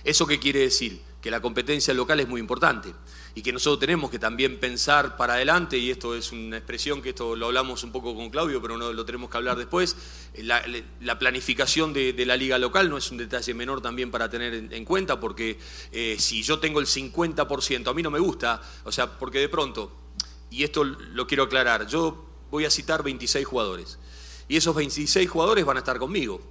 [0.05, 1.01] ¿Eso qué quiere decir?
[1.22, 2.93] Que la competencia local es muy importante
[3.34, 7.10] y que nosotros tenemos que también pensar para adelante, y esto es una expresión que
[7.10, 9.96] esto lo hablamos un poco con Claudio, pero no lo tenemos que hablar después,
[10.36, 14.84] la, planificación de, la liga local no es un detalle menor también para tener en,
[14.84, 15.59] cuenta, porque
[15.92, 19.48] eh, si yo tengo el 50%, a mí no me gusta, o sea, porque de
[19.48, 19.92] pronto,
[20.50, 23.98] y esto lo quiero aclarar, yo voy a citar 26 jugadores,
[24.46, 26.42] y esos 26 jugadores van a estar conmigo,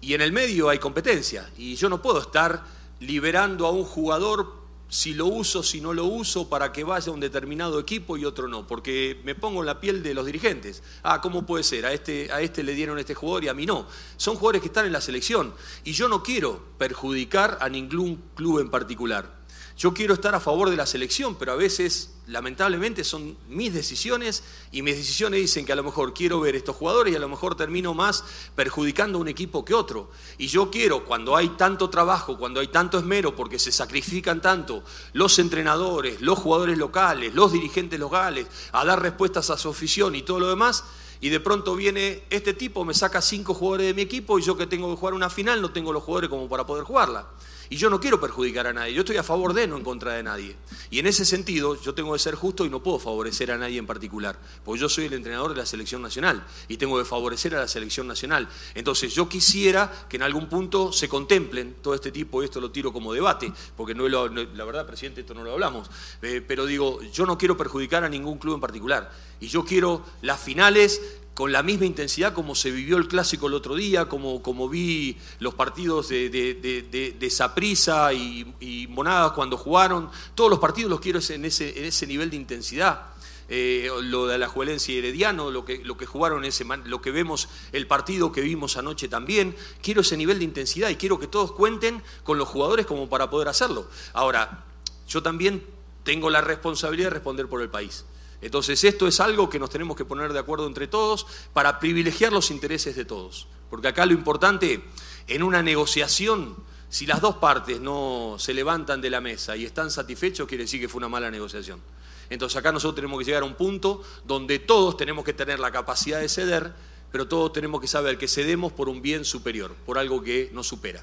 [0.00, 2.64] y en el medio hay competencia, y yo no puedo estar
[2.98, 4.63] liberando a un jugador
[4.94, 8.46] si lo uso, si no lo uso, para que vaya un determinado equipo y otro
[8.46, 10.84] no, porque me pongo en la piel de los dirigentes.
[11.02, 11.84] Ah, ¿cómo puede ser?
[11.84, 13.88] A este, a este le dieron este jugador y a mí no.
[14.16, 15.52] Son jugadores que están en la selección
[15.82, 19.43] y yo no quiero perjudicar a ningún club en particular.
[19.76, 24.44] Yo quiero estar a favor de la selección, pero a veces, lamentablemente, son mis decisiones
[24.70, 27.28] y mis decisiones dicen que a lo mejor quiero ver estos jugadores y a lo
[27.28, 28.22] mejor termino más
[28.54, 30.12] perjudicando a un equipo que otro.
[30.38, 34.84] Y yo quiero, cuando hay tanto trabajo, cuando hay tanto esmero, porque se sacrifican tanto
[35.12, 40.22] los entrenadores, los jugadores locales, los dirigentes locales, a dar respuestas a su afición y
[40.22, 40.84] todo lo demás,
[41.20, 44.56] y de pronto viene este tipo, me saca cinco jugadores de mi equipo y yo
[44.56, 47.26] que tengo que jugar una final no tengo los jugadores como para poder jugarla.
[47.70, 50.12] Y yo no quiero perjudicar a nadie, yo estoy a favor de, no en contra
[50.14, 50.56] de nadie.
[50.90, 53.78] Y en ese sentido, yo tengo que ser justo y no puedo favorecer a nadie
[53.78, 57.54] en particular, porque yo soy el entrenador de la selección nacional y tengo que favorecer
[57.54, 58.48] a la selección nacional.
[58.74, 62.70] Entonces, yo quisiera que en algún punto se contemplen todo este tipo, y esto lo
[62.70, 65.90] tiro como debate, porque no, la verdad, presidente, esto no lo hablamos,
[66.22, 69.10] eh, pero digo, yo no quiero perjudicar a ningún club en particular.
[69.40, 71.00] Y yo quiero las finales
[71.34, 75.18] con la misma intensidad como se vivió el clásico el otro día, como, como vi
[75.40, 80.10] los partidos de, de, Saprisa y, y, Monadas cuando jugaron.
[80.36, 83.14] Todos los partidos los quiero en ese, en ese nivel de intensidad.
[83.48, 87.10] Eh, lo de la Juelencia y Herediano, lo que, lo que jugaron ese, lo que
[87.10, 89.56] vemos, el partido que vimos anoche también.
[89.82, 93.28] Quiero ese nivel de intensidad y quiero que todos cuenten con los jugadores como para
[93.28, 93.88] poder hacerlo.
[94.12, 94.64] Ahora,
[95.08, 95.66] yo también
[96.04, 98.04] tengo la responsabilidad de responder por el país.
[98.44, 102.30] Entonces esto es algo que nos tenemos que poner de acuerdo entre todos para privilegiar
[102.30, 103.48] los intereses de todos.
[103.70, 104.84] Porque acá lo importante,
[105.26, 106.54] en una negociación,
[106.90, 110.78] si las dos partes no se levantan de la mesa y están satisfechos, quiere decir
[110.78, 111.80] que fue una mala negociación.
[112.28, 115.72] Entonces acá nosotros tenemos que llegar a un punto donde todos tenemos que tener la
[115.72, 116.74] capacidad de ceder,
[117.10, 120.66] pero todos tenemos que saber que cedemos por un bien superior, por algo que nos
[120.66, 121.02] supera.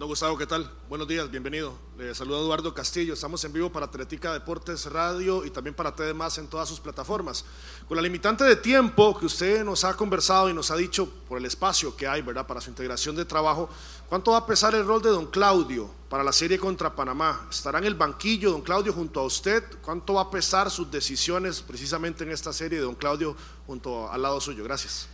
[0.00, 0.66] Don Gustavo, ¿qué tal?
[0.88, 1.74] Buenos días, bienvenido.
[1.98, 3.12] Le saluda Eduardo Castillo.
[3.12, 6.80] Estamos en vivo para Atlética Deportes Radio y también para TD Más en todas sus
[6.80, 7.44] plataformas.
[7.86, 11.36] Con la limitante de tiempo que usted nos ha conversado y nos ha dicho por
[11.36, 13.68] el espacio que hay, ¿verdad?, para su integración de trabajo,
[14.08, 17.46] ¿cuánto va a pesar el rol de don Claudio para la serie contra Panamá?
[17.50, 19.62] ¿Estará en el banquillo don Claudio junto a usted?
[19.82, 23.36] ¿Cuánto va a pesar sus decisiones precisamente en esta serie de don Claudio
[23.66, 24.64] junto al lado suyo?
[24.64, 25.08] Gracias.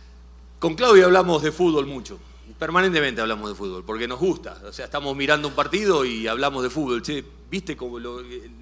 [0.59, 2.17] Con Claudio hablamos de fútbol mucho
[2.57, 4.61] permanentemente hablamos de fútbol, porque nos gusta.
[4.65, 7.03] O sea, estamos mirando un partido y hablamos de fútbol.
[7.49, 7.99] ¿Viste cómo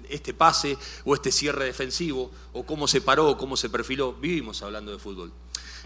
[0.08, 2.30] este pase o este cierre defensivo?
[2.52, 4.12] ¿O cómo se paró, cómo se perfiló?
[4.12, 5.32] Vivimos hablando de fútbol.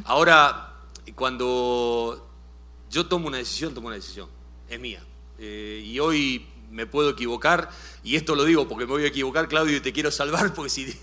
[0.05, 0.75] Ahora,
[1.15, 2.29] cuando
[2.91, 4.29] yo tomo una decisión, tomo una decisión.
[4.69, 5.03] Es mía.
[5.39, 7.71] Eh, y hoy me puedo equivocar,
[8.05, 10.71] y esto lo digo porque me voy a equivocar, Claudio, y te quiero salvar, porque
[10.71, 10.99] si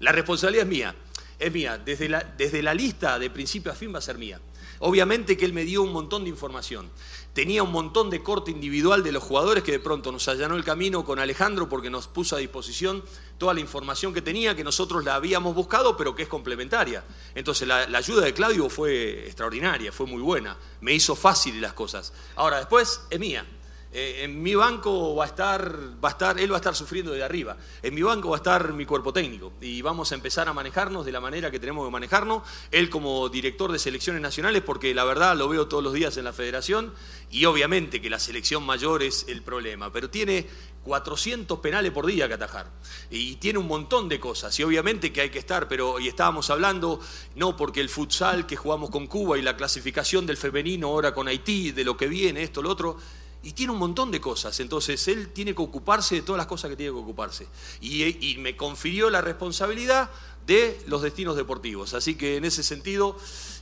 [0.00, 0.94] la responsabilidad es mía.
[1.38, 1.78] Es mía.
[1.78, 4.40] Desde la, desde la lista de principio a fin va a ser mía.
[4.84, 6.90] Obviamente que él me dio un montón de información.
[7.34, 10.64] Tenía un montón de corte individual de los jugadores que de pronto nos allanó el
[10.64, 13.04] camino con Alejandro porque nos puso a disposición
[13.38, 17.04] toda la información que tenía, que nosotros la habíamos buscado, pero que es complementaria.
[17.36, 22.12] Entonces la, ayuda de Claudio fue extraordinaria, fue muy buena, me hizo fácil las cosas.
[22.34, 23.46] Ahora, después es mía.
[23.94, 27.12] Eh, en mi banco va a estar, va a estar, él va a estar sufriendo
[27.12, 27.58] de arriba.
[27.82, 31.04] En mi banco va a estar mi cuerpo técnico y vamos a empezar a manejarnos
[31.04, 32.42] de la manera que tenemos que manejarnos.
[32.70, 36.24] Él como director de selecciones nacionales, porque la verdad lo veo todos los días en
[36.24, 36.94] la federación
[37.30, 40.46] y obviamente que la selección mayor es el problema, pero tiene
[40.84, 42.70] 400 penales por día que atajar.
[43.10, 44.58] Y tiene un montón de cosas.
[44.58, 46.98] Y obviamente que hay que estar, pero y estábamos hablando,
[47.36, 51.28] no porque el futsal que jugamos con Cuba y la clasificación del femenino ahora con
[51.28, 52.96] Haití, de lo que viene, esto, lo otro,
[53.42, 56.70] y tiene un montón de cosas, entonces él tiene que ocuparse de todas las cosas
[56.70, 57.48] que tiene que ocuparse.
[57.80, 60.10] Y, me confirió la responsabilidad
[60.46, 61.94] de los destinos deportivos.
[61.94, 63.16] Así que en ese sentido,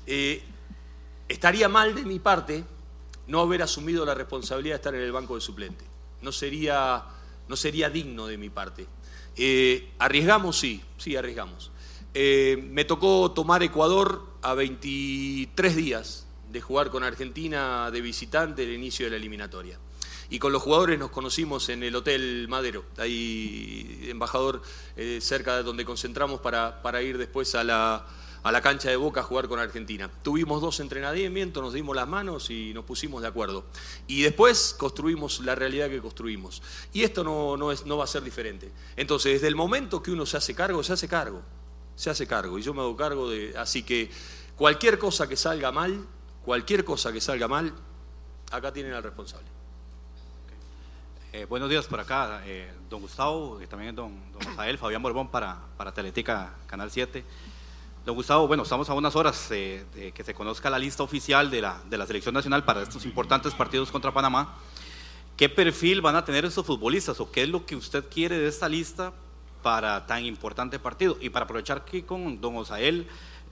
[0.07, 0.43] eh,
[1.28, 2.65] estaría mal de mi parte
[3.27, 5.85] no haber asumido la responsabilidad de estar en el banco de suplente.
[6.20, 7.05] No sería,
[7.48, 8.86] no sería digno de mi parte.
[9.36, 10.59] Eh, ¿Arriesgamos?
[10.59, 11.70] Sí, sí, arriesgamos.
[12.12, 18.73] Eh, me tocó tomar Ecuador a 23 días de jugar con Argentina de visitante el
[18.73, 19.79] inicio de la eliminatoria.
[20.29, 24.63] Y con los jugadores nos conocimos en el Hotel Madero, ahí embajador
[24.97, 28.07] eh, cerca de donde concentramos para, para ir después a la,
[28.43, 30.11] a la cancha de Boca a jugar con Argentina.
[30.23, 33.65] Tuvimos dos entrenamientos, nos dimos las manos y nos pusimos de acuerdo.
[34.07, 36.63] Y después construimos la realidad que construimos.
[36.93, 38.71] Y esto no, no, es, no va a ser diferente.
[38.97, 41.43] Entonces, desde el momento que uno se hace cargo, se hace cargo.
[41.97, 42.59] Se hace cargo.
[42.59, 43.53] Y yo me hago cargo de...
[43.59, 44.11] Así que
[44.57, 46.07] cualquier cosa que salga mal,
[46.45, 47.73] Cualquier cosa que salga mal,
[48.51, 49.47] acá tienen al responsable.
[51.33, 55.29] Eh, buenos días por acá, eh, don Gustavo, y también don, don Rafael, Fabián Borbón
[55.29, 57.25] para, para Teletica Canal 7.
[58.07, 61.51] Don Gustavo, bueno, estamos a unas horas eh, de que se conozca la lista oficial
[61.51, 64.57] de la, de la selección nacional para estos importantes partidos contra Panamá.
[65.37, 68.49] ¿Qué perfil van a tener estos futbolistas o qué es lo que usted quiere de
[68.49, 69.12] esta lista
[69.62, 71.19] para tan importante partido?
[71.21, 73.07] Y para aprovechar aquí con don Osael,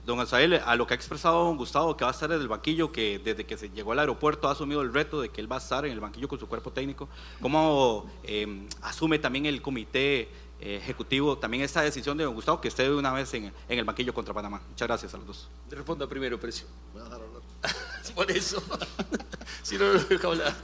[0.05, 2.47] Don Azael, a lo que ha expresado don Gustavo, que va a estar en el
[2.47, 5.51] banquillo, que desde que se llegó al aeropuerto ha asumido el reto de que él
[5.51, 7.09] va a estar en el banquillo con su cuerpo técnico,
[7.41, 10.29] ¿cómo em, asume también el comité
[10.61, 13.85] eh, ejecutivo también esta decisión de don Gustavo que esté de una vez en, el
[13.85, 14.61] banquillo contra Panamá?
[14.69, 15.49] Muchas gracias a los dos.
[15.69, 16.67] Responda primero, Precio.
[16.93, 17.41] Voy a dejar hablar.
[18.15, 18.61] Por eso.
[19.63, 20.55] si no, no dejo hablar.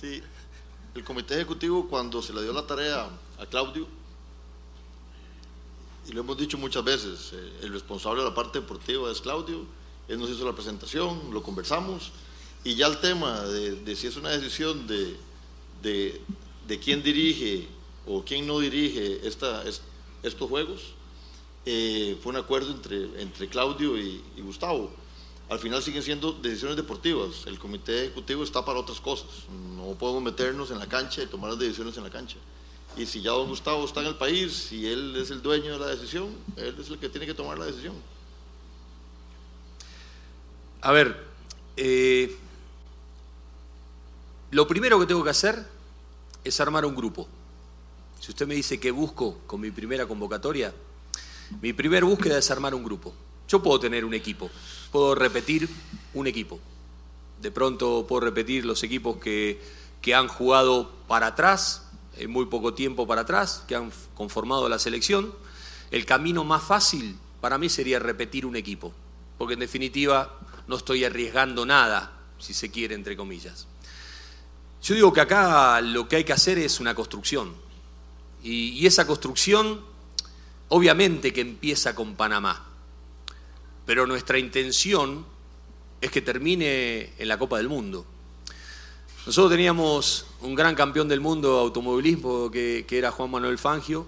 [0.00, 0.22] Sí,
[0.94, 3.08] el comité ejecutivo cuando se le dio la tarea
[3.38, 3.86] a Claudio,
[6.08, 9.64] y lo hemos dicho muchas veces, eh, el responsable de la parte deportiva es Claudio,
[10.08, 12.10] él nos hizo la presentación, lo conversamos,
[12.64, 15.16] y ya el tema de, si es una decisión de,
[15.82, 17.68] de, quién dirige
[18.06, 19.64] o quién no dirige esta,
[20.22, 20.94] estos juegos,
[21.66, 24.90] eh, fue un acuerdo entre, entre Claudio y, y Gustavo.
[25.48, 29.28] Al final siguen siendo decisiones deportivas, el comité ejecutivo está para otras cosas,
[29.76, 32.36] no podemos meternos en la cancha y tomar las decisiones en la cancha.
[32.96, 35.78] Y si ya don Gustavo está en el país y él es el dueño de
[35.78, 37.94] la decisión, él es el que tiene que tomar la decisión.
[40.82, 41.24] A ver,
[41.76, 42.36] eh,
[44.50, 45.66] lo primero que tengo que hacer
[46.44, 47.26] es armar un grupo.
[48.20, 50.74] Si usted me dice qué busco con mi primera convocatoria,
[51.60, 53.14] mi primer búsqueda es armar un grupo.
[53.48, 54.50] Yo puedo tener un equipo,
[54.90, 55.68] puedo repetir
[56.14, 56.58] un equipo.
[57.40, 59.60] De pronto puedo repetir los equipos que,
[60.00, 61.88] que han jugado para atrás,
[62.22, 65.34] en muy poco tiempo para atrás, que han conformado la selección.
[65.90, 68.92] El camino más fácil para mí sería repetir un equipo,
[69.36, 70.38] porque en definitiva
[70.68, 73.66] no estoy arriesgando nada, si se quiere, entre comillas.
[74.82, 77.54] Yo digo que acá lo que hay que hacer es una construcción.
[78.42, 79.80] Y, esa construcción,
[80.68, 82.66] obviamente que empieza con Panamá,
[83.84, 85.26] pero nuestra intención
[86.00, 88.06] es que termine en la Copa del Mundo.
[89.24, 94.04] Nosotros teníamos un gran campeón del mundo de automovilismo que, era Juan Manuel Fangio.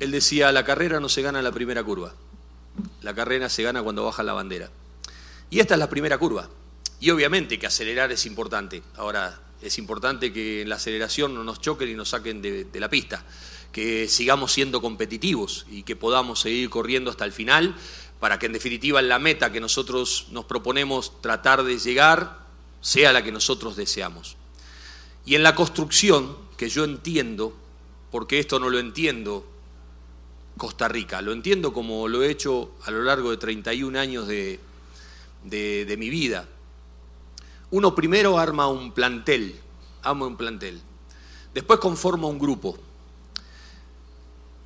[0.00, 2.14] Él decía, la carrera no se gana en la primera curva,
[3.02, 4.70] la carrera se gana cuando baja la bandera.
[5.50, 6.48] Y esta es la primera curva.
[6.98, 8.82] Y obviamente que acelerar es importante.
[8.96, 12.88] Ahora, es importante que en la aceleración no nos choquen y nos saquen de, la
[12.88, 13.22] pista,
[13.70, 17.74] que sigamos siendo competitivos y que podamos seguir corriendo hasta el final
[18.18, 22.43] para que en definitiva la meta que nosotros nos proponemos tratar de llegar
[22.84, 24.36] sea la que nosotros deseamos.
[25.24, 27.56] Y en la construcción, que yo entiendo,
[28.10, 29.46] porque esto no lo entiendo
[30.58, 34.60] Costa Rica, lo entiendo como lo he hecho a lo largo de 31 años de,
[35.44, 36.46] de mi vida,
[37.70, 39.58] uno primero arma un plantel,
[40.02, 40.78] arma un plantel.
[41.54, 42.76] Después conforma un grupo.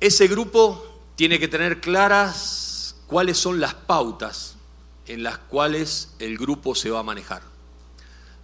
[0.01, 4.57] Ese grupo tiene que tener claras cuáles son las pautas
[5.07, 7.58] en las cuales el grupo se va a manejar.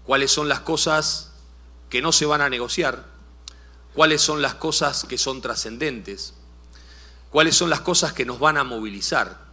[0.06, 1.34] Cuáles son las cosas
[1.90, 3.06] que no se van a negociar.
[3.94, 6.34] Cuáles son las cosas que son trascendentes.
[7.30, 9.45] Cuáles son las cosas que nos van a movilizar.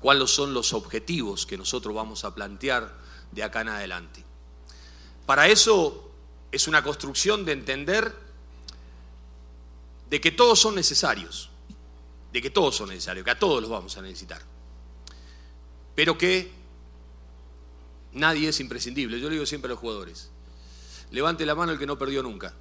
[0.00, 2.94] Cuáles son los objetivos que nosotros vamos a plantear
[3.32, 4.24] de acá en adelante.
[5.26, 6.10] Para eso
[6.52, 8.14] es una construcción de entender
[10.08, 11.50] de que todos son necesarios,
[12.32, 14.40] de que todos son necesarios, que a todos los vamos a necesitar,
[15.94, 16.52] pero que
[18.12, 19.20] nadie es imprescindible.
[19.20, 20.30] Yo le digo siempre a los jugadores,
[21.10, 22.54] levante la mano el que no perdió nunca.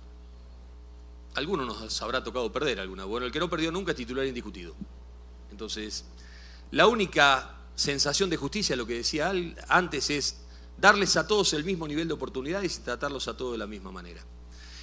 [1.36, 3.06] Algunos nos habrá tocado perder alguna.
[3.06, 4.74] Bueno, el que no perdió nunca es titular indiscutido.
[5.52, 6.06] Entonces,
[6.72, 9.34] la única sensación de justicia, lo que decía
[9.68, 10.38] antes, es
[10.78, 13.92] darles a todos el mismo nivel de oportunidades y tratarlos a todos de la misma
[13.92, 14.22] manera.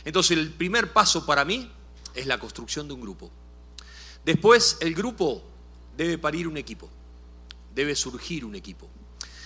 [0.05, 1.71] Entonces el primer paso para mí
[2.15, 3.31] es la construcción de un grupo.
[4.25, 5.43] Después el grupo
[5.97, 6.89] debe parir un equipo,
[7.75, 8.89] debe surgir un equipo.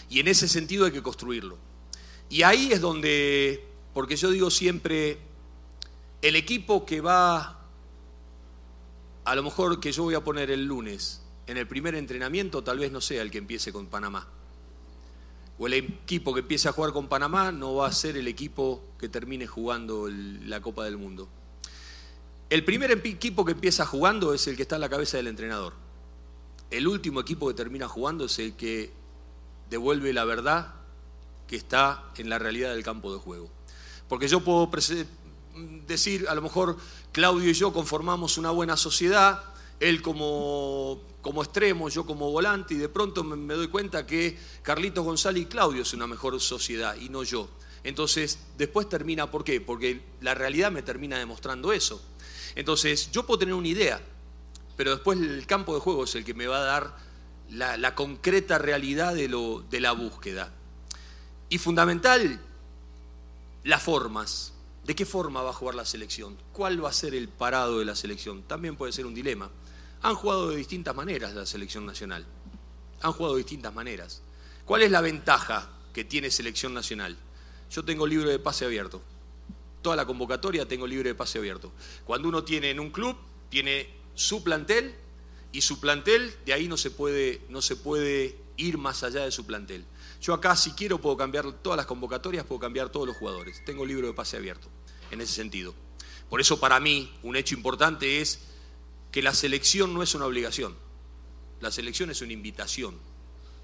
[0.08, 1.58] Y en ese sentido hay que construirlo.
[2.28, 3.64] Y ahí es donde,
[3.94, 5.18] porque yo digo siempre,
[6.22, 7.60] el equipo que va,
[9.24, 12.78] a lo mejor que yo voy a poner el lunes en el primer entrenamiento, tal
[12.78, 14.28] vez no sea el que empiece con Panamá
[15.58, 18.82] o el equipo que empiece a jugar con Panamá no va a ser el equipo
[18.98, 21.28] que termine jugando la Copa del Mundo.
[22.50, 25.72] El primer equipo que empieza jugando es el que está en la cabeza del entrenador.
[26.70, 28.92] El último equipo que termina jugando es el que
[29.70, 30.74] devuelve la verdad
[31.46, 33.50] que está en la realidad del campo de juego.
[34.08, 34.70] Porque yo puedo
[35.86, 36.76] decir, a lo mejor
[37.12, 39.42] Claudio y yo conformamos una buena sociedad,
[39.80, 45.04] él como como extremo, yo como volante, y de pronto me, doy cuenta que Carlitos
[45.04, 47.48] González y Claudio es una mejor sociedad y no yo.
[47.82, 49.60] Entonces, después termina, ¿por qué?
[49.60, 52.00] Porque la realidad me termina demostrando eso.
[52.54, 54.00] Entonces, yo puedo tener una idea,
[54.76, 56.96] pero después el campo de juego es el que me va a dar
[57.50, 60.52] la, concreta realidad de, lo, de la búsqueda.
[61.48, 62.40] Y fundamental,
[63.64, 64.52] las formas.
[64.84, 66.36] ¿De qué forma va a jugar la selección?
[66.52, 68.42] ¿Cuál va a ser el parado de la selección?
[68.44, 69.50] También puede ser un dilema.
[70.02, 72.24] Han jugado de distintas maneras la selección nacional.
[73.02, 74.22] Han jugado de distintas maneras.
[74.64, 77.16] ¿Cuál es la ventaja que tiene selección nacional?
[77.70, 79.02] Yo tengo libre de pase abierto.
[79.82, 81.72] Toda la convocatoria tengo libre de pase abierto.
[82.04, 83.16] Cuando uno tiene en un club,
[83.48, 84.94] tiene su plantel
[85.56, 89.30] y su plantel, de ahí no se puede, no se puede ir más allá de
[89.30, 89.86] su plantel.
[90.20, 93.64] Yo acá, si quiero, puedo cambiar todas las convocatorias, puedo cambiar todos los jugadores.
[93.64, 94.68] Tengo libro de pase abierto
[95.10, 95.74] en ese sentido.
[96.28, 98.40] Por eso, para mí, un hecho importante es
[99.10, 100.76] que la selección no es una obligación,
[101.62, 102.98] la selección es una invitación.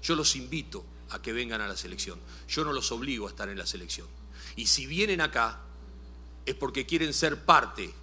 [0.01, 3.49] Yo los invito a que vengan a la selección, yo no los obligo a estar
[3.49, 4.07] en la selección.
[4.55, 5.61] Y si vienen acá
[6.47, 7.93] es porque quieren ser parte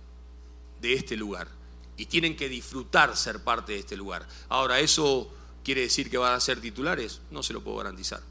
[0.80, 1.58] de este lugar
[1.96, 4.26] y tienen que disfrutar ser parte de este lugar.
[4.48, 5.30] Ahora, ¿eso
[5.64, 7.20] quiere decir que van a ser titulares?
[7.30, 8.22] No se lo puedo garantizar.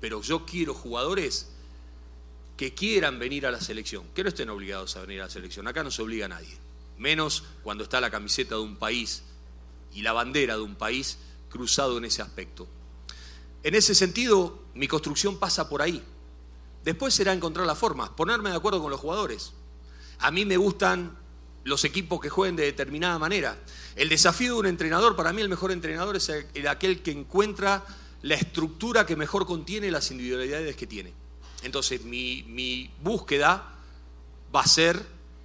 [0.00, 1.48] Pero yo quiero jugadores
[2.56, 5.66] que quieran venir a la selección, que no estén obligados a venir a la selección.
[5.66, 6.64] Acá no se obliga a nadie
[6.98, 9.22] menos cuando está la camiseta de un país
[9.92, 11.18] y la bandera de un país
[11.50, 12.66] cruzado en ese aspecto.
[13.62, 16.02] En ese sentido, mi construcción pasa por ahí.
[16.84, 19.52] Después será encontrar la forma, ponerme de acuerdo con los jugadores.
[20.18, 21.16] A mí me gustan
[21.64, 23.58] los equipos que jueguen de determinada manera.
[23.96, 26.30] El desafío de un entrenador, para mí el mejor entrenador es
[26.68, 27.84] aquel que encuentra
[28.22, 31.12] la estructura que mejor contiene las individualidades que tiene.
[31.62, 33.74] Entonces mi, mi búsqueda
[34.54, 35.02] va a ser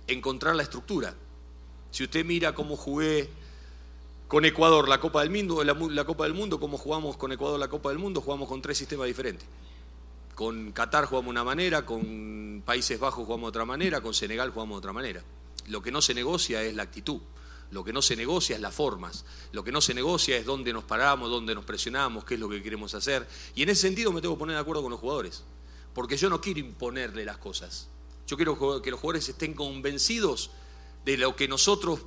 [0.08, 1.14] encontrar la estructura.
[1.92, 3.30] Si usted mira cómo jugué
[4.28, 7.68] con Ecuador la Copa del Mundo, la, Copa del Mundo, cómo jugamos con Ecuador la
[7.68, 9.46] Copa del Mundo, jugamos con tres sistemas diferentes.
[10.36, 14.52] Con Qatar jugamos de una manera, con Países Bajos jugamos de otra manera, con Senegal
[14.52, 15.24] jugamos de otra manera.
[15.70, 17.22] Lo que no se negocia es la actitud.
[17.72, 19.26] Lo que no se negocia es las formas.
[19.52, 22.50] Lo que no se negocia es dónde nos paramos, dónde nos presionamos, qué es lo
[22.50, 23.28] que queremos hacer.
[23.56, 25.44] Y en ese sentido me tengo que poner de acuerdo con los jugadores.
[25.94, 27.88] Porque yo no quiero imponerle las cosas.
[28.26, 30.50] Yo quiero que los jugadores estén convencidos
[31.06, 32.00] de lo que nosotros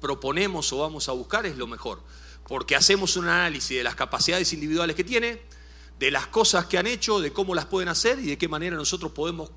[0.00, 2.02] proponemos o vamos a buscar es lo mejor.
[2.46, 5.40] Porque hacemos un análisis de las capacidades individuales que tiene,
[5.98, 8.76] de las cosas que han hecho, de cómo las pueden hacer y de qué manera
[8.76, 9.50] nosotros podemos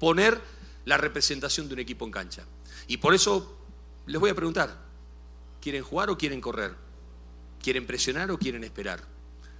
[0.00, 0.40] poner
[0.84, 2.44] la representación de un equipo en cancha.
[2.86, 3.56] Y por eso
[4.06, 4.76] les voy a preguntar,
[5.60, 6.74] ¿quieren jugar o quieren correr?
[7.62, 9.02] ¿Quieren presionar o quieren esperar?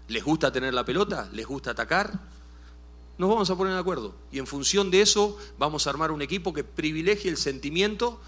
[0.09, 1.29] ¿Les gusta tener la pelota?
[1.33, 2.13] ¿Les gusta atacar?
[3.19, 4.15] Nos vamos a poner de acuerdo.
[4.33, 8.21] Y en función de eso vamos a armar un equipo que privilegie el sentimiento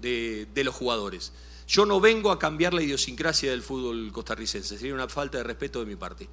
[0.00, 1.32] de, los jugadores.
[1.68, 5.80] Yo no vengo a cambiar la idiosincrasia del fútbol costarricense, sería una falta de respeto
[5.80, 6.28] de mi parte.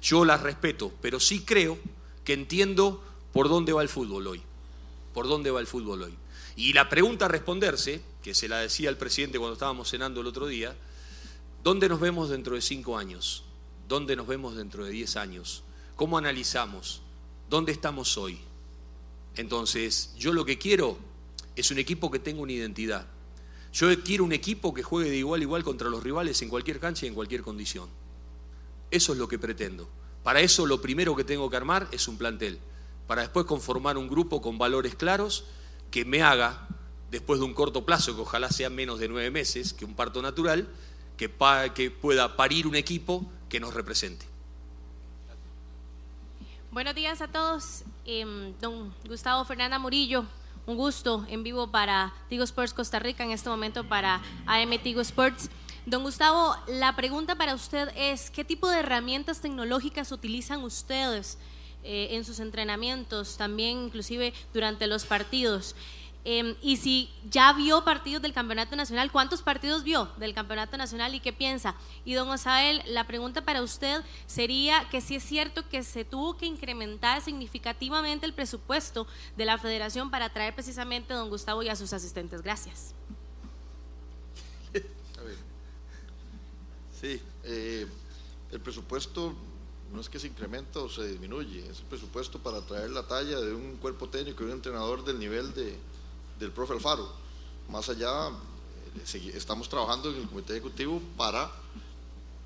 [0.00, 1.78] Yo las respeto, pero sí creo
[2.24, 3.02] que entiendo
[3.32, 4.42] por dónde va el fútbol hoy.
[5.12, 6.14] Por dónde va el fútbol hoy.
[6.58, 10.26] Y la pregunta a responderse, que se la decía el presidente cuando estábamos cenando el
[10.26, 10.74] otro día,
[11.62, 13.44] ¿dónde nos vemos dentro de cinco años?
[13.86, 15.62] ¿Dónde nos vemos dentro de diez años?
[15.94, 17.00] ¿Cómo analizamos?
[17.48, 18.40] ¿Dónde estamos hoy?
[19.36, 20.98] Entonces, yo lo que quiero
[21.54, 23.06] es un equipo que tenga una identidad.
[23.72, 26.80] Yo quiero un equipo que juegue de igual a igual contra los rivales en cualquier
[26.80, 27.88] cancha y en cualquier condición.
[28.90, 29.88] Eso es lo que pretendo.
[30.24, 32.58] Para eso lo primero que tengo que armar es un plantel.
[33.06, 35.44] Para después conformar un grupo con valores claros
[35.90, 36.68] que me haga,
[37.10, 40.22] después de un corto plazo, que ojalá sea menos de nueve meses, que un parto
[40.22, 40.68] natural,
[41.16, 44.26] que, pueda parir un equipo que nos represente.
[46.70, 47.82] Buenos días a todos.
[48.04, 50.24] Em, don Gustavo Fernanda Murillo,
[50.66, 55.00] un gusto en vivo para Tigo Sports Costa Rica, en este momento para AM Tigo
[55.00, 55.50] Sports.
[55.86, 61.38] Don Gustavo, la pregunta para usted es, ¿qué tipo de herramientas tecnológicas utilizan ustedes
[61.84, 65.74] eh, en sus entrenamientos, también inclusive durante los partidos.
[66.24, 71.14] Em, y si ya vio partidos del Campeonato Nacional, ¿cuántos partidos vio del Campeonato Nacional
[71.14, 71.74] y qué piensa?
[72.04, 76.36] Y don Osael, la pregunta para usted sería que si es cierto que se tuvo
[76.36, 79.06] que incrementar significativamente el presupuesto
[79.36, 82.42] de la federación para traer precisamente a don Gustavo y a sus asistentes.
[82.42, 82.94] Gracias.
[87.00, 87.86] Sí, eh,
[88.50, 89.32] el presupuesto
[89.92, 93.40] no es que se incrementa o se disminuye, es el presupuesto para traer la talla
[93.40, 95.76] de un cuerpo técnico y un entrenador del nivel de,
[96.38, 97.08] del profe Alfaro.
[97.70, 101.50] Más allá, eh, estamos trabajando en el comité ejecutivo para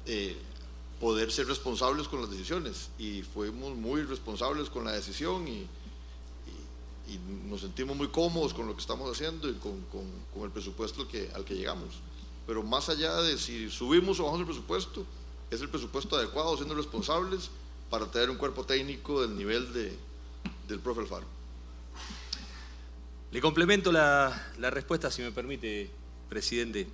[0.06, 0.36] eh,
[1.00, 5.66] poder ser responsables con las decisiones y fuimos muy responsables con la decisión y,
[7.46, 9.84] nos sentimos muy cómodos con lo que estamos haciendo y con,
[10.32, 11.96] con, el presupuesto que, al que llegamos.
[12.46, 15.04] Pero más allá de si subimos o bajamos el presupuesto,
[15.54, 17.50] es el presupuesto adecuado, siendo responsables
[17.90, 19.94] para tener un cuerpo técnico del nivel de,
[20.66, 21.26] del profe Alfaro.
[23.30, 25.90] Le complemento la, respuesta, si me permite,
[26.28, 26.86] presidente.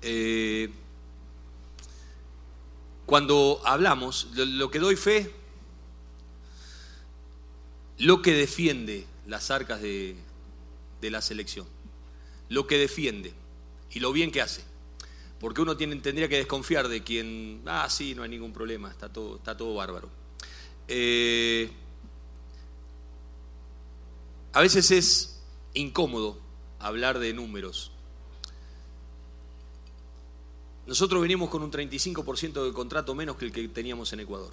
[0.00, 0.70] Eh,
[3.04, 5.30] cuando hablamos, lo, que doy fe,
[7.98, 10.16] lo que defiende las arcas de,
[11.02, 11.66] de la selección,
[12.48, 13.34] lo que defiende
[13.90, 14.64] y lo bien que hace.
[15.40, 19.36] Porque uno tendría que desconfiar de quien, ah, sí, no hay ningún problema, está todo,
[19.36, 20.08] está todo bárbaro.
[20.88, 21.70] Eh,
[24.52, 25.42] a veces es
[25.74, 26.38] incómodo
[26.78, 27.90] hablar de números.
[30.86, 34.52] Nosotros venimos con un 35% de contrato menos que el que teníamos en Ecuador.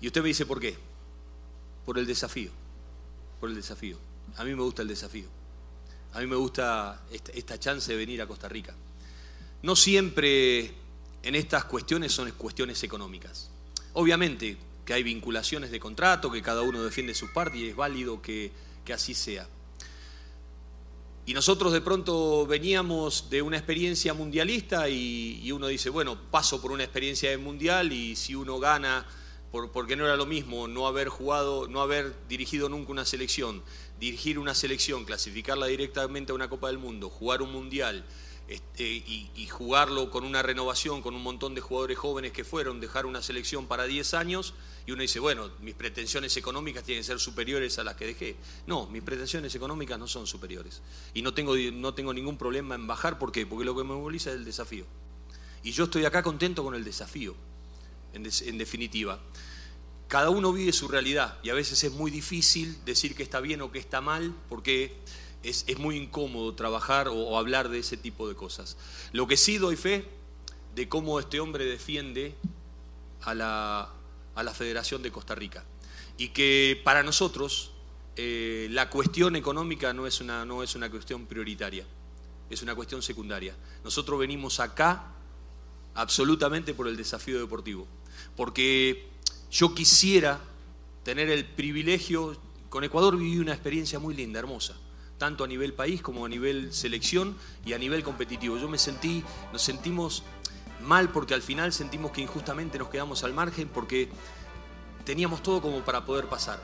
[0.00, 0.76] Y usted me dice, ¿por qué?
[1.86, 2.50] Por el desafío.
[3.38, 3.96] Por el desafío.
[4.36, 5.28] A mí me gusta el desafío.
[6.12, 8.74] A mí me gusta esta chance de venir a Costa Rica.
[9.62, 10.72] No siempre
[11.22, 13.50] en estas cuestiones son cuestiones económicas.
[13.92, 18.20] Obviamente que hay vinculaciones de contrato, que cada uno defiende su parte y es válido
[18.20, 18.50] que,
[18.92, 19.46] así sea.
[21.26, 26.72] Y nosotros de pronto veníamos de una experiencia mundialista y, uno dice, bueno, paso por
[26.72, 29.06] una experiencia de mundial y si uno gana,
[29.52, 33.62] porque no era lo mismo no haber jugado, no haber dirigido nunca una selección,
[34.00, 38.04] dirigir una selección, clasificarla directamente a una Copa del Mundo, jugar un mundial,
[38.50, 43.06] este, y, jugarlo con una renovación, con un montón de jugadores jóvenes que fueron, dejar
[43.06, 44.54] una selección para 10 años
[44.86, 48.36] y uno dice, bueno, mis pretensiones económicas tienen que ser superiores a las que dejé.
[48.66, 50.82] No, mis pretensiones económicas no son superiores.
[51.14, 53.46] Y no tengo, no tengo ningún problema en bajar, ¿por qué?
[53.46, 54.84] Porque lo que me moviliza es el desafío.
[55.62, 57.36] Y yo estoy acá contento con el desafío,
[58.12, 59.20] en, en definitiva.
[60.08, 63.62] Cada uno vive su realidad y a veces es muy difícil decir que está bien
[63.62, 64.96] o que está mal, porque
[65.42, 68.76] es, muy incómodo trabajar o, hablar de ese tipo de cosas.
[69.12, 70.06] Lo que sí doy fe
[70.74, 72.34] de cómo este hombre defiende
[73.22, 73.90] a la,
[74.34, 75.64] a la Federación de Costa Rica.
[76.16, 77.72] Y que para nosotros
[78.16, 81.86] eh, la cuestión económica no es, una, no es una cuestión prioritaria,
[82.50, 83.54] es una cuestión secundaria.
[83.84, 85.06] Nosotros venimos acá
[85.94, 87.86] absolutamente por el desafío deportivo,
[88.36, 89.08] porque
[89.50, 90.40] yo quisiera
[91.02, 92.36] tener el privilegio,
[92.68, 94.76] con Ecuador viví una experiencia muy linda, hermosa,
[95.20, 97.36] tanto a nivel país como a nivel selección
[97.66, 98.56] y a nivel competitivo.
[98.56, 99.22] Yo me sentí,
[99.52, 100.22] nos sentimos
[100.80, 104.08] mal porque al final sentimos que injustamente nos quedamos al margen porque
[105.04, 106.58] teníamos todo como para poder pasar.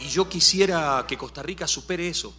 [0.00, 2.34] Y yo quisiera que Costa Rica supere eso.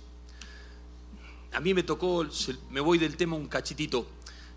[1.54, 2.26] A mí me tocó,
[2.72, 4.08] me voy del tema un cachitito.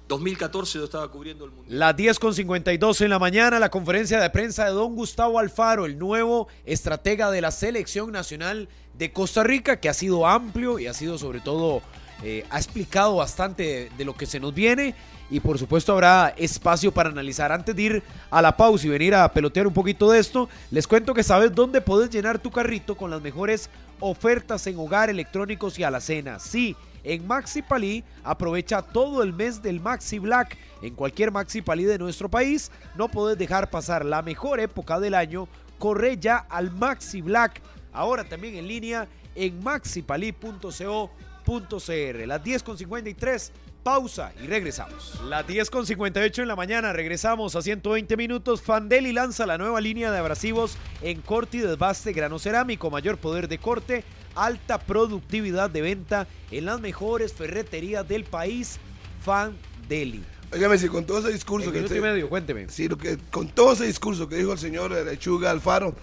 [0.09, 1.79] 2014 yo estaba cubriendo el Mundial.
[1.79, 5.85] Las 10 con 52 en la mañana, la conferencia de prensa de don Gustavo Alfaro,
[5.85, 10.87] el nuevo estratega de la selección nacional de Costa Rica, que ha sido amplio y
[10.87, 11.83] ha sido sobre todo,
[12.23, 14.95] eh, ha explicado bastante de, lo que se nos viene
[15.29, 17.53] y por supuesto habrá espacio para analizar.
[17.53, 20.87] Antes de ir a la pausa y venir a pelotear un poquito de esto, les
[20.87, 23.69] cuento que sabes dónde puedes llenar tu carrito con las mejores
[24.01, 26.39] ofertas en hogar, electrónicos y alacena.
[26.39, 28.05] Sí en Maxi Palí.
[28.23, 32.71] Aprovecha todo el mes del Maxi Black en cualquier Maxi Palí de nuestro país.
[32.97, 35.49] No podés dejar pasar la mejor época del año.
[35.79, 37.63] Corre ya al Maxi Black.
[37.97, 42.27] Ahora también en línea en maxipalí.co.cr.
[42.27, 43.51] Las 10.53
[43.83, 45.19] pausa y regresamos.
[45.29, 48.61] Las 10 con 58 en la mañana, regresamos a 120 minutos.
[48.61, 53.49] Fandeli lanza la nueva línea de abrasivos en corte y desbaste grano cerámico, mayor poder
[53.49, 54.05] de corte,
[54.35, 58.79] alta productividad de venta en las mejores ferreterías del país,
[59.25, 59.57] Fan
[59.89, 60.23] Deli.
[60.53, 62.69] Óigame, si con todo ese discurso que usted, medio, cuénteme.
[62.69, 65.95] Sí, lo que, con todo ese discurso que dijo el señor Lechuga Alfaro,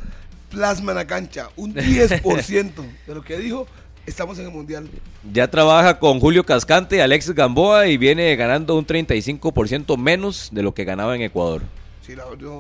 [0.54, 2.72] plasma en la cancha un 10%
[3.08, 3.68] de lo que dijo,
[4.06, 4.88] estamos en el Mundial.
[5.32, 10.74] Ya trabaja con Julio Cascante, Alex Gamboa y viene ganando un 35% menos de lo
[10.74, 11.64] que ganaba en Ecuador.
[12.06, 12.14] Sí,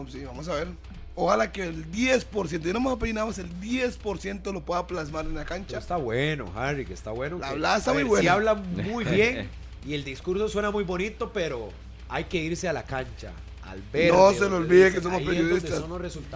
[0.10, 0.68] sí, vamos a ver.
[1.15, 5.45] Ojalá que el 10%, yo no me opinamos, el 10% lo pueda plasmar en la
[5.45, 5.78] cancha.
[5.78, 7.38] está bueno, Harry, que está bueno.
[7.38, 8.22] La habla está muy buena.
[8.22, 9.48] Sí habla muy bien
[9.86, 11.70] y el discurso suena muy bonito, pero
[12.10, 13.32] hay que irse a la cancha.
[13.73, 15.83] Al verde, no se lo olvide que somos periodistas.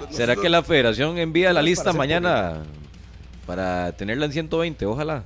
[0.09, 2.63] ¿Será que la federación envía la lista mañana
[3.45, 4.85] para tenerla en 120?
[4.87, 5.23] Ojalá.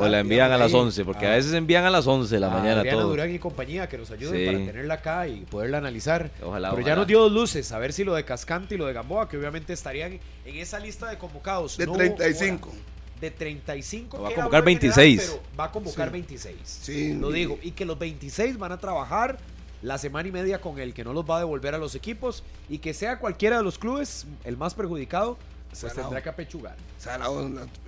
[0.00, 1.36] o la envían a las 11, porque a ah.
[1.36, 3.10] veces envían a las 11 de la mañana todo.
[3.10, 6.28] Durán y compañía que nos ayuden para tenerla acá y poderla analizar.
[6.42, 8.86] Ojalá, Pero ya nos dio dos luces, a ver si lo de Cascante y lo
[8.86, 11.78] de Gamboa, que obviamente estarían en esa lista de convocados.
[11.78, 12.72] De 35.
[13.20, 14.20] de 35.
[14.20, 15.20] Va a convocar 26.
[15.20, 16.56] pero va a convocar 26.
[16.64, 17.14] Sí.
[17.14, 17.60] Lo digo.
[17.62, 19.38] Y que los 26 van a trabajar
[19.82, 22.42] la semana y media con el que no los va a devolver a los equipos
[22.68, 25.36] y que sea cualquiera de los clubes el más perjudicado,
[25.80, 26.76] pues tendrá que apechugar.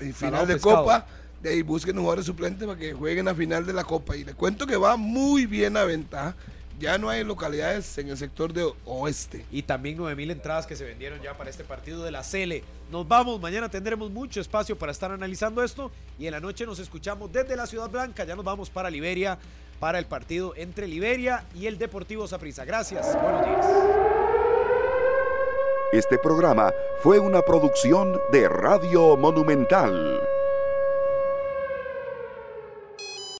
[0.01, 1.07] en final de Copa,
[1.43, 4.16] de ahí busquen jugadores suplentes para que jueguen a final de la Copa.
[4.16, 6.35] Y le cuento que va muy bien a ventaja.
[6.81, 9.45] Ya no hay localidades en el sector de oeste.
[9.53, 12.65] Y también 9000 entradas que se vendieron ya para este partido de la Cele.
[12.91, 15.93] Nos vamos, mañana tendremos mucho espacio para estar analizando esto.
[16.19, 18.25] Y en la noche nos escuchamos desde la Ciudad Blanca.
[18.25, 19.39] Ya nos vamos para Liberia,
[19.81, 22.65] para el partido entre Liberia y el Deportivo Saprissa.
[22.65, 23.67] Gracias, buenos días.
[25.93, 26.73] Este programa
[27.03, 30.21] fue una producción de Radio Monumental.